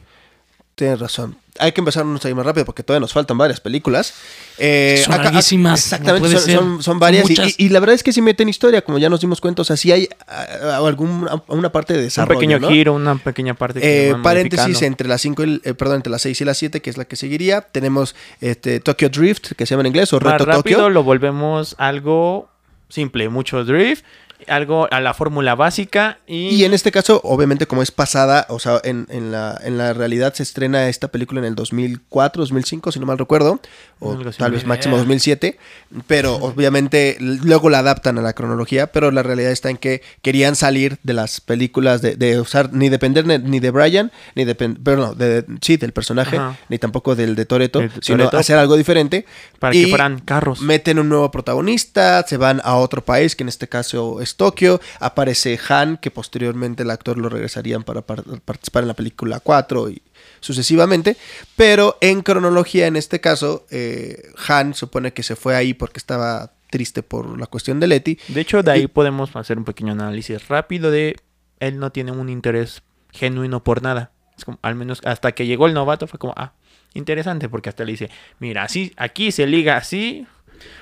Tienes 0.75 1.01
razón. 1.01 1.37
Hay 1.59 1.73
que 1.73 1.81
empezar 1.81 2.05
a 2.07 2.29
ir 2.29 2.35
más 2.37 2.47
rápido 2.47 2.65
porque 2.65 2.85
todavía 2.85 3.01
nos 3.01 3.13
faltan 3.13 3.37
varias 3.37 3.59
películas. 3.59 4.15
Eh, 4.59 5.03
Son 5.05 5.17
larguísimas, 5.21 5.81
Exactamente, 5.81 6.29
no 6.55 6.81
son, 6.81 7.01
varias. 7.01 7.25
y- 7.29 7.31
muchas. 7.31 7.55
y, 7.59 7.67
y 7.67 7.69
la 7.71 7.81
verdad 7.81 7.95
es 7.97 8.05
que 8.05 8.13
sí 8.13 8.23
meten 8.23 8.49
historia, 8.49 8.83
como 8.83 8.99
ya 8.99 9.09
nos 9.11 9.21
dimos 9.21 9.41
cuenta. 9.41 9.63
O 9.63 9.65
sea, 9.65 9.77
sí 9.77 9.91
hay 9.91 10.09
alguna 10.63 11.43
una 11.49 11.73
parte 11.73 11.95
de 11.95 11.99
Un 12.01 12.05
desarrollo. 12.05 12.39
pequeño 12.39 12.61
¿no? 12.61 12.69
giro, 12.69 12.95
una 12.95 13.17
pequeña 13.19 13.55
parte 13.55 13.81
que 13.81 14.11
Eh, 14.11 14.15
paréntesis 14.23 14.83
entre 14.83 15.09
las 15.09 15.21
5 15.21 15.43
y 15.43 15.47
el- 15.47 15.63
eh, 15.65 15.75
perdón, 15.75 15.97
entre 15.97 16.13
las 16.13 16.23
6 16.23 16.41
y 16.41 16.45
las 16.45 16.59
7, 16.59 16.81
que 16.81 16.91
es 16.91 16.97
la 16.97 17.05
que 17.07 17.17
seguiría. 17.17 17.63
Tenemos 17.63 18.15
este 18.41 18.79
Tokyo 18.79 19.09
Drift, 19.09 19.53
que 19.57 19.67
se 19.67 19.71
llama 19.75 19.81
en 19.83 19.87
inglés, 19.89 20.13
o 20.13 20.21
Más 20.21 20.35
Reto 20.35 20.45
rápido 20.45 20.79
Tokyo. 20.79 20.91
lo 20.91 21.03
volvemos 21.03 21.75
algo 21.79 22.49
simple, 22.89 23.29
mucho 23.29 23.63
drift, 23.65 24.05
algo 24.47 24.89
a 24.91 25.01
la 25.01 25.15
fórmula 25.15 25.55
básica 25.55 26.19
y, 26.27 26.49
Y 26.49 26.65
en 26.65 26.75
este 26.75 26.93
caso, 26.93 27.21
obviamente, 27.25 27.67
como 27.67 27.83
es 27.83 27.91
pasada, 27.91 28.47
o 28.49 28.59
sea, 28.59 28.81
en, 28.85 29.07
en 29.11 29.33
la, 29.33 29.59
en 29.63 29.79
la 29.79 29.93
realidad 29.93 30.35
se 30.35 30.43
estrena 30.43 30.89
esta 30.89 31.09
película 31.09 31.41
en 31.41 31.47
el 31.47 31.55
2004, 31.55 32.41
2005, 32.43 32.93
si 32.93 33.01
no 33.01 33.07
mal 33.07 33.19
recuerdo, 33.19 33.61
o 34.01 34.13
Algo 34.13 34.31
tal 34.33 34.53
vez 34.53 34.65
máximo 34.65 34.95
idea. 34.95 35.03
2007, 35.03 35.59
pero 36.07 36.37
obviamente 36.41 37.17
luego 37.21 37.71
la 37.71 37.81
adaptan 37.81 38.19
a 38.19 38.23
la 38.23 38.33
cronología, 38.33 38.89
pero 38.89 39.11
la 39.11 39.23
realidad 39.23 39.51
está 39.51 39.71
en 39.71 39.77
que 39.77 40.03
querían 40.23 40.57
salir 40.57 40.99
de 41.03 41.15
las 41.15 41.41
películas, 41.41 42.03
de, 42.03 42.17
de 42.17 42.41
usar, 42.41 42.73
ni 42.73 42.89
depender 42.89 43.27
ni 43.27 43.61
de 43.61 43.71
Brian, 43.71 44.13
ni 44.35 44.45
depend, 44.45 44.83
perdón, 44.83 45.19
de, 45.19 45.45
sí, 45.61 45.77
del 45.77 45.93
personaje, 45.93 46.37
Ajá. 46.37 46.57
ni 46.69 46.79
tampoco 46.79 47.17
del 47.17 47.35
de 47.35 47.45
Toreto, 47.45 47.81
de 47.81 47.91
sino 48.01 48.19
Toretto. 48.19 48.39
hacer 48.39 48.59
algo 48.59 48.77
diferente. 48.77 49.27
para 49.59 49.75
y 49.75 49.85
que 49.85 49.89
fueran 49.91 50.21
carros. 50.21 50.61
Meten 50.61 50.99
un 50.99 51.09
nuevo 51.09 51.31
protagonista, 51.31 52.25
se 52.27 52.37
van 52.37 52.61
a 52.65 52.77
otro 52.77 53.05
país, 53.05 53.35
que 53.35 53.43
en 53.43 53.49
este 53.49 53.69
caso 53.69 54.21
es 54.21 54.28
Tokio. 54.37 54.81
Aparece 55.01 55.59
Han, 55.69 55.97
que 55.97 56.11
posteriormente 56.11 56.83
el 56.83 56.91
actor 56.91 57.17
lo 57.19 57.29
regresarían 57.29 57.83
para 57.85 58.03
par- 58.03 58.25
participar 58.45 58.83
en 58.85 58.89
la 58.89 58.95
película 58.95 59.41
4 59.41 59.91
y 59.91 60.03
sucesivamente. 60.41 61.17
Pero 61.57 61.97
en 62.01 62.23
cronología, 62.23 62.87
en 62.87 62.97
este 62.97 63.21
caso, 63.21 63.67
eh, 63.71 64.31
Han 64.49 64.75
supone 64.75 65.13
que 65.13 65.23
se 65.23 65.37
fue 65.37 65.57
ahí 65.57 65.75
porque 65.75 65.99
estaba 65.99 66.53
triste 66.71 67.03
por 67.03 67.39
la 67.39 67.47
cuestión 67.47 67.81
de 67.81 67.87
Letty. 67.87 68.19
De 68.29 68.41
hecho, 68.43 68.63
de 68.63 68.71
ahí 68.71 68.83
y- 68.83 68.87
podemos 68.89 69.35
hacer 69.37 69.59
un 69.59 69.65
pequeño 69.65 69.93
análisis 69.93 70.49
rápido 70.49 70.91
de 70.91 71.17
él 71.61 71.79
no 71.79 71.91
tiene 71.91 72.13
un 72.13 72.29
interés 72.29 72.83
genuino 73.11 73.65
por 73.65 73.83
nada. 73.83 74.13
Es 74.37 74.45
como, 74.45 74.59
al 74.63 74.75
menos 74.77 75.01
hasta 75.05 75.33
que 75.33 75.47
llegó 75.47 75.67
el 75.67 75.75
novato 75.75 76.07
fue 76.07 76.19
como, 76.21 76.35
ah, 76.37 76.53
interesante, 76.95 77.49
porque 77.49 77.69
hasta 77.71 77.85
le 77.85 77.93
dice, 77.93 78.11
mira, 78.39 78.63
así, 78.63 78.93
aquí 78.97 79.33
se 79.33 79.47
liga 79.47 79.77
así, 79.77 80.27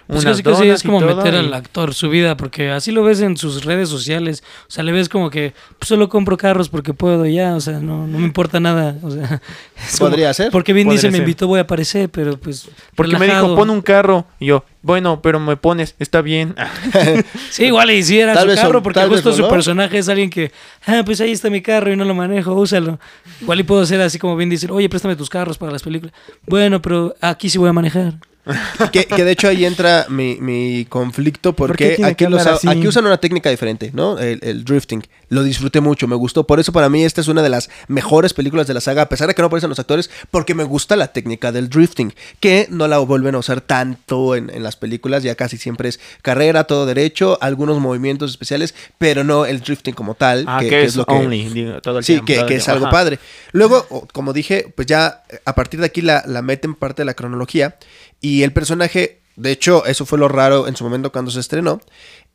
Pues 0.07 0.23
unas 0.23 0.35
casi 0.37 0.43
casi 0.43 0.63
donas 0.67 0.77
es 0.77 0.83
como 0.87 1.01
meter 1.01 1.35
y- 1.35 1.37
al 1.39 1.53
actor 1.55 1.93
su 1.93 2.09
vida, 2.09 2.37
porque 2.37 2.71
así 2.71 2.93
lo 2.93 3.03
ves 3.03 3.21
en 3.21 3.37
sus 3.37 3.65
redes 3.65 3.89
sociales. 3.89 4.45
O 4.63 4.71
sea, 4.71 4.85
le 4.85 4.93
ves 4.93 5.09
como 5.09 5.31
que 5.31 5.53
pues, 5.79 5.89
solo 5.89 6.09
compro 6.09 6.37
carros 6.37 6.69
porque 6.69 6.95
puedo 6.95 7.27
ya, 7.27 7.55
o 7.57 7.61
sea, 7.61 7.81
no, 7.81 8.07
no 8.07 8.19
me 8.19 8.25
importa 8.25 8.61
nada. 8.61 8.97
O 9.03 9.11
sea, 9.11 9.41
es 9.89 9.99
como, 9.99 10.11
Podría 10.11 10.33
ser. 10.33 10.51
Porque 10.53 10.73
bien 10.73 10.87
Podría 10.87 11.03
dice, 11.03 11.11
me 11.11 11.19
invitó, 11.19 11.49
voy 11.49 11.59
a 11.59 11.63
aparecer, 11.63 12.09
pero 12.09 12.39
pues. 12.39 12.69
Porque 12.95 13.19
me 13.19 13.27
dijo, 13.27 13.57
pon 13.57 13.71
un 13.71 13.83
carro. 13.83 14.27
Y 14.39 14.47
yo, 14.47 14.65
bueno, 14.83 15.21
pero 15.21 15.41
me 15.41 15.57
pones, 15.57 15.97
está 15.99 16.23
bien. 16.23 16.55
Sí, 17.51 17.65
igual 17.65 17.91
y 17.91 18.03
si 18.03 18.21
era 18.21 18.35
Tal 18.35 18.43
su 18.43 18.49
vez 18.49 18.61
carro, 18.61 18.83
porque 18.83 19.01
justo 19.07 19.33
su 19.33 19.49
personaje 19.49 19.99
es 19.99 20.09
alguien 20.09 20.31
que, 20.31 20.53
ah, 20.87 21.03
pues 21.05 21.21
ahí 21.21 21.33
está 21.33 21.49
mi 21.51 21.63
carro 21.63 21.93
y 21.93 21.97
no 21.97 22.05
lo 22.05 22.15
manejo, 22.15 22.55
úsalo. 22.55 22.99
Igual 23.41 23.61
y 23.61 23.63
puedo 23.65 23.85
ser 23.87 24.01
así 24.01 24.19
como 24.19 24.37
bien 24.37 24.51
decir, 24.51 24.71
oye, 24.71 24.89
préstame 24.89 25.17
tus 25.17 25.29
carros 25.31 25.59
para 25.59 25.73
las 25.73 25.83
películas. 25.83 26.15
Bueno, 26.47 26.81
pero 26.83 27.15
aquí 27.21 27.49
sí 27.49 27.59
voy 27.59 27.69
a 27.69 27.73
manejar. 27.73 28.15
Que, 28.93 29.07
que 29.07 29.25
de 29.25 29.33
hecho 29.33 29.49
ahí 29.49 29.65
entra 29.65 30.07
mi, 30.09 30.37
mi 30.41 30.85
conflicto 30.89 31.55
¿Por 31.55 31.77
qué 31.77 31.91
porque 31.97 32.05
aquí, 32.05 32.25
que 32.25 32.31
los- 32.31 32.47
usan 32.87 33.05
una 33.07 33.19
técnica 33.19 33.51
diferente, 33.51 33.91
¿no? 33.93 34.19
El, 34.19 34.39
el 34.43 34.65
drifting. 34.65 35.03
Lo 35.29 35.43
disfruté 35.43 35.81
mucho, 35.81 36.07
me 36.07 36.15
gustó. 36.15 36.47
Por 36.47 36.61
eso 36.61 36.73
para 36.73 36.89
mí 36.89 37.05
esta 37.05 37.21
es 37.21 37.27
una 37.29 37.43
de 37.43 37.49
las 37.49 37.69
mejores 37.89 38.33
películas 38.33 38.67
de 38.69 38.75
la 38.75 38.81
saga, 38.81 39.03
a 39.03 39.09
pesar 39.09 39.27
de 39.27 39.35
que 39.35 39.43
no 39.43 39.47
aparecen 39.47 39.69
los 39.71 39.79
actores, 39.81 40.09
porque 40.31 40.55
me 40.55 40.63
gusta 40.63 40.95
la 40.95 41.09
técnica 41.09 41.51
del 41.51 41.69
drifting, 41.69 42.15
que 42.39 42.69
no 42.71 42.87
la 42.87 42.99
vuelven 42.99 43.35
a 43.35 43.39
usar 43.39 43.61
tanto 43.61 44.37
en, 44.37 44.51
en 44.51 44.63
las 44.63 44.77
películas, 44.77 45.25
ya 45.25 45.35
casi 45.35 45.57
siempre 45.59 45.89
es 45.89 45.99
carrera, 46.23 46.65
todo 46.65 46.87
derecho, 46.87 47.39
algunos 47.41 47.81
movimientos 47.81 48.31
especiales, 48.31 48.75
pero 48.99 49.25
no 49.25 49.47
el 49.47 49.61
drifting 49.61 49.95
como 49.95 50.15
tal, 50.15 50.45
Ah, 50.47 50.59
que, 50.61 50.67
que, 50.69 50.71
que 50.71 50.85
es 50.85 50.95
lo 50.97 51.05
que... 51.07 51.15
only, 51.15 51.49
digo, 51.49 51.81
todo 51.81 51.99
el 51.99 52.05
Sí, 52.05 52.13
tiempo, 52.13 52.27
que, 52.27 52.35
todo 52.37 52.47
que 52.47 52.55
el 52.55 52.59
es 52.59 52.65
tiempo. 52.65 52.77
algo 52.77 52.87
Ajá. 52.87 52.93
padre. 52.97 53.19
Luego, 53.53 54.07
como 54.13 54.33
dije, 54.33 54.73
pues 54.77 54.87
ya 54.87 55.25
eh, 55.29 55.41
a 55.45 55.55
partir 55.57 55.81
de 55.81 55.87
aquí 55.87 56.03
la, 56.03 56.23
la 56.27 56.43
meten 56.43 56.75
parte 56.77 57.03
de 57.03 57.07
la 57.07 57.15
cronología 57.15 57.77
y 58.21 58.43
el 58.43 58.53
personaje, 58.53 59.21
de 59.37 59.51
hecho, 59.53 59.85
eso 59.87 60.07
fue 60.07 60.19
lo 60.19 60.29
raro 60.29 60.67
en 60.69 60.77
su 60.77 60.85
momento 60.85 61.13
cuando 61.13 61.31
se 61.31 61.41
estrenó, 61.41 61.81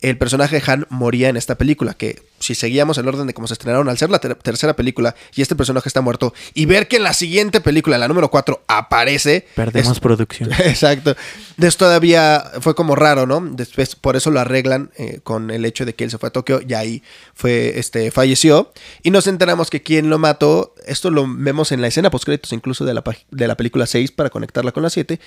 el 0.00 0.18
personaje 0.18 0.58
de 0.58 0.62
Han 0.70 0.86
moría 0.90 1.28
en 1.28 1.36
esta 1.36 1.56
película, 1.56 1.94
que 1.94 2.20
si 2.40 2.56
seguíamos 2.56 2.98
el 2.98 3.06
orden 3.06 3.28
de 3.28 3.34
cómo 3.34 3.46
se 3.46 3.54
estrenaron, 3.54 3.88
al 3.88 3.96
ser 3.96 4.10
la 4.10 4.18
ter- 4.18 4.34
tercera 4.34 4.74
película 4.74 5.14
y 5.32 5.42
este 5.42 5.54
personaje 5.54 5.88
está 5.88 6.00
muerto, 6.00 6.34
y 6.54 6.66
ver 6.66 6.88
que 6.88 6.96
en 6.96 7.04
la 7.04 7.12
siguiente 7.14 7.60
película, 7.60 7.94
en 7.94 8.00
la 8.00 8.08
número 8.08 8.28
4, 8.28 8.64
aparece... 8.66 9.46
Perdemos 9.54 9.92
es- 9.92 10.00
producción. 10.00 10.50
Exacto. 10.58 11.14
De 11.56 11.68
esto 11.68 11.84
todavía 11.84 12.42
fue 12.60 12.74
como 12.74 12.96
raro, 12.96 13.26
¿no? 13.26 13.40
Después, 13.52 13.94
por 13.94 14.16
eso 14.16 14.32
lo 14.32 14.40
arreglan 14.40 14.90
eh, 14.96 15.20
con 15.22 15.52
el 15.52 15.64
hecho 15.64 15.84
de 15.84 15.94
que 15.94 16.02
él 16.02 16.10
se 16.10 16.18
fue 16.18 16.30
a 16.30 16.32
Tokio 16.32 16.60
y 16.66 16.74
ahí 16.74 17.02
fue, 17.34 17.78
este, 17.78 18.10
falleció. 18.10 18.72
Y 19.04 19.12
nos 19.12 19.28
enteramos 19.28 19.70
que 19.70 19.82
quien 19.84 20.10
lo 20.10 20.18
mató, 20.18 20.74
esto 20.84 21.12
lo 21.12 21.24
vemos 21.28 21.70
en 21.70 21.80
la 21.80 21.86
escena 21.86 22.10
post 22.10 22.24
créditos 22.24 22.52
incluso 22.52 22.84
de 22.84 22.94
la, 22.94 23.04
de 23.30 23.46
la 23.46 23.56
película 23.56 23.86
6 23.86 24.10
para 24.10 24.30
conectarla 24.30 24.72
con 24.72 24.82
la 24.82 24.90
7. 24.90 25.20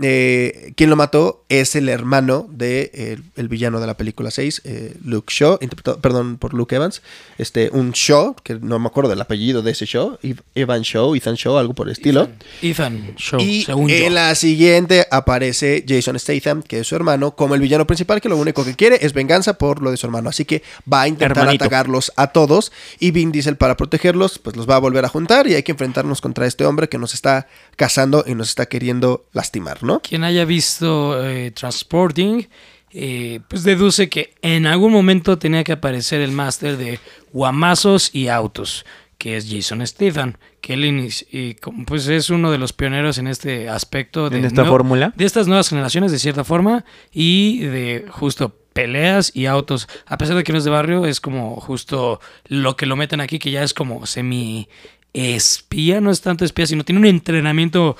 Eh, 0.00 0.72
quien 0.74 0.88
lo 0.88 0.96
mató 0.96 1.44
es 1.50 1.76
el 1.76 1.88
hermano 1.90 2.46
de 2.50 2.90
eh, 2.94 3.18
el 3.36 3.48
villano 3.48 3.78
de 3.78 3.86
la 3.86 3.94
película 3.96 4.30
6, 4.30 4.62
eh, 4.64 4.96
Luke 5.04 5.30
Shaw, 5.30 5.58
interpretado, 5.60 6.00
perdón 6.00 6.38
por 6.38 6.54
Luke 6.54 6.74
Evans, 6.74 7.02
este, 7.36 7.68
un 7.74 7.90
Shaw, 7.92 8.36
que 8.42 8.54
no 8.54 8.78
me 8.78 8.86
acuerdo 8.86 9.10
del 9.10 9.20
apellido 9.20 9.60
de 9.60 9.72
ese 9.72 9.84
Shaw, 9.84 10.18
Ev- 10.22 10.40
Evan 10.54 10.80
Shaw, 10.80 11.14
Ethan 11.14 11.34
Shaw, 11.34 11.58
algo 11.58 11.74
por 11.74 11.88
el 11.88 11.92
estilo. 11.92 12.30
Ethan 12.62 13.14
Show, 13.16 13.38
Y 13.40 13.64
según 13.64 13.88
yo. 13.88 13.96
en 13.96 14.14
la 14.14 14.34
siguiente 14.34 15.06
aparece 15.10 15.84
Jason 15.86 16.18
Statham, 16.18 16.62
que 16.62 16.80
es 16.80 16.86
su 16.86 16.96
hermano, 16.96 17.36
como 17.36 17.54
el 17.54 17.60
villano 17.60 17.86
principal, 17.86 18.20
que 18.22 18.30
lo 18.30 18.38
único 18.38 18.64
que 18.64 18.74
quiere 18.74 18.98
es 19.04 19.12
venganza 19.12 19.58
por 19.58 19.82
lo 19.82 19.90
de 19.90 19.98
su 19.98 20.06
hermano. 20.06 20.30
Así 20.30 20.46
que 20.46 20.62
va 20.90 21.02
a 21.02 21.08
intentar 21.08 21.36
Hermanito. 21.36 21.64
atacarlos 21.64 22.12
a 22.16 22.28
todos. 22.28 22.72
Y 22.98 23.10
Vin 23.10 23.30
Diesel, 23.30 23.56
para 23.56 23.76
protegerlos, 23.76 24.38
pues 24.38 24.56
los 24.56 24.68
va 24.68 24.76
a 24.76 24.78
volver 24.78 25.04
a 25.04 25.08
juntar. 25.08 25.46
Y 25.48 25.54
hay 25.54 25.62
que 25.62 25.72
enfrentarnos 25.72 26.20
contra 26.22 26.46
este 26.46 26.64
hombre 26.64 26.88
que 26.88 26.96
nos 26.98 27.12
está 27.12 27.46
cazando 27.76 28.24
y 28.26 28.34
nos 28.34 28.48
está 28.48 28.66
queriendo 28.66 29.24
lastimar, 29.32 29.81
¿no? 29.82 30.00
Quien 30.00 30.24
haya 30.24 30.44
visto 30.44 31.24
eh, 31.26 31.50
Transporting, 31.50 32.46
eh, 32.92 33.40
pues 33.48 33.62
deduce 33.64 34.08
que 34.08 34.34
en 34.42 34.66
algún 34.66 34.92
momento 34.92 35.38
tenía 35.38 35.64
que 35.64 35.72
aparecer 35.72 36.20
el 36.20 36.32
máster 36.32 36.76
de 36.76 37.00
guamazos 37.32 38.14
y 38.14 38.28
autos, 38.28 38.84
que 39.16 39.36
es 39.36 39.48
Jason 39.50 39.86
Statham, 39.86 40.34
que 40.60 40.74
él 40.74 40.84
y 41.30 41.56
pues 41.86 42.08
es 42.08 42.30
uno 42.30 42.50
de 42.50 42.58
los 42.58 42.72
pioneros 42.72 43.18
en 43.18 43.26
este 43.26 43.68
aspecto 43.68 44.28
de 44.28 44.38
¿En 44.38 44.44
esta 44.44 44.64
fórmula? 44.64 45.12
de 45.16 45.24
estas 45.24 45.46
nuevas 45.46 45.68
generaciones 45.68 46.12
de 46.12 46.18
cierta 46.18 46.44
forma 46.44 46.84
y 47.12 47.60
de 47.60 48.06
justo 48.10 48.54
peleas 48.72 49.32
y 49.34 49.46
autos. 49.46 49.88
A 50.06 50.18
pesar 50.18 50.36
de 50.36 50.44
que 50.44 50.52
no 50.52 50.58
es 50.58 50.64
de 50.64 50.70
barrio, 50.70 51.06
es 51.06 51.20
como 51.20 51.56
justo 51.60 52.20
lo 52.46 52.76
que 52.76 52.86
lo 52.86 52.96
meten 52.96 53.20
aquí, 53.20 53.38
que 53.38 53.50
ya 53.50 53.62
es 53.62 53.74
como 53.74 54.06
semi 54.06 54.68
espía, 55.12 56.00
no 56.00 56.10
es 56.10 56.20
tanto 56.20 56.44
espía, 56.44 56.66
sino 56.66 56.84
tiene 56.84 57.00
un 57.00 57.06
entrenamiento, 57.06 57.96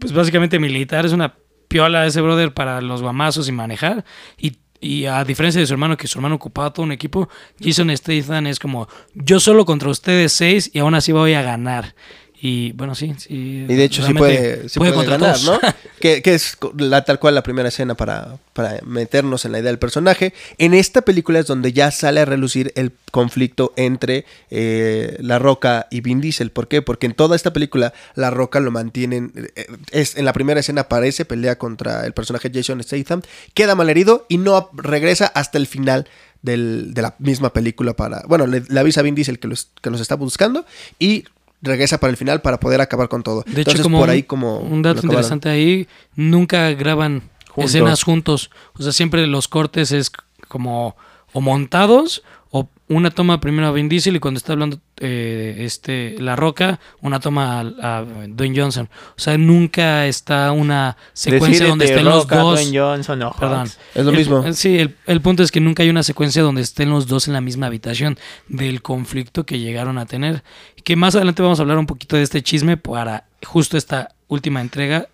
pues 0.00 0.12
básicamente 0.12 0.58
militar, 0.58 1.06
es 1.06 1.12
una 1.12 1.34
piola 1.68 2.06
ese 2.06 2.20
brother 2.20 2.52
para 2.52 2.80
los 2.80 3.02
guamazos 3.02 3.48
y 3.48 3.52
manejar. 3.52 4.04
Y, 4.36 4.58
y 4.80 5.06
a 5.06 5.24
diferencia 5.24 5.60
de 5.60 5.66
su 5.66 5.74
hermano, 5.74 5.96
que 5.96 6.06
su 6.06 6.18
hermano 6.18 6.36
ocupaba 6.36 6.72
todo 6.72 6.84
un 6.84 6.92
equipo, 6.92 7.28
Jason 7.60 7.94
Statham 7.96 8.46
es 8.46 8.58
como, 8.58 8.88
yo 9.14 9.40
solo 9.40 9.64
contra 9.64 9.90
ustedes 9.90 10.32
seis 10.32 10.70
y 10.72 10.78
aún 10.78 10.94
así 10.94 11.12
voy 11.12 11.34
a 11.34 11.42
ganar. 11.42 11.94
Y 12.40 12.70
bueno, 12.72 12.94
sí, 12.94 13.14
sí. 13.18 13.66
Y 13.68 13.74
de 13.74 13.82
hecho 13.84 14.06
sí 14.06 14.14
puede, 14.14 14.68
sí 14.68 14.78
puede 14.78 14.92
ganar. 15.04 15.36
¿no? 15.42 15.58
que, 16.00 16.22
que 16.22 16.34
es 16.34 16.56
la, 16.76 17.04
tal 17.04 17.18
cual 17.18 17.34
la 17.34 17.42
primera 17.42 17.68
escena 17.68 17.96
para, 17.96 18.36
para 18.52 18.78
meternos 18.84 19.44
en 19.44 19.50
la 19.52 19.58
idea 19.58 19.70
del 19.72 19.80
personaje. 19.80 20.32
En 20.56 20.72
esta 20.72 21.02
película 21.02 21.40
es 21.40 21.46
donde 21.46 21.72
ya 21.72 21.90
sale 21.90 22.20
a 22.20 22.24
relucir 22.24 22.72
el 22.76 22.92
conflicto 23.10 23.72
entre 23.76 24.24
eh, 24.50 25.16
La 25.20 25.40
Roca 25.40 25.88
y 25.90 26.00
Vin 26.00 26.20
Diesel. 26.20 26.52
¿Por 26.52 26.68
qué? 26.68 26.80
Porque 26.80 27.06
en 27.06 27.14
toda 27.14 27.34
esta 27.34 27.52
película 27.52 27.92
La 28.14 28.30
Roca 28.30 28.60
lo 28.60 28.70
mantienen... 28.70 29.32
eh, 29.56 29.66
Es, 29.90 30.16
en 30.16 30.24
la 30.24 30.32
primera 30.32 30.60
escena 30.60 30.82
aparece, 30.82 31.24
pelea 31.24 31.58
contra 31.58 32.06
el 32.06 32.12
personaje 32.12 32.52
Jason 32.54 32.80
Statham, 32.84 33.22
queda 33.52 33.74
malherido 33.74 34.26
y 34.28 34.38
no 34.38 34.70
regresa 34.74 35.26
hasta 35.26 35.58
el 35.58 35.66
final 35.66 36.06
del- 36.42 36.94
de 36.94 37.02
la 37.02 37.16
misma 37.18 37.52
película 37.52 37.94
para... 37.94 38.22
Bueno, 38.28 38.46
le, 38.46 38.62
le 38.68 38.78
avisa 38.78 39.00
a 39.00 39.02
Vin 39.02 39.16
Diesel 39.16 39.40
que 39.40 39.48
los, 39.48 39.70
que 39.82 39.90
los 39.90 40.00
está 40.00 40.14
buscando 40.14 40.64
y 41.00 41.24
regresa 41.62 41.98
para 41.98 42.10
el 42.10 42.16
final 42.16 42.40
para 42.42 42.60
poder 42.60 42.80
acabar 42.80 43.08
con 43.08 43.22
todo. 43.22 43.42
De 43.42 43.50
Entonces, 43.50 43.74
hecho, 43.74 43.82
como 43.82 43.98
por 43.98 44.08
un- 44.08 44.14
ahí 44.14 44.22
como... 44.22 44.58
un 44.58 44.82
dato 44.82 45.00
interesante 45.04 45.48
ahí, 45.48 45.86
nunca 46.14 46.70
graban 46.70 47.22
Juntos. 47.50 47.70
escenas 47.74 48.02
juntos. 48.02 48.50
O 48.78 48.82
sea, 48.82 48.92
siempre 48.92 49.26
los 49.26 49.48
cortes 49.48 49.92
es 49.92 50.10
como 50.48 50.96
o 51.32 51.40
montados 51.40 52.22
o 52.50 52.70
una 52.88 53.10
toma 53.10 53.38
primero 53.40 53.66
a 53.68 53.72
Vin 53.72 53.90
Diesel 53.90 54.16
y 54.16 54.20
cuando 54.20 54.38
está 54.38 54.54
hablando 54.54 54.78
eh, 55.00 55.56
este 55.60 56.16
La 56.18 56.34
Roca, 56.36 56.80
una 57.02 57.20
toma 57.20 57.60
a, 57.60 57.98
a 57.98 58.04
Dwayne 58.28 58.58
Johnson. 58.58 58.88
O 59.10 59.20
sea, 59.20 59.36
nunca 59.36 60.06
está 60.06 60.50
una 60.52 60.96
secuencia 61.12 61.48
Decídete, 61.66 61.68
donde 61.68 61.84
estén 61.84 62.04
los 62.06 62.22
Roca, 62.22 62.36
dos. 62.38 62.54
Dwayne 62.60 62.78
Johnson 62.78 63.22
o 63.24 63.32
Perdón. 63.32 63.68
Es 63.94 64.04
lo 64.06 64.10
El- 64.12 64.16
mismo. 64.16 64.52
sí, 64.54 64.78
el, 64.78 64.96
el 65.06 65.20
punto 65.20 65.42
es 65.42 65.52
que 65.52 65.60
nunca 65.60 65.82
hay 65.82 65.90
una 65.90 66.02
secuencia 66.02 66.42
donde 66.42 66.62
estén 66.62 66.88
los 66.88 67.06
dos 67.06 67.26
en 67.28 67.34
la 67.34 67.42
misma 67.42 67.66
habitación 67.66 68.18
del 68.48 68.80
conflicto 68.80 69.44
que 69.44 69.58
llegaron 69.58 69.98
a 69.98 70.06
tener. 70.06 70.42
Que 70.88 70.96
más 70.96 71.14
adelante 71.14 71.42
vamos 71.42 71.58
a 71.58 71.62
hablar 71.64 71.76
un 71.76 71.84
poquito 71.84 72.16
de 72.16 72.22
este 72.22 72.42
chisme 72.42 72.78
para 72.78 73.26
justo 73.44 73.76
esta 73.76 74.14
última 74.26 74.62
entrega. 74.62 75.06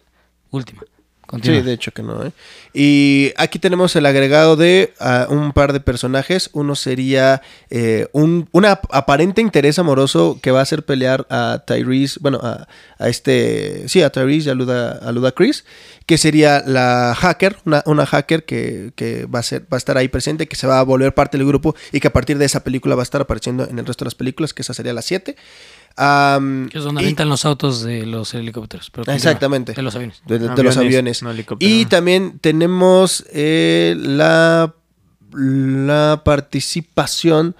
Última. 0.53 0.83
Sí, 1.43 1.63
de 1.63 1.73
hecho 1.73 1.91
que 1.91 2.03
no. 2.03 2.25
¿eh? 2.25 2.33
Y 2.73 3.33
aquí 3.37 3.59
tenemos 3.59 3.97
el 3.97 4.07
agregado 4.07 4.57
de 4.57 4.93
ah, 5.01 5.27
un 5.31 5.53
par 5.53 5.73
de 5.73 5.81
personajes. 5.81 6.51
Uno 6.53 6.77
sería 6.77 7.43
eh, 7.71 8.09
un 8.13 8.49
una 8.53 8.81
aparente 8.91 9.41
interés 9.41 9.79
amoroso 9.79 10.39
que 10.43 10.51
va 10.51 10.61
a 10.61 10.63
hacer 10.63 10.85
pelear 10.85 11.27
a 11.31 11.63
Tyrese, 11.67 12.19
bueno, 12.21 12.41
a, 12.43 12.69
a 12.99 13.09
este, 13.09 13.89
sí, 13.89 14.03
a 14.03 14.11
Tyrese 14.11 14.49
y 14.49 14.51
a 14.51 14.55
Luda, 14.55 15.01
a 15.03 15.33
Chris, 15.33 15.65
que 16.07 16.19
sería 16.19 16.63
la 16.67 17.15
hacker, 17.19 17.57
una, 17.65 17.83
una 17.87 18.07
hacker 18.07 18.45
que, 18.45 18.93
que 18.95 19.27
va, 19.27 19.41
a 19.41 19.43
ser, 19.43 19.63
va 19.63 19.77
a 19.77 19.79
estar 19.79 19.97
ahí 19.97 20.09
presente, 20.09 20.47
que 20.47 20.57
se 20.57 20.67
va 20.67 20.79
a 20.79 20.83
volver 20.83 21.15
parte 21.15 21.39
del 21.39 21.47
grupo 21.47 21.75
y 21.93 22.01
que 22.01 22.09
a 22.09 22.13
partir 22.13 22.39
de 22.39 22.45
esa 22.45 22.63
película 22.63 22.95
va 22.95 23.03
a 23.03 23.05
estar 23.05 23.21
apareciendo 23.21 23.67
en 23.69 23.79
el 23.79 23.87
resto 23.87 24.05
de 24.05 24.07
las 24.07 24.15
películas, 24.15 24.53
que 24.53 24.63
esa 24.63 24.75
sería 24.75 24.93
la 24.93 25.03
7. 25.03 25.37
Que 25.97 26.79
es 26.79 26.85
donde 26.85 27.03
y- 27.03 27.05
avientan 27.05 27.29
los 27.29 27.45
autos 27.45 27.83
de 27.83 28.05
los 28.07 28.35
helicópteros. 28.35 28.91
pero 28.91 29.05
continúa. 29.05 29.17
Exactamente. 29.17 29.73
De 29.75 29.83
los 29.83 29.95
aviones. 29.95 30.23
de, 30.27 30.39
de- 30.41 30.49
de 30.49 30.63
los 30.63 30.77
Aviones, 30.77 31.23
no 31.23 31.33
y 31.61 31.87
también 31.87 32.39
tenemos 32.41 33.25
eh, 33.33 33.95
la, 33.99 34.75
la 35.33 36.23
participación 36.25 37.55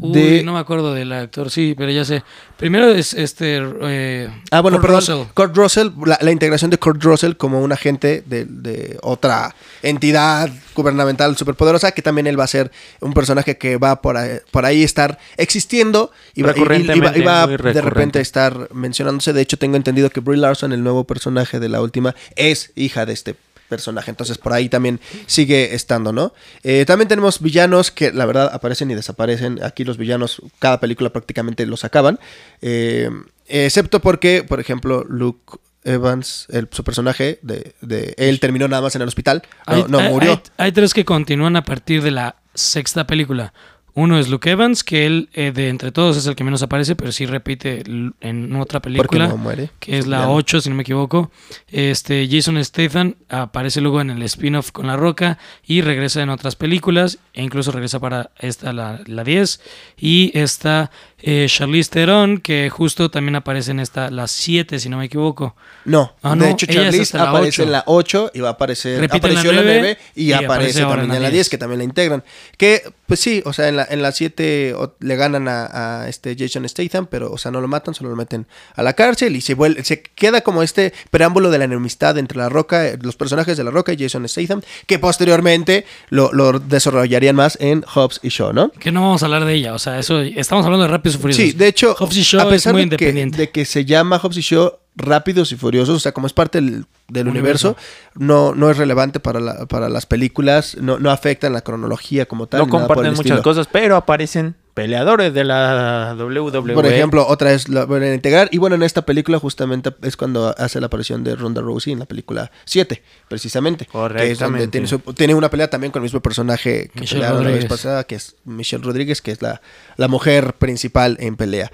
Uy, 0.00 0.12
de... 0.12 0.42
no 0.44 0.52
me 0.54 0.58
acuerdo 0.58 0.92
del 0.94 1.12
actor, 1.12 1.50
sí, 1.50 1.74
pero 1.76 1.90
ya 1.90 2.04
sé. 2.04 2.22
Primero 2.56 2.88
es 2.90 3.14
este. 3.14 3.60
eh, 3.82 4.28
Ah, 4.50 4.60
bueno, 4.60 4.78
Kurt 4.78 4.86
perdón. 4.86 5.00
Russell. 5.00 5.32
Kurt 5.34 5.56
Russell, 5.56 5.88
la, 6.04 6.18
la 6.20 6.30
integración 6.32 6.70
de 6.70 6.78
Kurt 6.78 7.02
Russell 7.02 7.32
como 7.34 7.60
un 7.60 7.72
agente 7.72 8.22
de, 8.26 8.44
de 8.44 8.98
otra 9.02 9.54
entidad 9.82 10.50
gubernamental 10.74 11.36
superpoderosa, 11.36 11.92
que 11.92 12.02
también 12.02 12.26
él 12.26 12.38
va 12.38 12.44
a 12.44 12.48
ser 12.48 12.70
un 13.00 13.12
personaje 13.12 13.56
que 13.58 13.76
va 13.78 14.00
por 14.02 14.16
ahí, 14.16 14.38
por 14.50 14.64
ahí 14.64 14.82
estar 14.82 15.18
existiendo 15.36 16.10
y 16.34 16.42
va, 16.42 16.52
y- 16.56 16.60
y- 16.60 16.96
y 16.96 17.00
va- 17.00 17.16
y 17.16 17.56
de 17.72 17.80
repente 17.82 18.18
a 18.18 18.22
estar 18.22 18.68
mencionándose. 18.74 19.32
De 19.32 19.40
hecho, 19.40 19.56
tengo 19.56 19.76
entendido 19.76 20.10
que 20.10 20.20
Brie 20.20 20.38
Larson, 20.38 20.72
el 20.72 20.82
nuevo 20.82 21.04
personaje 21.04 21.58
de 21.60 21.68
la 21.68 21.80
última, 21.80 22.14
es 22.36 22.72
hija 22.76 23.06
de 23.06 23.12
este 23.12 23.34
personaje. 23.68 24.10
Entonces 24.10 24.38
por 24.38 24.52
ahí 24.52 24.68
también 24.68 25.00
sigue 25.26 25.74
estando, 25.74 26.12
¿no? 26.12 26.32
Eh, 26.62 26.84
también 26.86 27.08
tenemos 27.08 27.40
villanos 27.40 27.90
que 27.90 28.12
la 28.12 28.26
verdad 28.26 28.50
aparecen 28.52 28.90
y 28.90 28.94
desaparecen. 28.94 29.62
Aquí 29.62 29.84
los 29.84 29.96
villanos, 29.98 30.42
cada 30.58 30.80
película 30.80 31.10
prácticamente 31.10 31.66
los 31.66 31.84
acaban. 31.84 32.18
Eh, 32.62 33.10
excepto 33.46 34.00
porque, 34.00 34.42
por 34.42 34.60
ejemplo, 34.60 35.04
Luke 35.08 35.58
Evans, 35.84 36.46
el, 36.50 36.68
su 36.70 36.84
personaje, 36.84 37.38
de, 37.42 37.74
de 37.80 38.14
él 38.18 38.40
terminó 38.40 38.68
nada 38.68 38.82
más 38.82 38.94
en 38.96 39.02
el 39.02 39.08
hospital, 39.08 39.42
no, 39.66 39.74
Hay, 39.74 39.84
no 39.88 39.98
hay- 40.00 40.08
murió. 40.12 40.32
Hay, 40.32 40.66
hay 40.66 40.72
tres 40.72 40.92
que 40.92 41.04
continúan 41.04 41.56
a 41.56 41.64
partir 41.64 42.02
de 42.02 42.10
la 42.10 42.36
sexta 42.54 43.06
película. 43.06 43.52
Uno 44.00 44.16
es 44.16 44.28
Luke 44.28 44.48
Evans, 44.48 44.84
que 44.84 45.06
él 45.06 45.28
eh, 45.32 45.50
de 45.50 45.68
entre 45.68 45.90
todos 45.90 46.16
es 46.16 46.24
el 46.28 46.36
que 46.36 46.44
menos 46.44 46.62
aparece, 46.62 46.94
pero 46.94 47.10
sí 47.10 47.26
repite 47.26 47.82
en 48.20 48.54
otra 48.54 48.80
película. 48.80 49.26
no 49.26 49.36
muere. 49.36 49.70
que 49.80 49.98
es 49.98 50.06
la 50.06 50.26
no. 50.26 50.34
8, 50.34 50.60
si 50.60 50.70
no 50.70 50.76
me 50.76 50.82
equivoco. 50.82 51.32
Este 51.66 52.28
Jason 52.30 52.64
Statham 52.64 53.16
aparece 53.28 53.80
luego 53.80 54.00
en 54.00 54.10
el 54.10 54.22
spin-off 54.22 54.70
con 54.70 54.86
La 54.86 54.96
Roca 54.96 55.38
y 55.66 55.80
regresa 55.80 56.22
en 56.22 56.30
otras 56.30 56.54
películas 56.54 57.18
e 57.34 57.42
incluso 57.42 57.72
regresa 57.72 57.98
para 57.98 58.30
esta 58.38 58.72
la, 58.72 59.00
la 59.04 59.24
10 59.24 59.60
y 59.98 60.30
está 60.38 60.92
eh, 61.20 61.46
Charlize 61.48 61.90
Theron 61.90 62.38
que 62.38 62.70
justo 62.70 63.10
también 63.10 63.36
aparece 63.36 63.72
en 63.72 63.80
esta 63.80 64.10
la 64.10 64.26
7 64.28 64.78
si 64.78 64.88
no 64.88 64.98
me 64.98 65.06
equivoco. 65.06 65.56
No, 65.84 66.12
Ah, 66.22 66.36
no, 66.36 66.44
de 66.44 66.50
hecho 66.50 66.66
ella 66.68 66.88
es 66.88 67.10
Charlize 67.10 67.18
aparece 67.18 67.48
8. 67.48 67.62
en 67.64 67.72
la 67.72 67.82
8 67.86 68.30
y 68.34 68.40
va 68.40 68.48
a 68.48 68.52
aparecer, 68.52 69.00
Repite 69.00 69.18
apareció 69.28 69.50
en 69.50 69.56
la 69.56 69.62
9 69.62 69.78
9 69.80 69.98
y, 70.14 70.24
y 70.24 70.32
aparece 70.32 70.80
también 70.80 71.00
en 71.02 71.08
la 71.08 71.14
la 71.14 71.20
10 71.30 71.32
10. 71.32 71.48
que 71.48 71.58
también 71.58 71.78
la 71.78 71.84
integran. 71.84 72.24
Que 72.56 72.82
pues 73.06 73.20
sí, 73.20 73.42
o 73.46 73.52
sea, 73.52 73.68
en 73.68 73.76
la 73.76 73.86
en 73.90 74.02
la 74.02 74.12
7 74.12 74.74
o- 74.74 74.94
le 75.00 75.16
ganan 75.16 75.48
a, 75.48 76.02
a 76.02 76.08
este 76.08 76.36
Jason 76.38 76.68
Statham, 76.68 77.06
pero 77.06 77.32
o 77.32 77.38
sea, 77.38 77.50
no 77.50 77.60
lo 77.60 77.68
matan, 77.68 77.94
solo 77.94 78.10
lo 78.10 78.16
meten 78.16 78.46
a 78.76 78.82
la 78.82 78.92
cárcel 78.92 79.34
y 79.36 79.40
se 79.40 79.54
vuelve 79.54 79.82
se 79.84 80.02
queda 80.02 80.42
como 80.42 80.62
este 80.62 80.92
preámbulo 81.10 81.50
de 81.50 81.58
la 81.58 81.64
enemistad 81.64 82.16
entre 82.18 82.38
la 82.38 82.48
Roca, 82.48 82.86
eh, 82.86 82.98
los 83.00 83.16
personajes 83.16 83.56
de 83.56 83.64
la 83.64 83.70
Roca 83.70 83.92
y 83.92 83.96
Jason 83.98 84.28
Statham, 84.28 84.60
que 84.86 84.98
posteriormente 84.98 85.84
lo, 86.10 86.32
lo 86.32 86.58
desarrollarían 86.58 87.34
más 87.34 87.56
en 87.60 87.82
Hobbs 87.94 88.20
y 88.22 88.28
Shaw, 88.28 88.52
¿no? 88.52 88.70
Que 88.70 88.92
no 88.92 89.00
vamos 89.02 89.22
a 89.22 89.26
hablar 89.26 89.44
de 89.44 89.54
ella, 89.54 89.74
o 89.74 89.78
sea, 89.78 89.98
eso 89.98 90.20
estamos 90.20 90.64
hablando 90.64 90.84
de 90.86 90.90
Rápidos 91.14 91.14
y 91.14 91.18
Furiosos. 91.18 91.44
Sí, 91.44 91.52
de 91.52 91.66
hecho, 91.68 91.94
Hobbs 91.98 92.16
y 92.16 92.22
Shaw 92.22 92.40
a 92.46 92.50
pesar 92.50 92.70
es 92.72 92.74
muy 92.74 92.82
de, 92.88 92.96
que, 92.96 93.04
independiente. 93.04 93.36
de 93.38 93.50
que 93.50 93.64
se 93.64 93.84
llama 93.84 94.18
Hobbs 94.18 94.36
y 94.36 94.40
Shaw 94.42 94.72
Rápidos 94.96 95.52
y 95.52 95.56
Furiosos, 95.56 95.96
o 95.96 96.00
sea, 96.00 96.12
como 96.12 96.26
es 96.26 96.32
parte 96.32 96.60
del, 96.60 96.84
del 97.08 97.28
universo, 97.28 97.76
no, 98.14 98.54
no 98.54 98.68
es 98.70 98.76
relevante 98.76 99.20
para, 99.20 99.38
la- 99.38 99.66
para 99.66 99.88
las 99.88 100.06
películas, 100.06 100.76
no, 100.80 100.98
no 100.98 101.10
afectan 101.10 101.52
la 101.52 101.60
cronología 101.60 102.26
como 102.26 102.46
tal. 102.48 102.58
No 102.60 102.66
ni 102.66 102.72
nada 102.72 102.78
por 102.86 102.96
comparten 102.96 103.10
el 103.12 103.16
muchas 103.16 103.30
estilo. 103.38 103.42
cosas, 103.42 103.68
pero 103.70 103.94
aparecen 103.96 104.56
peleadores 104.82 105.34
de 105.34 105.44
la 105.44 106.14
WWE. 106.18 106.74
Por 106.74 106.86
ejemplo, 106.86 107.26
otra 107.26 107.50
vez 107.50 107.68
lo 107.68 107.86
vuelven 107.86 108.12
a 108.12 108.14
integrar. 108.14 108.48
Y 108.52 108.58
bueno, 108.58 108.76
en 108.76 108.82
esta 108.82 109.02
película 109.02 109.38
justamente 109.38 109.90
es 110.02 110.16
cuando 110.16 110.54
hace 110.56 110.80
la 110.80 110.86
aparición 110.86 111.24
de 111.24 111.34
Ronda 111.36 111.60
Rousey 111.60 111.92
en 111.92 111.98
la 111.98 112.06
película 112.06 112.50
7, 112.64 113.02
precisamente. 113.28 113.86
Que 113.86 113.90
es 113.90 113.92
donde 113.92 114.14
Correctamente. 114.14 114.68
tiene, 114.68 114.86
su- 114.86 114.98
tiene 115.14 115.34
una 115.34 115.50
pelea 115.50 115.68
también 115.68 115.90
con 115.90 116.00
el 116.00 116.04
mismo 116.04 116.20
personaje 116.20 116.90
que 116.94 117.02
pelearon 117.06 117.44
la 117.44 117.50
vez 117.50 117.64
pasada, 117.66 118.04
que 118.04 118.14
es 118.14 118.36
Michelle 118.44 118.82
Rodríguez, 118.84 119.20
que 119.20 119.32
es 119.32 119.42
la, 119.42 119.60
la 119.96 120.08
mujer 120.08 120.54
principal 120.54 121.16
en 121.20 121.36
pelea. 121.36 121.70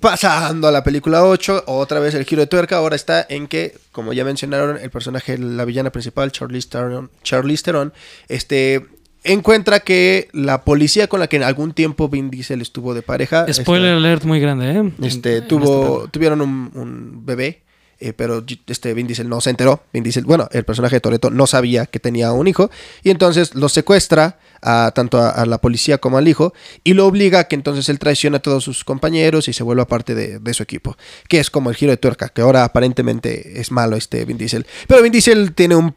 Pasando 0.00 0.68
a 0.68 0.72
la 0.72 0.82
película 0.84 1.24
8, 1.24 1.64
otra 1.66 2.00
vez 2.00 2.14
el 2.14 2.24
giro 2.24 2.40
de 2.42 2.46
tuerca 2.46 2.76
ahora 2.76 2.96
está 2.96 3.24
en 3.28 3.46
que, 3.48 3.76
como 3.92 4.12
ya 4.12 4.24
mencionaron, 4.24 4.78
el 4.78 4.90
personaje, 4.90 5.38
la 5.38 5.64
villana 5.64 5.90
principal, 5.90 6.30
Charlize 6.32 6.68
Theron, 6.68 7.10
Charlize 7.22 7.62
Theron, 7.64 7.92
este... 8.28 8.86
Encuentra 9.26 9.80
que 9.80 10.28
la 10.32 10.64
policía 10.64 11.08
con 11.08 11.18
la 11.18 11.28
que 11.28 11.36
en 11.36 11.42
algún 11.42 11.72
tiempo 11.72 12.10
Vin 12.10 12.30
Diesel 12.30 12.60
estuvo 12.60 12.92
de 12.92 13.00
pareja. 13.00 13.46
Spoiler 13.50 13.94
este, 13.94 13.96
alert 13.96 14.24
muy 14.24 14.38
grande, 14.38 14.70
¿eh? 14.70 14.92
Este, 15.02 15.38
en 15.38 15.48
tuvo, 15.48 16.08
tuvieron 16.10 16.42
un, 16.42 16.70
un 16.74 17.24
bebé, 17.24 17.62
eh, 18.00 18.12
pero 18.12 18.44
este 18.66 18.92
Vin 18.92 19.06
Diesel 19.06 19.28
no 19.30 19.40
se 19.40 19.48
enteró. 19.48 19.82
Vin 19.94 20.04
Diesel, 20.04 20.24
bueno, 20.24 20.46
el 20.52 20.64
personaje 20.64 20.96
de 20.96 21.00
Toreto 21.00 21.30
no 21.30 21.46
sabía 21.46 21.86
que 21.86 22.00
tenía 22.00 22.32
un 22.32 22.48
hijo 22.48 22.70
y 23.02 23.08
entonces 23.08 23.54
lo 23.54 23.70
secuestra 23.70 24.38
a, 24.60 24.92
tanto 24.94 25.16
a, 25.18 25.30
a 25.30 25.46
la 25.46 25.58
policía 25.58 25.96
como 25.96 26.18
al 26.18 26.28
hijo 26.28 26.52
y 26.84 26.92
lo 26.92 27.06
obliga 27.06 27.38
a 27.38 27.44
que 27.44 27.54
entonces 27.56 27.88
él 27.88 27.98
traicione 27.98 28.36
a 28.36 28.42
todos 28.42 28.62
sus 28.62 28.84
compañeros 28.84 29.48
y 29.48 29.54
se 29.54 29.62
vuelva 29.62 29.88
parte 29.88 30.14
de, 30.14 30.38
de 30.38 30.54
su 30.54 30.62
equipo, 30.62 30.98
que 31.28 31.40
es 31.40 31.48
como 31.50 31.70
el 31.70 31.76
giro 31.76 31.92
de 31.92 31.96
tuerca, 31.96 32.28
que 32.28 32.42
ahora 32.42 32.64
aparentemente 32.64 33.58
es 33.58 33.70
malo 33.70 33.96
este 33.96 34.24
Vin 34.26 34.36
Diesel. 34.36 34.66
Pero 34.86 35.02
Vin 35.02 35.12
Diesel 35.12 35.54
tiene 35.54 35.76
un 35.76 35.94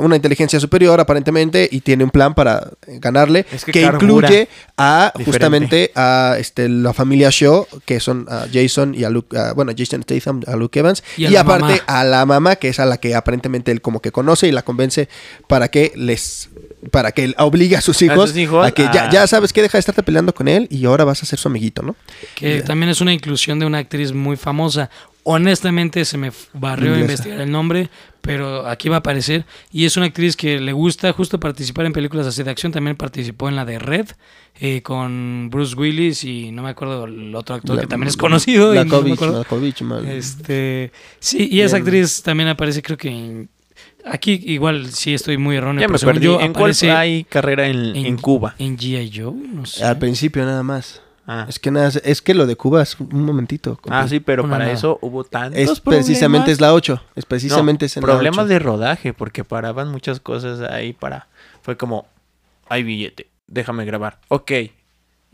una 0.00 0.14
inteligencia 0.16 0.60
superior 0.60 1.00
aparentemente 1.00 1.68
y 1.70 1.80
tiene 1.80 2.04
un 2.04 2.10
plan 2.10 2.34
para 2.34 2.70
eh, 2.86 2.98
ganarle 3.00 3.44
Es 3.50 3.64
que 3.64 3.82
incluye 3.82 4.48
a 4.76 5.12
diferente. 5.16 5.24
justamente 5.32 5.92
a 5.96 6.36
este, 6.38 6.68
la 6.68 6.92
familia 6.92 7.28
Shaw, 7.32 7.66
que 7.84 7.98
son 7.98 8.26
a 8.30 8.46
Jason 8.52 8.94
y 8.94 9.04
a 9.04 9.10
Luke, 9.10 9.36
a- 9.36 9.52
bueno, 9.54 9.72
Jason 9.76 10.02
Statham, 10.02 10.42
a 10.46 10.54
Luke 10.56 10.78
Evans, 10.78 11.02
Y 11.16 11.34
a 11.34 11.40
aparte 11.40 11.64
mamá. 11.64 11.82
a 11.86 12.04
la 12.04 12.26
mamá, 12.26 12.56
que 12.56 12.68
es 12.68 12.78
a 12.78 12.86
la 12.86 12.98
que 12.98 13.14
aparentemente 13.14 13.72
él 13.72 13.80
como 13.80 14.00
que 14.00 14.12
conoce 14.12 14.46
y 14.46 14.52
la 14.52 14.62
convence 14.62 15.08
para 15.48 15.68
que 15.68 15.92
les, 15.96 16.48
para 16.92 17.10
que 17.12 17.24
él 17.24 17.34
obligue 17.38 17.76
a 17.76 17.80
sus 17.80 18.00
hijos 18.02 18.32
a, 18.62 18.70
que 18.70 18.82
ya, 18.94 19.06
a- 19.06 19.10
ya 19.10 19.26
sabes 19.26 19.52
que 19.52 19.62
deja 19.62 19.78
de 19.78 19.80
estarte 19.80 20.02
peleando 20.04 20.32
con 20.34 20.46
él 20.46 20.68
y 20.70 20.84
ahora 20.84 21.04
vas 21.04 21.22
a 21.22 21.26
ser 21.26 21.38
su 21.38 21.48
amiguito, 21.48 21.82
¿no? 21.82 21.96
Que 22.36 22.62
también 22.62 22.90
es 22.90 23.00
una 23.00 23.12
inclusión 23.12 23.58
de 23.58 23.66
una 23.66 23.78
actriz 23.78 24.12
muy 24.12 24.36
famosa. 24.36 24.90
Honestamente 25.28 26.04
se 26.04 26.16
me 26.18 26.30
barrió 26.52 26.90
Inglesa. 26.92 27.10
investigar 27.12 27.40
el 27.40 27.50
nombre, 27.50 27.90
pero 28.20 28.66
aquí 28.68 28.88
va 28.88 28.96
a 28.96 28.98
aparecer. 29.00 29.44
Y 29.72 29.84
es 29.84 29.96
una 29.96 30.06
actriz 30.06 30.36
que 30.36 30.60
le 30.60 30.72
gusta 30.72 31.12
justo 31.12 31.40
participar 31.40 31.84
en 31.84 31.92
películas 31.92 32.28
así 32.28 32.44
de 32.44 32.50
acción. 32.52 32.70
También 32.70 32.94
participó 32.96 33.48
en 33.48 33.56
la 33.56 33.64
de 33.64 33.80
Red 33.80 34.06
eh, 34.60 34.82
con 34.82 35.48
Bruce 35.50 35.74
Willis 35.74 36.22
y 36.22 36.52
no 36.52 36.62
me 36.62 36.70
acuerdo 36.70 37.06
el 37.06 37.34
otro 37.34 37.56
actor 37.56 37.74
La- 37.74 37.82
que 37.82 37.88
también 37.88 38.06
es 38.08 38.16
conocido. 38.16 38.72
y 38.72 38.78
no 38.78 38.84
Mal- 39.84 40.06
Este, 40.06 40.92
sí, 41.18 41.48
y 41.50 41.60
esa 41.60 41.76
Bien. 41.78 41.86
actriz 41.88 42.22
también 42.22 42.48
aparece, 42.48 42.80
creo 42.80 42.96
que 42.96 43.08
en- 43.08 43.48
aquí 44.04 44.40
igual 44.44 44.92
sí 44.92 45.12
estoy 45.12 45.38
muy 45.38 45.56
erróneo, 45.56 45.80
Ya 45.80 45.86
pero 45.88 45.94
me 45.94 45.98
según 45.98 46.12
perdí. 46.14 46.24
yo 46.26 46.40
¿En 46.40 46.52
cuál 46.52 46.72
hay 46.92 47.24
carrera 47.24 47.66
en, 47.66 47.96
en 47.96 48.16
Cuba? 48.16 48.54
En 48.60 48.78
G.I. 48.78 49.10
Joe, 49.12 49.34
no 49.34 49.66
sé. 49.66 49.82
Al 49.84 49.98
principio 49.98 50.44
nada 50.44 50.62
más. 50.62 51.02
Ah. 51.26 51.44
Es 51.48 51.58
que 51.58 51.70
nada, 51.72 51.90
es 52.04 52.22
que 52.22 52.34
lo 52.34 52.46
de 52.46 52.54
Cuba 52.56 52.82
es 52.82 52.98
un 53.00 53.24
momentito. 53.24 53.80
Ah, 53.88 54.06
sí, 54.08 54.20
pero 54.20 54.44
Una 54.44 54.52
para 54.52 54.64
nada. 54.66 54.76
eso 54.76 54.98
hubo 55.02 55.24
tantos 55.24 55.58
Es 55.58 55.80
problemas. 55.80 56.04
precisamente 56.06 56.52
es 56.52 56.60
la 56.60 56.72
8. 56.72 57.02
Es 57.16 57.24
precisamente 57.26 57.84
No, 57.84 57.86
es 57.86 57.96
en 57.96 58.02
la 58.02 58.06
problemas 58.06 58.44
8. 58.44 58.48
de 58.48 58.58
rodaje, 58.60 59.12
porque 59.12 59.42
paraban 59.44 59.90
muchas 59.90 60.20
cosas 60.20 60.60
ahí 60.70 60.92
para... 60.92 61.26
Fue 61.62 61.76
como, 61.76 62.06
hay 62.68 62.84
billete, 62.84 63.28
déjame 63.48 63.84
grabar. 63.84 64.20
Ok. 64.28 64.52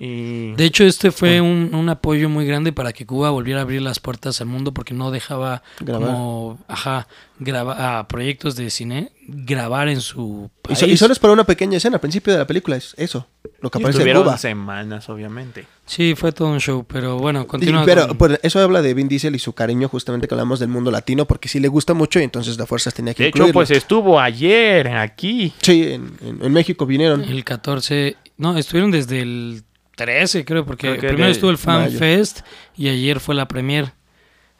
Y... 0.04 0.52
De 0.54 0.64
hecho, 0.64 0.82
este 0.84 1.12
fue 1.12 1.40
un, 1.40 1.70
un 1.74 1.88
apoyo 1.88 2.28
muy 2.28 2.44
grande 2.44 2.72
para 2.72 2.92
que 2.92 3.06
Cuba 3.06 3.30
volviera 3.30 3.60
a 3.60 3.62
abrir 3.62 3.82
las 3.82 4.00
puertas 4.00 4.40
al 4.40 4.48
mundo 4.48 4.74
porque 4.74 4.94
no 4.94 5.12
dejaba 5.12 5.62
Grabar. 5.78 6.08
como 6.08 6.58
ajá, 6.66 7.06
graba, 7.38 7.98
a 8.00 8.08
proyectos 8.08 8.56
de 8.56 8.68
cine 8.70 9.12
grabar 9.28 9.86
en 9.88 10.00
su 10.00 10.50
Y, 10.64 10.66
país. 10.68 10.78
so- 10.80 10.86
y 10.86 10.96
solo 10.96 11.12
es 11.12 11.20
para 11.20 11.32
una 11.32 11.44
pequeña 11.44 11.76
escena. 11.76 11.96
Al 11.96 12.00
principio 12.00 12.32
de 12.32 12.40
la 12.40 12.46
película 12.48 12.74
es 12.76 12.94
eso. 12.98 13.28
Lo 13.60 13.70
que 13.70 13.78
y 13.78 13.82
aparece 13.82 14.10
en 14.10 14.16
Cuba. 14.16 14.36
semanas, 14.38 15.08
obviamente. 15.08 15.66
Sí, 15.86 16.14
fue 16.16 16.32
todo 16.32 16.48
un 16.48 16.58
show, 16.58 16.84
pero 16.84 17.18
bueno, 17.18 17.42
Y- 17.42 17.46
continúa. 17.46 17.84
pero 17.84 18.18
con- 18.18 18.38
eso 18.42 18.58
habla 18.58 18.82
de 18.82 18.94
Vin 18.94 19.06
Diesel 19.06 19.36
y 19.36 19.38
su 19.38 19.52
cariño 19.52 19.88
justamente 19.88 20.26
que 20.26 20.34
hablamos 20.34 20.58
del 20.58 20.68
mundo 20.68 20.90
latino 20.90 21.26
porque 21.26 21.48
sí 21.48 21.60
le 21.60 21.68
gusta 21.68 21.94
mucho 21.94 22.18
y 22.18 22.24
entonces 22.24 22.58
la 22.58 22.66
fuerzas 22.66 22.92
tenía 22.92 23.14
que 23.14 23.22
De 23.22 23.28
hecho, 23.28 23.38
incluirlo. 23.38 23.54
pues 23.54 23.70
estuvo 23.70 24.18
ayer 24.18 24.88
aquí. 24.88 25.52
Sí, 25.62 25.92
en, 25.92 26.10
en- 26.26 26.44
en 26.44 26.52
México 26.52 26.86
vinieron. 26.86 27.22
el 27.22 27.44
14, 27.44 28.16
no, 28.36 28.58
estuvieron 28.58 28.90
desde 28.90 29.20
el 29.20 29.62
13, 29.96 30.44
creo, 30.44 30.64
porque 30.64 30.96
Creo 30.96 31.10
primero 31.12 31.30
estuvo 31.30 31.50
el 31.50 31.58
Fan 31.58 31.82
mayo. 31.82 31.98
Fest 31.98 32.40
y 32.76 32.88
ayer 32.88 33.20
fue 33.20 33.34
la 33.34 33.46
premier. 33.48 33.92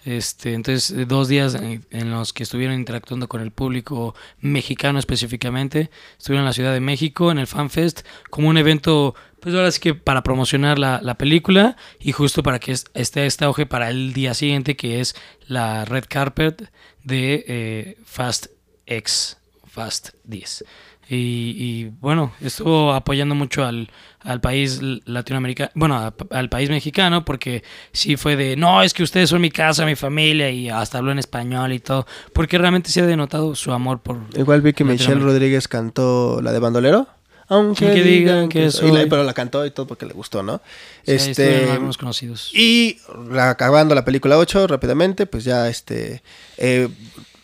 Este, 0.04 0.52
entonces, 0.54 0.90
eh, 0.90 1.04
dos 1.06 1.28
días 1.28 1.54
en, 1.54 1.86
en 1.90 2.10
los 2.10 2.32
que 2.32 2.42
estuvieron 2.42 2.74
interactuando 2.76 3.28
con 3.28 3.40
el 3.40 3.52
público 3.52 4.16
mexicano 4.40 4.98
específicamente. 4.98 5.90
Estuvieron 6.18 6.42
en 6.42 6.46
la 6.46 6.52
Ciudad 6.52 6.72
de 6.72 6.80
México, 6.80 7.30
en 7.30 7.38
el 7.38 7.46
Fan 7.46 7.70
Fest, 7.70 8.00
como 8.28 8.48
un 8.48 8.56
evento, 8.58 9.14
pues 9.40 9.54
ahora 9.54 9.70
sí 9.70 9.78
que 9.80 9.94
para 9.94 10.24
promocionar 10.24 10.78
la, 10.80 10.98
la 11.02 11.14
película 11.16 11.76
y 12.00 12.10
justo 12.10 12.42
para 12.42 12.58
que 12.58 12.72
es- 12.72 12.86
esté 12.94 13.26
este 13.26 13.44
auge 13.44 13.64
para 13.64 13.90
el 13.90 14.12
día 14.12 14.34
siguiente, 14.34 14.74
que 14.74 14.98
es 15.00 15.14
la 15.46 15.84
Red 15.84 16.06
Carpet 16.08 16.68
de 17.04 17.44
eh, 17.46 17.96
Fast 18.04 18.46
X, 18.86 19.36
Fast 19.68 20.10
10. 20.24 20.64
Y, 21.08 21.56
y, 21.58 21.92
bueno, 22.00 22.32
estuvo 22.40 22.92
apoyando 22.94 23.34
mucho 23.34 23.64
al, 23.64 23.90
al 24.20 24.40
país 24.40 24.80
latinoamericano, 25.04 25.70
bueno, 25.74 25.96
a- 25.96 26.14
al 26.30 26.48
país 26.48 26.70
mexicano, 26.70 27.24
porque 27.24 27.62
sí 27.92 28.16
fue 28.16 28.36
de, 28.36 28.56
no, 28.56 28.82
es 28.82 28.94
que 28.94 29.02
ustedes 29.02 29.28
son 29.28 29.40
mi 29.42 29.50
casa, 29.50 29.84
mi 29.84 29.96
familia, 29.96 30.48
y 30.50 30.70
hasta 30.70 30.98
habló 30.98 31.12
en 31.12 31.18
español 31.18 31.72
y 31.72 31.80
todo, 31.80 32.06
porque 32.32 32.56
realmente 32.56 32.90
se 32.90 33.00
ha 33.02 33.06
denotado 33.06 33.54
su 33.54 33.72
amor 33.72 34.00
por... 34.00 34.20
Igual 34.36 34.62
vi 34.62 34.72
que 34.72 34.84
Michelle. 34.84 35.16
Rodríguez 35.20 35.68
cantó 35.68 36.40
la 36.42 36.52
de 36.52 36.58
Bandolero. 36.60 37.06
Aunque 37.48 37.92
que 37.92 38.02
digan 38.02 38.48
que 38.48 38.70
soy- 38.70 39.06
pero 39.10 39.24
la 39.24 39.34
cantó 39.34 39.66
y 39.66 39.70
todo 39.72 39.86
porque 39.86 40.06
le 40.06 40.14
gustó, 40.14 40.42
¿no? 40.42 40.62
Sí, 41.04 41.12
este 41.12 41.70
algunos 41.72 41.98
conocidos. 41.98 42.50
y 42.54 42.96
acabando 43.38 43.94
la 43.94 44.04
película 44.06 44.38
8 44.38 44.66
rápidamente, 44.68 45.26
pues 45.26 45.44
ya 45.44 45.68
este 45.68 46.22
eh, 46.56 46.88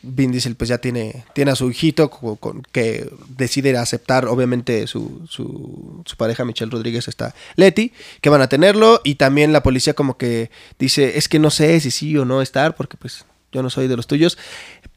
Vin 0.03 0.31
Diesel 0.33 0.55
pues 0.57 0.69
ya 0.69 0.79
tiene, 0.79 1.25
tiene 1.35 1.51
a 1.51 1.57
su 1.57 1.71
hijito 1.71 2.09
co- 2.11 2.37
con- 2.37 2.63
que 2.73 3.11
decide 3.37 3.77
aceptar 3.77 4.27
obviamente 4.27 4.87
su, 4.87 5.27
su, 5.29 6.03
su 6.05 6.17
pareja 6.17 6.45
Michelle 6.45 6.71
Rodríguez 6.71 7.09
está 7.09 7.35
Leti, 7.57 7.93
que 8.21 8.31
van 8.31 8.41
a 8.43 8.49
tenerlo 8.49 9.01
y 9.05 9.17
también 9.17 9.53
la 9.53 9.63
policía 9.63 9.95
como 9.95 10.17
que 10.17 10.51
dice 10.79 11.19
es 11.19 11.29
que 11.29 11.39
no 11.39 11.51
sé 11.51 11.81
si 11.81 11.91
sí 11.91 12.17
o 12.17 12.25
no 12.25 12.43
estar 12.43 12.75
porque 12.77 12.97
pues 12.97 13.25
yo 13.51 13.63
no 13.63 13.71
soy 13.71 13.89
de 13.89 13.97
los 13.97 14.07
tuyos, 14.07 14.37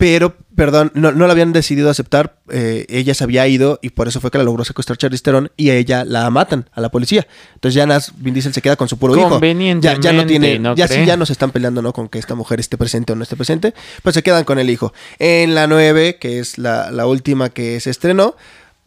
pero, 0.01 0.35
perdón, 0.55 0.91
no, 0.95 1.11
no 1.11 1.27
la 1.27 1.33
habían 1.33 1.53
decidido 1.53 1.91
aceptar. 1.91 2.37
eh, 2.49 2.87
ella 2.89 3.13
se 3.13 3.23
había 3.23 3.47
ido 3.47 3.77
y 3.83 3.91
por 3.91 4.07
eso 4.07 4.19
fue 4.19 4.31
que 4.31 4.39
la 4.39 4.43
logró 4.43 4.65
secuestrar 4.65 4.97
Charlize 4.97 5.21
Theron 5.21 5.51
y 5.57 5.69
a 5.69 5.75
ella 5.75 6.05
la 6.05 6.27
matan 6.31 6.67
a 6.71 6.81
la 6.81 6.89
policía. 6.89 7.27
Entonces 7.53 7.75
ya 7.75 7.85
nas, 7.85 8.11
Vin 8.17 8.33
Diesel 8.33 8.51
se 8.51 8.63
queda 8.63 8.75
con 8.77 8.89
su 8.89 8.97
puro 8.97 9.13
hijo. 9.15 9.39
Ya, 9.79 9.99
ya 9.99 10.11
no 10.11 10.25
tiene, 10.25 10.57
¿no 10.57 10.75
ya 10.75 10.87
sí 10.87 11.05
ya 11.05 11.17
no 11.17 11.27
se 11.27 11.33
están 11.33 11.51
peleando, 11.51 11.83
¿no? 11.83 11.93
Con 11.93 12.09
que 12.09 12.17
esta 12.17 12.33
mujer 12.33 12.59
esté 12.59 12.79
presente 12.79 13.13
o 13.13 13.15
no 13.15 13.21
esté 13.21 13.35
presente, 13.35 13.75
pues 14.01 14.15
se 14.15 14.23
quedan 14.23 14.43
con 14.43 14.57
el 14.57 14.71
hijo. 14.71 14.91
En 15.19 15.53
la 15.53 15.67
9, 15.67 16.17
que 16.19 16.39
es 16.39 16.57
la, 16.57 16.89
la 16.89 17.05
última 17.05 17.49
que 17.49 17.79
se 17.79 17.91
estrenó, 17.91 18.35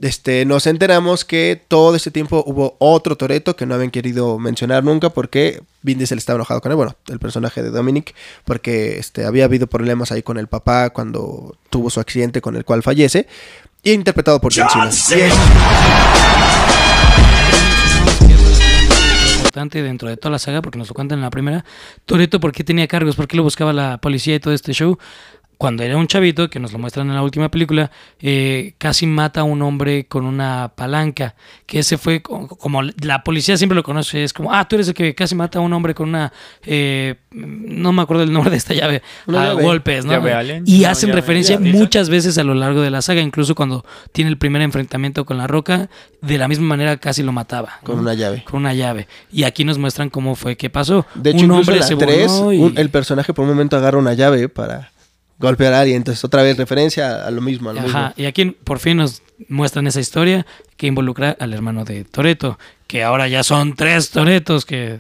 este, 0.01 0.45
nos 0.45 0.67
enteramos 0.67 1.25
que 1.25 1.63
todo 1.69 1.95
este 1.95 2.11
tiempo 2.11 2.43
hubo 2.47 2.77
otro 2.79 3.17
Toreto 3.17 3.57
que 3.57 3.67
no 3.67 3.75
habían 3.75 3.91
querido 3.91 4.39
mencionar 4.39 4.85
nunca 4.85 5.11
porque 5.11 5.63
Vin 5.83 5.99
Diesel 5.99 6.19
estaba 6.19 6.37
enojado 6.37 6.61
con 6.61 6.73
él, 6.73 6.77
bueno, 6.77 6.97
el 7.09 7.19
personaje 7.19 7.63
de 7.63 7.71
Dominic, 7.71 8.15
porque 8.45 8.99
este, 8.99 9.25
había 9.25 9.45
habido 9.45 9.67
problemas 9.67 10.13
ahí 10.13 10.23
con 10.23 10.39
el 10.39 10.49
papá 10.49 10.91
cuando 10.91 11.57
tuvo 11.71 11.91
su 11.91 12.01
accidente 12.01 12.41
con 12.41 12.57
el 12.57 12.65
cual 12.65 12.83
fallece, 12.83 13.27
y 13.83 13.93
interpretado 13.93 14.41
por 14.41 14.53
John 14.55 14.93
Cena. 14.93 15.35
importante 19.55 19.83
dentro 19.83 20.09
de 20.09 20.17
toda 20.17 20.33
la 20.33 20.39
saga, 20.39 20.63
porque 20.63 20.79
nos 20.79 20.89
lo 20.89 20.95
cuentan 20.95 21.19
en 21.19 21.23
la 21.23 21.31
primera. 21.31 21.65
Toreto, 22.07 22.41
¿por 22.41 22.51
qué 22.53 22.65
tenía 22.65 22.89
cargos? 22.89 23.15
¿Por 23.15 23.29
qué 23.29 23.37
lo 23.37 23.45
buscaba 23.45 23.73
la 23.73 23.99
policía 23.99 24.35
y 24.35 24.41
todo 24.41 24.53
este 24.53 24.73
show? 24.73 24.99
Cuando 25.59 25.83
era 25.83 25.97
un 25.97 26.07
chavito, 26.07 26.51
que 26.51 26.59
nos 26.61 26.73
lo 26.73 26.79
muestran 26.79 27.09
en 27.09 27.15
la 27.15 27.23
última 27.23 27.51
película, 27.51 27.91
eh, 28.21 28.75
casi 28.79 29.07
mata 29.07 29.41
a 29.41 29.45
un 29.45 29.63
hombre 29.63 30.07
con 30.07 30.25
una 30.27 30.73
palanca. 30.75 31.35
Que 31.67 31.79
ese 31.81 31.97
fue 31.99 32.23
co- 32.23 32.49
como 32.49 32.83
la 32.83 33.23
policía 33.25 33.57
siempre 33.57 33.77
lo 33.77 33.83
conoce. 33.83 34.25
Es 34.25 34.33
como, 34.33 34.53
ah, 34.53 34.67
tú 34.69 34.77
eres 34.77 34.89
el 34.89 34.95
que 34.95 35.15
casi 35.15 35.35
mata 35.35 35.59
a 35.59 35.63
un 35.63 35.73
hombre 35.73 35.95
con 35.95 36.09
una. 36.09 36.33
eh, 36.65 37.15
no 37.33 37.93
me 37.93 38.03
acuerdo 38.03 38.23
el 38.23 38.33
nombre 38.33 38.51
de 38.53 38.57
esta 38.59 38.75
llave. 38.75 39.03
A 39.27 39.33
llave. 39.33 39.63
golpes, 39.63 40.05
¿no? 40.05 40.13
Llave. 40.13 40.63
Y 40.67 40.81
No, 40.83 40.89
hacen 40.89 41.09
llave- 41.11 41.21
referencia 41.21 41.59
muchas 41.59 42.09
veces 42.09 42.37
a 42.39 42.45
lo 42.45 42.55
largo 42.55 42.81
de 42.83 42.91
la 42.91 43.03
saga, 43.03 43.21
incluso 43.21 43.55
cuando 43.55 43.85
tiene 44.13 44.31
el 44.31 44.39
primer 44.39 44.63
enfrentamiento 44.63 45.25
con 45.25 45.39
la 45.39 45.47
roca, 45.47 45.89
de 46.21 46.39
la 46.39 46.49
misma 46.49 46.67
manera 46.67 46.97
casi 46.99 47.23
lo 47.23 47.33
mataba. 47.33 47.81
Con 47.83 47.97
¿no? 47.97 48.03
una 48.03 48.15
llave. 48.15 48.45
Con 48.45 48.61
una 48.61 48.75
llave. 48.75 49.09
Y 49.33 49.43
aquí 49.45 49.65
nos 49.65 49.79
muestran 49.79 50.11
cómo 50.11 50.35
fue 50.35 50.57
que 50.57 50.71
pasó. 50.71 51.07
De 51.15 51.31
hecho, 51.31 51.45
un 51.45 51.51
hombre 51.53 51.77
la 51.77 51.83
se 51.83 51.97
3, 51.97 52.31
burló 52.31 52.53
y- 52.53 52.59
un- 52.61 52.79
el 52.79 52.91
personaje 52.91 53.33
por 53.35 53.45
un 53.45 53.51
momento 53.51 53.77
agarra 53.77 53.99
una 53.99 54.15
llave 54.15 54.49
para 54.49 54.93
golpear 55.45 55.73
a 55.73 55.81
alguien. 55.81 55.99
Entonces, 55.99 56.25
otra 56.25 56.43
vez 56.43 56.57
referencia 56.57 57.25
a 57.25 57.31
lo 57.31 57.41
mismo. 57.41 57.71
A 57.71 57.73
lo 57.75 57.83
mismo. 57.83 57.99
Ajá, 57.99 58.15
y 58.17 58.27
aquí 58.27 58.47
por 58.47 58.79
fin 58.79 58.97
nos 58.97 59.23
muestran 59.49 59.87
esa 59.87 60.01
historia 60.01 60.47
que 60.77 60.87
involucra 60.87 61.37
al 61.39 61.53
hermano 61.53 61.85
de 61.85 62.05
Toreto, 62.05 62.59
que 62.87 63.03
ahora 63.03 63.29
ya 63.29 63.43
son 63.43 63.75
tres 63.75 64.11
Toretos, 64.11 64.65
que 64.65 64.99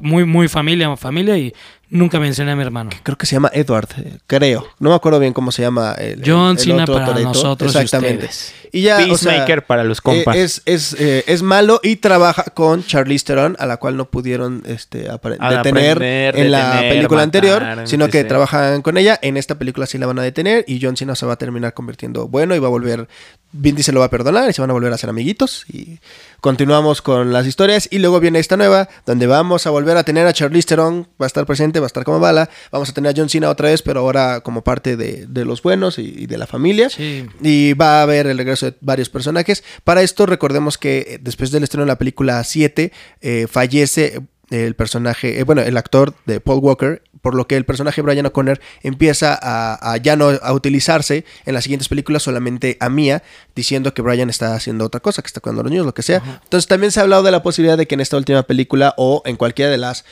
muy, 0.00 0.24
muy 0.24 0.48
familia, 0.48 0.96
familia, 0.96 1.36
y 1.38 1.52
nunca 1.92 2.18
mencioné 2.18 2.52
a 2.52 2.56
mi 2.56 2.62
hermano. 2.62 2.90
Creo 3.02 3.16
que 3.16 3.26
se 3.26 3.36
llama 3.36 3.50
Edward, 3.52 3.88
eh, 3.98 4.18
creo. 4.26 4.66
No 4.80 4.90
me 4.90 4.96
acuerdo 4.96 5.20
bien 5.20 5.32
cómo 5.32 5.52
se 5.52 5.62
llama 5.62 5.92
el, 5.92 6.22
John 6.24 6.52
el 6.52 6.58
Cena 6.58 6.82
otro 6.82 6.94
para 6.94 7.06
Toretto. 7.06 7.28
nosotros 7.28 7.74
y 7.74 7.78
Exactamente. 7.78 8.24
ustedes. 8.26 8.54
Y 8.72 8.82
ya, 8.82 8.96
o 8.96 9.16
sea, 9.18 9.30
Peacemaker 9.32 9.66
para 9.66 9.84
los 9.84 10.00
compas. 10.00 10.34
eh, 10.34 10.42
es, 10.42 10.62
es, 10.64 10.96
eh, 10.98 11.24
es 11.26 11.42
malo 11.42 11.78
y 11.82 11.96
trabaja 11.96 12.44
con 12.54 12.84
Charlize 12.84 13.26
Theron, 13.26 13.54
a 13.58 13.66
la 13.66 13.76
cual 13.76 13.96
no 13.96 14.06
pudieron 14.10 14.62
este, 14.66 15.00
detener 15.00 15.98
aprender, 15.98 16.36
en 16.38 16.50
la 16.50 16.70
detener, 16.70 16.88
película 16.94 17.26
matar, 17.26 17.54
anterior, 17.54 17.88
sino 17.88 18.08
que 18.08 18.24
trabajan 18.24 18.80
con 18.82 18.96
ella. 18.96 19.18
En 19.22 19.36
esta 19.36 19.56
película 19.56 19.86
sí 19.86 19.98
la 19.98 20.06
van 20.06 20.18
a 20.18 20.22
detener 20.22 20.64
y 20.66 20.80
John 20.82 20.96
Cena 20.96 21.14
se 21.14 21.26
va 21.26 21.34
a 21.34 21.36
terminar 21.36 21.74
convirtiendo 21.74 22.28
bueno 22.28 22.54
y 22.56 22.58
va 22.58 22.68
a 22.68 22.70
volver. 22.70 23.08
Vin 23.54 23.74
Diesel 23.74 23.92
lo 23.94 24.00
va 24.00 24.06
a 24.06 24.10
perdonar 24.10 24.48
y 24.48 24.54
se 24.54 24.62
van 24.62 24.70
a 24.70 24.72
volver 24.72 24.90
a 24.92 24.96
ser 24.96 25.10
amiguitos. 25.10 25.66
Y 25.68 25.98
continuamos 26.42 27.00
con 27.00 27.32
las 27.32 27.46
historias. 27.46 27.88
Y 27.90 27.98
luego 28.00 28.20
viene 28.20 28.38
esta 28.38 28.58
nueva, 28.58 28.88
donde 29.06 29.26
vamos 29.26 29.66
a 29.66 29.70
volver 29.70 29.96
a 29.96 30.02
tener 30.02 30.26
a 30.26 30.32
Charlize 30.34 30.66
Theron, 30.66 31.08
va 31.20 31.24
a 31.24 31.28
estar 31.28 31.46
presente, 31.46 31.80
va 31.80 31.86
a 31.86 31.92
estar 31.92 32.04
como 32.04 32.20
bala. 32.20 32.50
Vamos 32.70 32.90
a 32.90 32.92
tener 32.92 33.12
a 33.12 33.14
John 33.16 33.30
Cena 33.30 33.48
otra 33.48 33.70
vez, 33.70 33.80
pero 33.80 34.00
ahora 34.00 34.40
como 34.40 34.62
parte 34.62 34.98
de, 34.98 35.26
de 35.26 35.44
los 35.46 35.62
buenos 35.62 35.98
y, 35.98 36.02
y 36.02 36.26
de 36.26 36.36
la 36.36 36.46
familia. 36.46 36.90
Sí. 36.90 37.26
Y 37.40 37.72
va 37.74 38.00
a 38.00 38.02
haber 38.02 38.26
el 38.26 38.36
regreso 38.36 38.66
de 38.66 38.76
varios 38.80 39.08
personajes. 39.08 39.62
Para 39.84 40.02
esto, 40.02 40.26
recordemos 40.26 40.76
que 40.76 41.06
eh, 41.08 41.18
después 41.22 41.52
del 41.52 41.62
estreno 41.62 41.84
de 41.84 41.92
la 41.92 41.98
película 41.98 42.42
7, 42.42 42.92
eh, 43.20 43.46
fallece 43.48 44.20
el 44.50 44.74
personaje, 44.74 45.38
eh, 45.38 45.44
bueno, 45.44 45.62
el 45.62 45.76
actor 45.76 46.14
de 46.26 46.40
Paul 46.40 46.58
Walker, 46.58 47.02
por 47.22 47.34
lo 47.34 47.46
que 47.46 47.56
el 47.56 47.64
personaje 47.64 48.02
Brian 48.02 48.26
O'Connor 48.26 48.60
empieza 48.82 49.38
a, 49.40 49.92
a 49.92 49.96
ya 49.96 50.16
no 50.16 50.28
a 50.28 50.52
utilizarse 50.52 51.24
en 51.46 51.54
las 51.54 51.64
siguientes 51.64 51.88
películas 51.88 52.22
solamente 52.22 52.76
a 52.80 52.88
Mia, 52.88 53.22
diciendo 53.54 53.94
que 53.94 54.02
Brian 54.02 54.28
está 54.28 54.54
haciendo 54.54 54.84
otra 54.84 55.00
cosa, 55.00 55.22
que 55.22 55.28
está 55.28 55.40
cuidando 55.40 55.60
a 55.60 55.64
los 55.64 55.70
niños, 55.70 55.86
lo 55.86 55.94
que 55.94 56.02
sea. 56.02 56.40
Entonces 56.42 56.66
también 56.68 56.92
se 56.92 57.00
ha 57.00 57.04
hablado 57.04 57.22
de 57.22 57.30
la 57.30 57.42
posibilidad 57.42 57.78
de 57.78 57.86
que 57.86 57.94
en 57.94 58.00
esta 58.00 58.16
última 58.16 58.42
película 58.42 58.94
o 58.98 59.22
en 59.24 59.36
cualquiera 59.36 59.70
de 59.70 59.78
las 59.78 60.04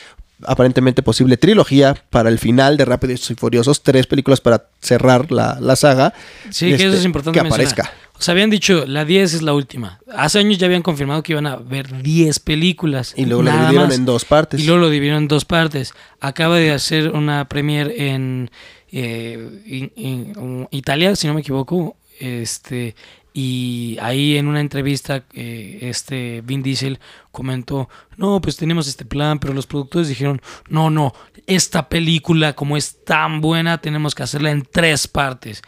aparentemente 0.47 1.03
posible 1.03 1.37
trilogía 1.37 2.03
para 2.11 2.31
el 2.31 2.39
final 2.39 2.77
de 2.77 2.85
Rápidos 2.85 3.31
y 3.31 3.35
Furiosos, 3.35 3.83
tres 3.83 4.07
películas 4.07 4.41
para 4.41 4.65
cerrar 4.81 5.31
la, 5.31 5.59
la 5.61 5.77
saga. 5.77 6.15
Sí, 6.51 6.69
que 6.69 6.77
eso 6.77 6.87
este, 6.87 6.99
es 6.99 7.05
importante 7.05 7.39
Que 7.39 7.43
mencionar. 7.43 7.91
O 8.21 8.23
sea, 8.23 8.33
habían 8.33 8.51
dicho, 8.51 8.85
la 8.87 9.07
10 9.07 9.33
es 9.33 9.41
la 9.43 9.55
última. 9.55 9.99
Hace 10.15 10.41
años 10.41 10.59
ya 10.59 10.67
habían 10.67 10.83
confirmado 10.83 11.23
que 11.23 11.33
iban 11.33 11.47
a 11.47 11.57
ver 11.57 12.03
10 12.03 12.39
películas. 12.41 13.15
Y 13.17 13.25
luego 13.25 13.43
lo 13.45 13.51
dividieron 13.51 13.89
más. 13.89 13.97
en 13.97 14.05
dos 14.05 14.27
partes. 14.27 14.61
Y 14.61 14.67
luego 14.67 14.79
lo 14.83 14.91
dividieron 14.91 15.23
en 15.23 15.29
dos 15.29 15.47
partes. 15.47 15.95
Acaba 16.21 16.59
de 16.59 16.71
hacer 16.71 17.09
una 17.13 17.49
premiere 17.49 18.11
en 18.11 18.51
eh, 18.93 19.63
in- 19.65 19.93
in- 19.97 20.69
Italia, 20.71 21.17
si 21.17 21.29
no 21.29 21.33
me 21.35 21.41
equivoco. 21.41 21.97
Este, 22.19 22.95
y 23.33 23.97
ahí 24.03 24.37
en 24.37 24.49
una 24.49 24.61
entrevista, 24.61 25.25
eh, 25.33 25.79
este 25.81 26.43
Vin 26.45 26.63
Diesel 26.63 26.99
comentó, 27.33 27.89
no, 28.19 28.39
pues 28.43 28.59
tenemos 28.59 28.87
este 28.87 29.07
plan, 29.07 29.39
pero 29.39 29.55
los 29.55 29.67
productores 29.67 30.09
dijeron, 30.09 30.43
no, 30.69 30.91
no, 30.91 31.15
esta 31.47 31.89
película 31.89 32.53
como 32.53 32.77
es 32.77 33.03
tan 33.05 33.41
buena, 33.41 33.81
tenemos 33.81 34.15
que 34.15 34.25
hacerla 34.25 34.51
en 34.51 34.67
tres 34.71 35.09
partes. 35.09 35.63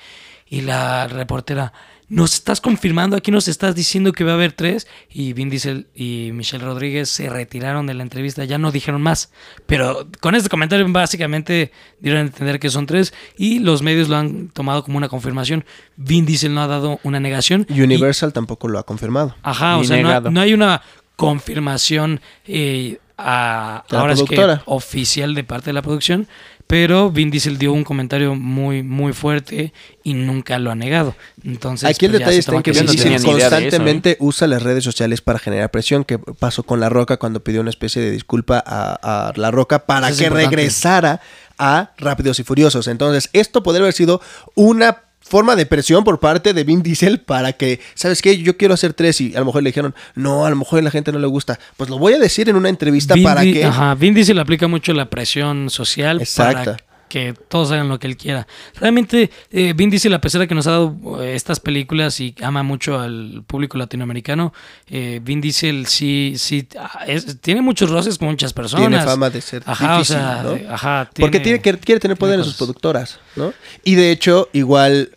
Y 0.46 0.61
la 0.61 1.09
reportera, 1.09 1.72
¿nos 2.14 2.34
estás 2.34 2.60
confirmando? 2.60 3.16
Aquí 3.16 3.30
nos 3.30 3.48
estás 3.48 3.74
diciendo 3.74 4.12
que 4.12 4.22
va 4.22 4.32
a 4.32 4.34
haber 4.34 4.52
tres. 4.52 4.86
Y 5.10 5.32
Vin 5.32 5.48
Diesel 5.48 5.86
y 5.94 6.30
Michelle 6.34 6.62
Rodríguez 6.64 7.08
se 7.08 7.30
retiraron 7.30 7.86
de 7.86 7.94
la 7.94 8.02
entrevista, 8.02 8.44
ya 8.44 8.58
no 8.58 8.70
dijeron 8.70 9.00
más. 9.00 9.32
Pero 9.66 10.08
con 10.20 10.34
este 10.34 10.48
comentario 10.50 10.86
básicamente 10.90 11.72
dieron 12.00 12.18
a 12.18 12.22
entender 12.22 12.60
que 12.60 12.68
son 12.70 12.86
tres 12.86 13.14
y 13.38 13.60
los 13.60 13.80
medios 13.82 14.08
lo 14.10 14.16
han 14.16 14.48
tomado 14.50 14.84
como 14.84 14.98
una 14.98 15.08
confirmación. 15.08 15.64
Vin 15.96 16.26
Diesel 16.26 16.52
no 16.54 16.62
ha 16.62 16.66
dado 16.66 17.00
una 17.02 17.18
negación. 17.18 17.66
y- 17.68 17.80
Universal 17.80 18.32
tampoco 18.32 18.68
lo 18.68 18.78
ha 18.78 18.82
confirmado. 18.84 19.34
Ajá, 19.42 19.78
o 19.78 19.84
sea, 19.84 20.02
no, 20.02 20.30
no 20.30 20.40
hay 20.40 20.52
una 20.54 20.82
confirmación 21.16 22.20
eh, 22.46 22.98
a- 23.16 23.84
ahora 23.90 24.14
que 24.28 24.58
oficial 24.66 25.34
de 25.34 25.44
parte 25.44 25.66
de 25.66 25.72
la 25.72 25.82
producción, 25.82 26.26
pero 26.72 27.10
Vin 27.10 27.30
Diesel 27.30 27.58
dio 27.58 27.70
un 27.70 27.84
comentario 27.84 28.34
muy 28.34 28.82
muy 28.82 29.12
fuerte 29.12 29.74
y 30.02 30.14
nunca 30.14 30.58
lo 30.58 30.70
ha 30.70 30.74
negado. 30.74 31.14
Entonces, 31.44 31.86
Aquí 31.90 32.06
el 32.06 32.12
pues, 32.12 32.20
detalle 32.20 32.38
está 32.38 32.56
en 32.56 32.62
que 32.62 32.72
Vin 32.72 32.86
Diesel 32.86 33.12
eso, 33.12 33.30
constantemente 33.30 34.16
usa 34.20 34.46
las 34.46 34.62
redes 34.62 34.82
sociales 34.82 35.20
para 35.20 35.38
generar 35.38 35.70
presión, 35.70 36.02
que 36.02 36.18
pasó 36.18 36.62
con 36.62 36.80
La 36.80 36.88
Roca 36.88 37.18
cuando 37.18 37.44
pidió 37.44 37.60
una 37.60 37.68
especie 37.68 38.00
de 38.00 38.10
disculpa 38.10 38.64
a, 38.66 39.28
a 39.28 39.32
La 39.36 39.50
Roca 39.50 39.84
para 39.84 40.08
Eso 40.08 40.24
que 40.24 40.30
regresara 40.30 41.20
a 41.58 41.90
Rápidos 41.98 42.40
y 42.40 42.42
Furiosos. 42.42 42.88
Entonces, 42.88 43.28
esto 43.34 43.62
podría 43.62 43.82
haber 43.82 43.92
sido 43.92 44.22
una 44.54 45.02
forma 45.22 45.56
de 45.56 45.66
presión 45.66 46.04
por 46.04 46.20
parte 46.20 46.52
de 46.52 46.64
Vin 46.64 46.82
Diesel 46.82 47.20
para 47.20 47.52
que, 47.54 47.80
¿sabes 47.94 48.20
qué? 48.22 48.38
Yo 48.42 48.56
quiero 48.56 48.74
hacer 48.74 48.92
tres 48.92 49.20
y 49.20 49.34
a 49.34 49.38
lo 49.40 49.46
mejor 49.46 49.62
le 49.62 49.70
dijeron, 49.70 49.94
no, 50.14 50.44
a 50.44 50.50
lo 50.50 50.56
mejor 50.56 50.80
a 50.80 50.82
la 50.82 50.90
gente 50.90 51.10
no 51.12 51.18
le 51.18 51.26
gusta. 51.26 51.58
Pues 51.76 51.88
lo 51.88 51.98
voy 51.98 52.12
a 52.14 52.18
decir 52.18 52.48
en 52.48 52.56
una 52.56 52.68
entrevista 52.68 53.14
Vin 53.14 53.24
para 53.24 53.40
Di- 53.42 53.52
que... 53.54 53.64
Ajá, 53.64 53.94
Vin 53.94 54.14
Diesel 54.14 54.38
aplica 54.38 54.66
mucho 54.68 54.92
la 54.92 55.08
presión 55.08 55.70
social 55.70 56.20
Exacto. 56.20 56.72
para 56.72 56.76
que 57.12 57.34
todos 57.48 57.70
hagan 57.72 57.90
lo 57.90 57.98
que 57.98 58.06
él 58.06 58.16
quiera. 58.16 58.46
Realmente, 58.80 59.30
eh, 59.50 59.74
Vin 59.76 59.90
Diesel, 59.90 60.14
a 60.14 60.20
pesar 60.22 60.40
de 60.40 60.48
que 60.48 60.54
nos 60.54 60.66
ha 60.66 60.70
dado 60.70 61.22
eh, 61.22 61.34
estas 61.34 61.60
películas 61.60 62.18
y 62.20 62.34
ama 62.40 62.62
mucho 62.62 62.98
al 62.98 63.44
público 63.46 63.76
latinoamericano, 63.76 64.54
eh, 64.88 65.20
Vin 65.22 65.42
Diesel 65.42 65.84
sí, 65.86 66.36
sí 66.38 66.66
ah, 66.78 67.04
es- 67.06 67.38
tiene 67.42 67.60
muchos 67.60 67.90
roces 67.90 68.16
con 68.16 68.28
muchas 68.28 68.54
personas. 68.54 68.88
Tiene 68.88 69.04
fama 69.04 69.28
de 69.28 69.42
ser 69.42 69.62
Ajá, 69.66 69.98
difícil, 69.98 70.16
o 70.16 70.20
sea, 70.20 70.42
¿no? 70.42 70.52
eh, 70.56 70.66
ajá, 70.70 71.10
Porque 71.20 71.38
tiene 71.40 71.60
que, 71.60 71.76
quiere 71.78 72.00
tener 72.00 72.16
poder 72.16 72.38
en 72.38 72.44
sus 72.46 72.54
productoras, 72.54 73.20
¿no? 73.36 73.52
Y 73.84 73.94
de 73.94 74.10
hecho, 74.10 74.48
igual 74.54 75.10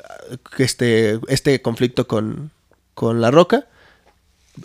que 0.58 0.64
este, 0.66 1.18
este 1.30 1.62
conflicto 1.62 2.08
con, 2.08 2.52
con 2.94 3.22
La 3.22 3.32
Roca, 3.32 3.68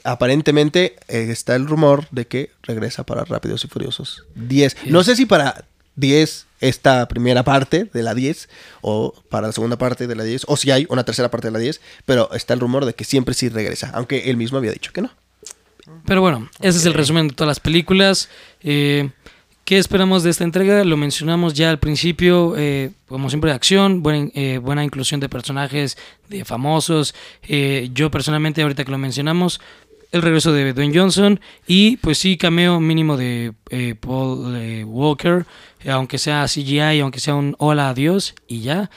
aparentemente 0.02 0.96
eh, 1.06 1.28
está 1.30 1.54
el 1.54 1.66
rumor 1.68 2.08
de 2.10 2.26
que 2.26 2.50
regresa 2.62 3.04
para 3.04 3.24
Rápidos 3.24 3.64
y 3.64 3.68
Furiosos 3.68 4.24
10. 4.34 4.78
No 4.86 5.04
sé 5.04 5.14
si 5.14 5.26
para 5.26 5.64
10 5.94 6.46
esta 6.60 7.08
primera 7.08 7.42
parte 7.42 7.88
de 7.92 8.02
la 8.02 8.14
10 8.14 8.48
o 8.82 9.14
para 9.28 9.48
la 9.48 9.52
segunda 9.52 9.78
parte 9.78 10.06
de 10.06 10.14
la 10.14 10.24
10 10.24 10.44
o 10.46 10.56
si 10.56 10.70
hay 10.70 10.86
una 10.88 11.04
tercera 11.04 11.30
parte 11.30 11.48
de 11.48 11.52
la 11.52 11.58
10, 11.58 11.80
pero 12.06 12.32
está 12.32 12.54
el 12.54 12.60
rumor 12.60 12.84
de 12.84 12.94
que 12.94 13.04
siempre 13.04 13.34
sí 13.34 13.48
regresa, 13.48 13.90
aunque 13.94 14.30
él 14.30 14.36
mismo 14.36 14.58
había 14.58 14.72
dicho 14.72 14.92
que 14.92 15.02
no. 15.02 15.10
Pero 16.06 16.20
bueno, 16.20 16.48
ese 16.60 16.78
es 16.78 16.86
el 16.86 16.94
resumen 16.94 17.28
de 17.28 17.34
todas 17.34 17.48
las 17.48 17.60
películas. 17.60 18.28
Eh, 18.62 19.10
¿Qué 19.70 19.78
esperamos 19.78 20.24
de 20.24 20.30
esta 20.30 20.42
entrega? 20.42 20.82
Lo 20.82 20.96
mencionamos 20.96 21.54
ya 21.54 21.70
al 21.70 21.78
principio, 21.78 22.54
eh, 22.56 22.90
como 23.06 23.28
siempre, 23.30 23.52
acción, 23.52 24.02
buena, 24.02 24.28
eh, 24.34 24.58
buena 24.58 24.82
inclusión 24.82 25.20
de 25.20 25.28
personajes, 25.28 25.96
de 26.28 26.44
famosos. 26.44 27.14
Eh, 27.46 27.88
yo 27.92 28.10
personalmente, 28.10 28.62
ahorita 28.62 28.84
que 28.84 28.90
lo 28.90 28.98
mencionamos, 28.98 29.60
el 30.12 30.22
regreso 30.22 30.52
de 30.52 30.72
Dwayne 30.72 30.98
Johnson 30.98 31.40
y 31.66 31.96
pues 31.98 32.18
sí, 32.18 32.36
cameo 32.36 32.80
mínimo 32.80 33.16
de 33.16 33.52
eh, 33.70 33.94
Paul 33.94 34.56
eh, 34.56 34.84
Walker, 34.84 35.46
aunque 35.88 36.18
sea 36.18 36.46
CGI, 36.46 37.00
aunque 37.00 37.20
sea 37.20 37.34
un 37.34 37.54
hola, 37.58 37.90
adiós 37.90 38.34
y 38.46 38.62
ya. 38.62 38.90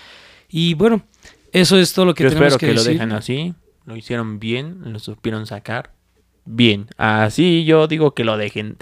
Y 0.50 0.74
bueno, 0.74 1.04
eso 1.52 1.78
es 1.78 1.94
todo 1.94 2.06
lo 2.06 2.14
que 2.16 2.24
Yo 2.24 2.30
tenemos 2.30 2.54
espero 2.54 2.60
que, 2.60 2.68
que, 2.68 2.74
lo 2.74 2.84
dejen 2.84 3.12
así. 3.12 3.54
Lo 3.86 3.96
hicieron 3.96 4.40
bien, 4.40 4.80
lo 4.92 5.00
supieron 5.00 5.46
sacar 5.46 5.92
bien. 6.46 6.88
Así 6.98 7.66
yo 7.66 7.88
digo 7.88 8.14
que 8.14 8.24
lo 8.24 8.38
dejen. 8.38 8.78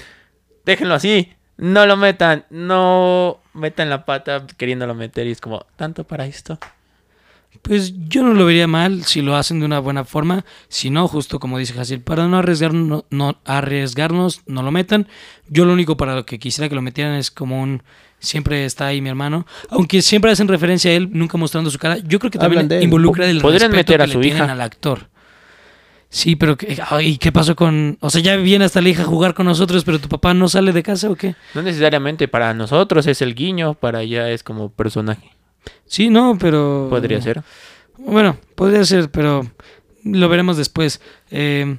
Déjenlo 0.65 0.95
así. 0.95 1.33
No 1.57 1.85
lo 1.85 1.97
metan. 1.97 2.45
No 2.49 3.39
metan 3.53 3.89
la 3.89 4.05
pata 4.05 4.45
queriéndolo 4.57 4.95
meter. 4.95 5.27
Y 5.27 5.31
es 5.31 5.41
como, 5.41 5.65
tanto 5.75 6.03
para 6.03 6.25
esto. 6.25 6.57
Pues 7.61 7.93
yo 8.07 8.23
no 8.23 8.33
lo 8.33 8.45
vería 8.45 8.67
mal 8.67 9.03
si 9.03 9.21
lo 9.21 9.35
hacen 9.35 9.59
de 9.59 9.65
una 9.65 9.79
buena 9.79 10.03
forma. 10.03 10.45
Si 10.67 10.89
no, 10.89 11.07
justo 11.07 11.39
como 11.39 11.57
dice 11.57 11.73
Jaciel, 11.73 12.01
para 12.01 12.27
no 12.27 12.37
arriesgarnos, 12.37 12.87
no, 12.87 13.05
no 13.09 13.37
arriesgarnos, 13.45 14.41
no 14.47 14.63
lo 14.63 14.71
metan. 14.71 15.07
Yo 15.47 15.65
lo 15.65 15.73
único 15.73 15.95
para 15.95 16.15
lo 16.15 16.25
que 16.25 16.39
quisiera 16.39 16.69
que 16.69 16.75
lo 16.75 16.81
metieran 16.81 17.13
es 17.15 17.29
como 17.29 17.61
un 17.61 17.83
siempre 18.19 18.65
está 18.65 18.87
ahí 18.87 19.01
mi 19.01 19.09
hermano. 19.09 19.45
Aunque 19.69 20.01
siempre 20.01 20.31
hacen 20.31 20.47
referencia 20.47 20.91
a 20.91 20.93
él, 20.93 21.09
nunca 21.11 21.37
mostrando 21.37 21.69
su 21.69 21.77
cara. 21.77 21.97
Yo 21.97 22.19
creo 22.19 22.31
que 22.31 22.39
también 22.39 22.67
de 22.67 22.83
involucra 22.83 23.29
el 23.29 23.41
Podrían 23.41 23.71
respeto 23.71 23.91
meter 23.91 24.01
a 24.01 24.05
que 24.05 24.11
su 24.13 24.19
le 24.19 24.23
tienen 24.23 24.43
hija. 24.43 24.53
al 24.53 24.61
actor. 24.61 25.09
Sí, 26.09 26.35
pero 26.35 26.57
¿qué, 26.57 26.77
ay, 26.89 27.17
¿qué 27.17 27.31
pasó 27.31 27.55
con...? 27.55 27.97
O 28.01 28.09
sea, 28.09 28.21
ya 28.21 28.35
viene 28.35 28.65
hasta 28.65 28.81
la 28.81 28.89
hija 28.89 29.03
a 29.03 29.05
jugar 29.05 29.33
con 29.33 29.45
nosotros, 29.45 29.85
pero 29.85 29.97
tu 29.99 30.09
papá 30.09 30.33
no 30.33 30.49
sale 30.49 30.73
de 30.73 30.83
casa 30.83 31.09
o 31.09 31.15
qué? 31.15 31.35
No 31.55 31.61
necesariamente 31.61 32.27
para 32.27 32.53
nosotros 32.53 33.07
es 33.07 33.21
el 33.21 33.33
guiño. 33.33 33.75
Para 33.75 33.99
allá 33.99 34.29
es 34.29 34.43
como 34.43 34.69
personaje. 34.69 35.31
Sí, 35.85 36.09
no, 36.09 36.37
pero... 36.39 36.87
Podría 36.89 37.21
ser. 37.21 37.43
Bueno, 37.97 38.37
podría 38.55 38.83
ser, 38.85 39.11
pero 39.11 39.45
lo 40.03 40.29
veremos 40.29 40.57
después. 40.57 41.01
Eh, 41.29 41.77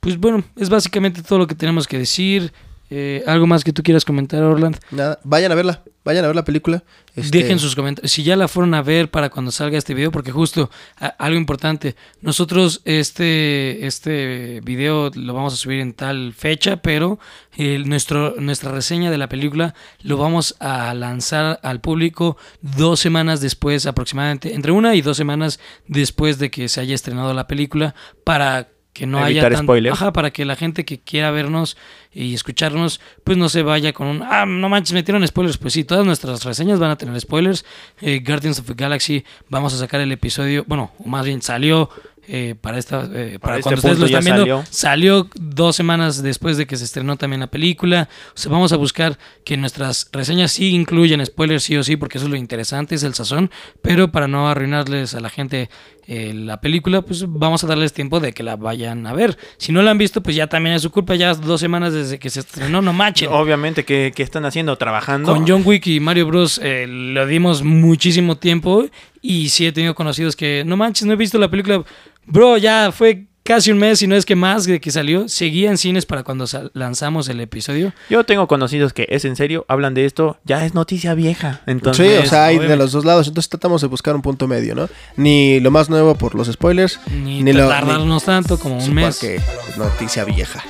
pues 0.00 0.18
bueno, 0.18 0.44
es 0.56 0.68
básicamente 0.70 1.22
todo 1.22 1.38
lo 1.38 1.46
que 1.46 1.54
tenemos 1.54 1.86
que 1.86 1.98
decir. 1.98 2.52
Eh, 2.90 3.22
¿Algo 3.26 3.46
más 3.46 3.64
que 3.64 3.72
tú 3.72 3.82
quieras 3.82 4.04
comentar, 4.04 4.42
Orland? 4.42 4.78
Nada, 4.90 5.18
vayan 5.24 5.52
a 5.52 5.54
verla, 5.54 5.82
vayan 6.08 6.24
a 6.24 6.28
ver 6.28 6.36
la 6.36 6.44
película. 6.44 6.84
Este, 7.14 7.36
Dejen 7.36 7.58
sus 7.58 7.76
comentarios. 7.76 8.10
Si 8.10 8.22
ya 8.22 8.34
la 8.34 8.48
fueron 8.48 8.72
a 8.72 8.80
ver 8.80 9.10
para 9.10 9.28
cuando 9.28 9.50
salga 9.50 9.76
este 9.76 9.92
video, 9.92 10.10
porque 10.10 10.32
justo 10.32 10.70
algo 11.18 11.36
importante, 11.36 11.96
nosotros 12.22 12.80
este, 12.86 13.86
este 13.86 14.62
video 14.64 15.10
lo 15.14 15.34
vamos 15.34 15.52
a 15.52 15.56
subir 15.56 15.80
en 15.80 15.92
tal 15.92 16.32
fecha, 16.32 16.78
pero 16.78 17.18
nuestro, 17.58 18.36
nuestra 18.38 18.72
reseña 18.72 19.10
de 19.10 19.18
la 19.18 19.28
película 19.28 19.74
lo 20.00 20.16
vamos 20.16 20.56
a 20.60 20.94
lanzar 20.94 21.60
al 21.62 21.82
público 21.82 22.38
dos 22.62 23.00
semanas 23.00 23.42
después, 23.42 23.84
aproximadamente, 23.84 24.54
entre 24.54 24.72
una 24.72 24.94
y 24.94 25.02
dos 25.02 25.18
semanas 25.18 25.60
después 25.88 26.38
de 26.38 26.50
que 26.50 26.70
se 26.70 26.80
haya 26.80 26.94
estrenado 26.94 27.34
la 27.34 27.46
película, 27.46 27.94
para 28.24 28.68
que 28.98 29.06
no 29.06 29.22
haya 29.22 29.48
tan- 29.48 29.62
spoilers. 29.62 29.94
Ajá, 29.94 30.12
para 30.12 30.30
que 30.32 30.44
la 30.44 30.56
gente 30.56 30.84
que 30.84 30.98
quiera 30.98 31.30
vernos 31.30 31.76
y 32.12 32.34
escucharnos, 32.34 33.00
pues 33.22 33.36
no 33.38 33.48
se 33.48 33.62
vaya 33.62 33.92
con 33.92 34.06
un, 34.08 34.22
ah, 34.22 34.44
no 34.44 34.68
manches, 34.68 34.92
metieron 34.92 35.26
spoilers. 35.26 35.56
Pues 35.56 35.72
sí, 35.74 35.84
todas 35.84 36.04
nuestras 36.04 36.44
reseñas 36.44 36.78
van 36.80 36.90
a 36.90 36.96
tener 36.96 37.18
spoilers. 37.20 37.64
Eh, 38.00 38.22
Guardians 38.26 38.58
of 38.58 38.66
the 38.66 38.74
Galaxy, 38.74 39.24
vamos 39.48 39.72
a 39.74 39.78
sacar 39.78 40.00
el 40.00 40.10
episodio, 40.10 40.64
bueno, 40.66 40.92
o 40.98 41.08
más 41.08 41.24
bien 41.24 41.40
salió 41.42 41.88
eh, 42.30 42.56
para 42.60 42.76
esta, 42.78 43.08
eh, 43.14 43.38
para, 43.40 43.56
este 43.56 43.62
cuando 43.62 43.76
ustedes 43.78 43.98
lo 43.98 44.06
están 44.06 44.24
viendo, 44.24 44.42
salió. 44.42 44.64
salió 44.68 45.30
dos 45.36 45.76
semanas 45.76 46.22
después 46.22 46.58
de 46.58 46.66
que 46.66 46.76
se 46.76 46.84
estrenó 46.84 47.16
también 47.16 47.40
la 47.40 47.46
película. 47.46 48.08
O 48.34 48.36
sea, 48.38 48.50
vamos 48.52 48.72
a 48.72 48.76
buscar 48.76 49.18
que 49.44 49.56
nuestras 49.56 50.08
reseñas 50.12 50.52
sí 50.52 50.70
incluyan 50.74 51.24
spoilers 51.24 51.62
sí 51.62 51.76
o 51.76 51.82
sí, 51.82 51.96
porque 51.96 52.18
eso 52.18 52.26
es 52.26 52.30
lo 52.30 52.36
interesante, 52.36 52.96
es 52.96 53.02
el 53.02 53.14
sazón. 53.14 53.50
Pero 53.80 54.10
para 54.12 54.28
no 54.28 54.48
arruinarles 54.48 55.14
a 55.14 55.20
la 55.20 55.30
gente 55.30 55.70
eh, 56.10 56.32
la 56.32 56.58
película, 56.58 57.02
pues 57.02 57.26
vamos 57.28 57.62
a 57.62 57.66
darles 57.66 57.92
tiempo 57.92 58.18
de 58.18 58.32
que 58.32 58.42
la 58.42 58.56
vayan 58.56 59.06
a 59.06 59.12
ver. 59.12 59.36
Si 59.58 59.72
no 59.72 59.82
la 59.82 59.90
han 59.90 59.98
visto, 59.98 60.22
pues 60.22 60.34
ya 60.34 60.46
también 60.46 60.74
es 60.74 60.80
su 60.80 60.90
culpa, 60.90 61.14
ya 61.16 61.34
dos 61.34 61.60
semanas 61.60 61.92
desde 61.92 62.18
que 62.18 62.30
se 62.30 62.40
estrenó, 62.40 62.80
no 62.80 62.94
manchen. 62.94 63.28
Obviamente, 63.30 63.84
¿qué, 63.84 64.10
qué 64.16 64.22
están 64.22 64.46
haciendo? 64.46 64.76
Trabajando. 64.76 65.30
Con 65.30 65.46
John 65.46 65.60
Wick 65.66 65.86
y 65.86 66.00
Mario 66.00 66.26
Bros. 66.26 66.58
eh, 66.64 66.86
lo 66.88 67.26
dimos 67.26 67.62
muchísimo 67.62 68.38
tiempo 68.38 68.86
y 69.20 69.50
sí 69.50 69.66
he 69.66 69.72
tenido 69.72 69.94
conocidos 69.94 70.34
que, 70.34 70.62
no 70.64 70.78
manches, 70.78 71.06
no 71.06 71.12
he 71.12 71.16
visto 71.16 71.36
la 71.38 71.50
película. 71.50 71.84
Bro, 72.24 72.56
ya 72.56 72.90
fue 72.90 73.26
casi 73.48 73.72
un 73.72 73.78
mes, 73.78 73.98
si 73.98 74.06
no 74.06 74.14
es 74.14 74.26
que 74.26 74.36
más, 74.36 74.66
de 74.66 74.78
que 74.78 74.90
salió. 74.90 75.26
Seguía 75.26 75.70
en 75.70 75.78
cines 75.78 76.04
para 76.04 76.22
cuando 76.22 76.44
lanzamos 76.74 77.30
el 77.30 77.40
episodio. 77.40 77.94
Yo 78.10 78.22
tengo 78.24 78.46
conocidos 78.46 78.92
que 78.92 79.06
es 79.08 79.24
en 79.24 79.36
serio, 79.36 79.64
hablan 79.68 79.94
de 79.94 80.04
esto, 80.04 80.36
ya 80.44 80.66
es 80.66 80.74
noticia 80.74 81.14
vieja. 81.14 81.62
Entonces, 81.64 82.20
sí, 82.20 82.26
o 82.26 82.28
sea, 82.28 82.44
hay 82.44 82.58
de 82.58 82.76
los 82.76 82.92
dos 82.92 83.06
lados. 83.06 83.26
Entonces 83.26 83.48
tratamos 83.48 83.80
de 83.80 83.86
buscar 83.86 84.14
un 84.14 84.20
punto 84.20 84.46
medio, 84.46 84.74
¿no? 84.74 84.90
Ni 85.16 85.60
lo 85.60 85.70
más 85.70 85.88
nuevo 85.88 86.14
por 86.14 86.34
los 86.34 86.48
spoilers, 86.48 87.00
Ni, 87.10 87.42
ni, 87.42 87.54
lo 87.54 87.68
tardarnos 87.68 88.24
tanto 88.24 88.58
como 88.58 88.76
un 88.76 88.94
mes. 88.94 89.16
porque 89.16 89.40
noticia 89.78 90.24
vieja. 90.24 90.62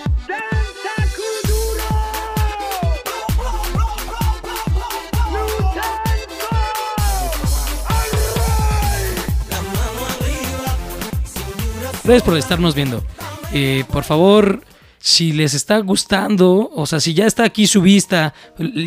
Gracias 12.09 12.26
por 12.26 12.38
estarnos 12.38 12.74
viendo. 12.74 13.04
Eh, 13.52 13.84
por 13.92 14.02
favor, 14.02 14.62
si 14.98 15.34
les 15.34 15.52
está 15.52 15.78
gustando, 15.80 16.70
o 16.74 16.86
sea, 16.86 17.00
si 17.00 17.12
ya 17.12 17.26
está 17.26 17.44
aquí 17.44 17.66
su 17.66 17.82
vista, 17.82 18.32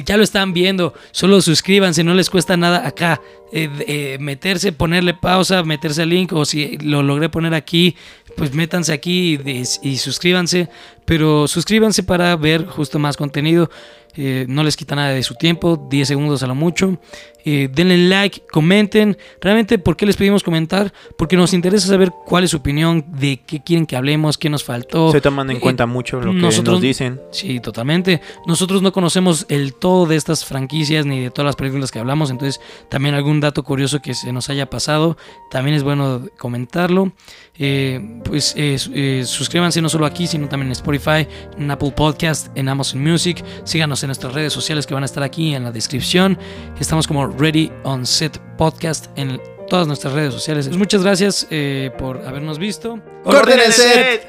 ya 0.03 0.17
lo 0.17 0.23
están 0.23 0.53
viendo, 0.53 0.95
solo 1.11 1.39
suscríbanse, 1.39 2.03
no 2.03 2.15
les 2.15 2.31
cuesta 2.31 2.57
nada 2.57 2.87
acá. 2.87 3.21
eh, 3.53 3.69
eh, 3.85 4.17
meterse, 4.19 4.71
ponerle 4.71 5.13
pausa, 5.13 5.61
meterse 5.61 6.01
al 6.01 6.09
link, 6.09 6.33
o 6.33 6.45
si 6.45 6.79
lo 6.79 7.03
logré 7.03 7.29
poner 7.29 7.53
aquí, 7.53 7.95
pues 8.35 8.55
métanse 8.55 8.91
aquí 8.91 9.39
y, 9.83 9.97
suscríbanse. 9.97 10.69
Pero 11.05 11.47
suscríbanse 11.47 12.01
para 12.01 12.35
ver 12.37 12.65
justo 12.65 12.97
más 12.97 13.17
contenido. 13.17 13.69
No 14.15 14.63
les 14.63 14.75
quita 14.75 14.95
nada 14.95 15.09
de 15.09 15.21
su 15.21 15.35
tiempo, 15.35 15.87
10 15.91 16.07
segundos 16.07 16.41
a 16.41 16.47
lo 16.47 16.55
mucho. 16.55 16.99
Eh, 17.45 17.69
denle 17.73 17.97
like, 17.97 18.43
comenten. 18.51 19.17
Realmente, 19.41 19.77
¿por 19.79 19.95
qué 19.97 20.05
les 20.05 20.15
pedimos 20.15 20.43
comentar? 20.43 20.93
Porque 21.17 21.35
nos 21.37 21.53
interesa 21.53 21.87
saber 21.87 22.11
cuál 22.25 22.43
es 22.43 22.51
su 22.51 22.57
opinión, 22.57 23.05
de 23.07 23.41
qué 23.45 23.61
quieren 23.63 23.85
que 23.85 23.95
hablemos, 23.95 24.37
qué 24.37 24.49
nos 24.49 24.63
faltó. 24.63 25.11
se 25.11 25.21
toman 25.21 25.49
en 25.49 25.57
Eh, 25.57 25.59
cuenta 25.59 25.85
mucho 25.85 26.19
lo 26.21 26.31
que 26.31 26.37
nosotros- 26.37 26.75
nos 26.75 26.81
dicen. 26.81 27.19
Sí, 27.31 27.59
totalmente. 27.59 28.21
Nosotros 28.45 28.81
no 28.81 28.91
conocemos 28.91 29.45
el 29.49 29.73
todo 29.73 30.05
de 30.05 30.15
estas 30.15 30.45
franquicias 30.45 31.05
ni 31.05 31.19
de 31.19 31.31
todas 31.31 31.45
las 31.47 31.55
películas 31.55 31.91
que 31.91 31.99
hablamos, 31.99 32.29
entonces 32.31 32.61
también 32.89 33.15
algún 33.15 33.39
dato 33.39 33.63
curioso 33.63 34.01
que 34.01 34.13
se 34.13 34.31
nos 34.33 34.49
haya 34.49 34.69
pasado, 34.69 35.17
también 35.49 35.75
es 35.75 35.83
bueno 35.83 36.21
comentarlo. 36.37 37.11
Eh, 37.57 38.21
pues 38.23 38.53
eh, 38.57 38.77
su- 38.79 38.91
suscríbanse 39.25 39.81
no 39.81 39.89
solo 39.89 40.05
aquí, 40.05 40.25
sino 40.27 40.47
también 40.47 40.67
en 40.67 40.71
Spotify, 40.73 41.27
en 41.57 41.69
Apple 41.69 41.91
Podcast, 41.91 42.47
en 42.55 42.69
Amazon 42.69 43.03
Music. 43.03 43.43
Síganos 43.65 44.01
en 44.03 44.07
nuestras 44.07 44.33
redes 44.33 44.51
sociales 44.53 44.87
que 44.87 44.93
van 44.93 45.03
a 45.03 45.05
estar 45.05 45.21
aquí 45.23 45.53
en 45.53 45.63
la 45.63 45.71
descripción. 45.71 46.37
Estamos 46.79 47.07
como 47.07 47.30
Ready 47.37 47.71
on 47.83 48.05
Set 48.05 48.37
Podcast 48.57 49.07
en 49.17 49.41
todas 49.69 49.87
nuestras 49.87 50.13
redes 50.13 50.33
sociales. 50.33 50.67
Pues 50.67 50.77
muchas 50.77 51.03
gracias 51.03 51.47
eh, 51.49 51.91
por 51.97 52.17
habernos 52.25 52.59
visto. 52.59 52.99
¡Corten 53.23 53.59
el 53.59 53.71
set! 53.71 54.21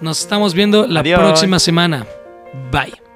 Nos 0.00 0.20
estamos 0.20 0.54
viendo 0.54 0.86
la 0.86 1.00
Adiós. 1.00 1.18
próxima 1.20 1.58
semana. 1.58 2.06
Bye. 2.70 3.09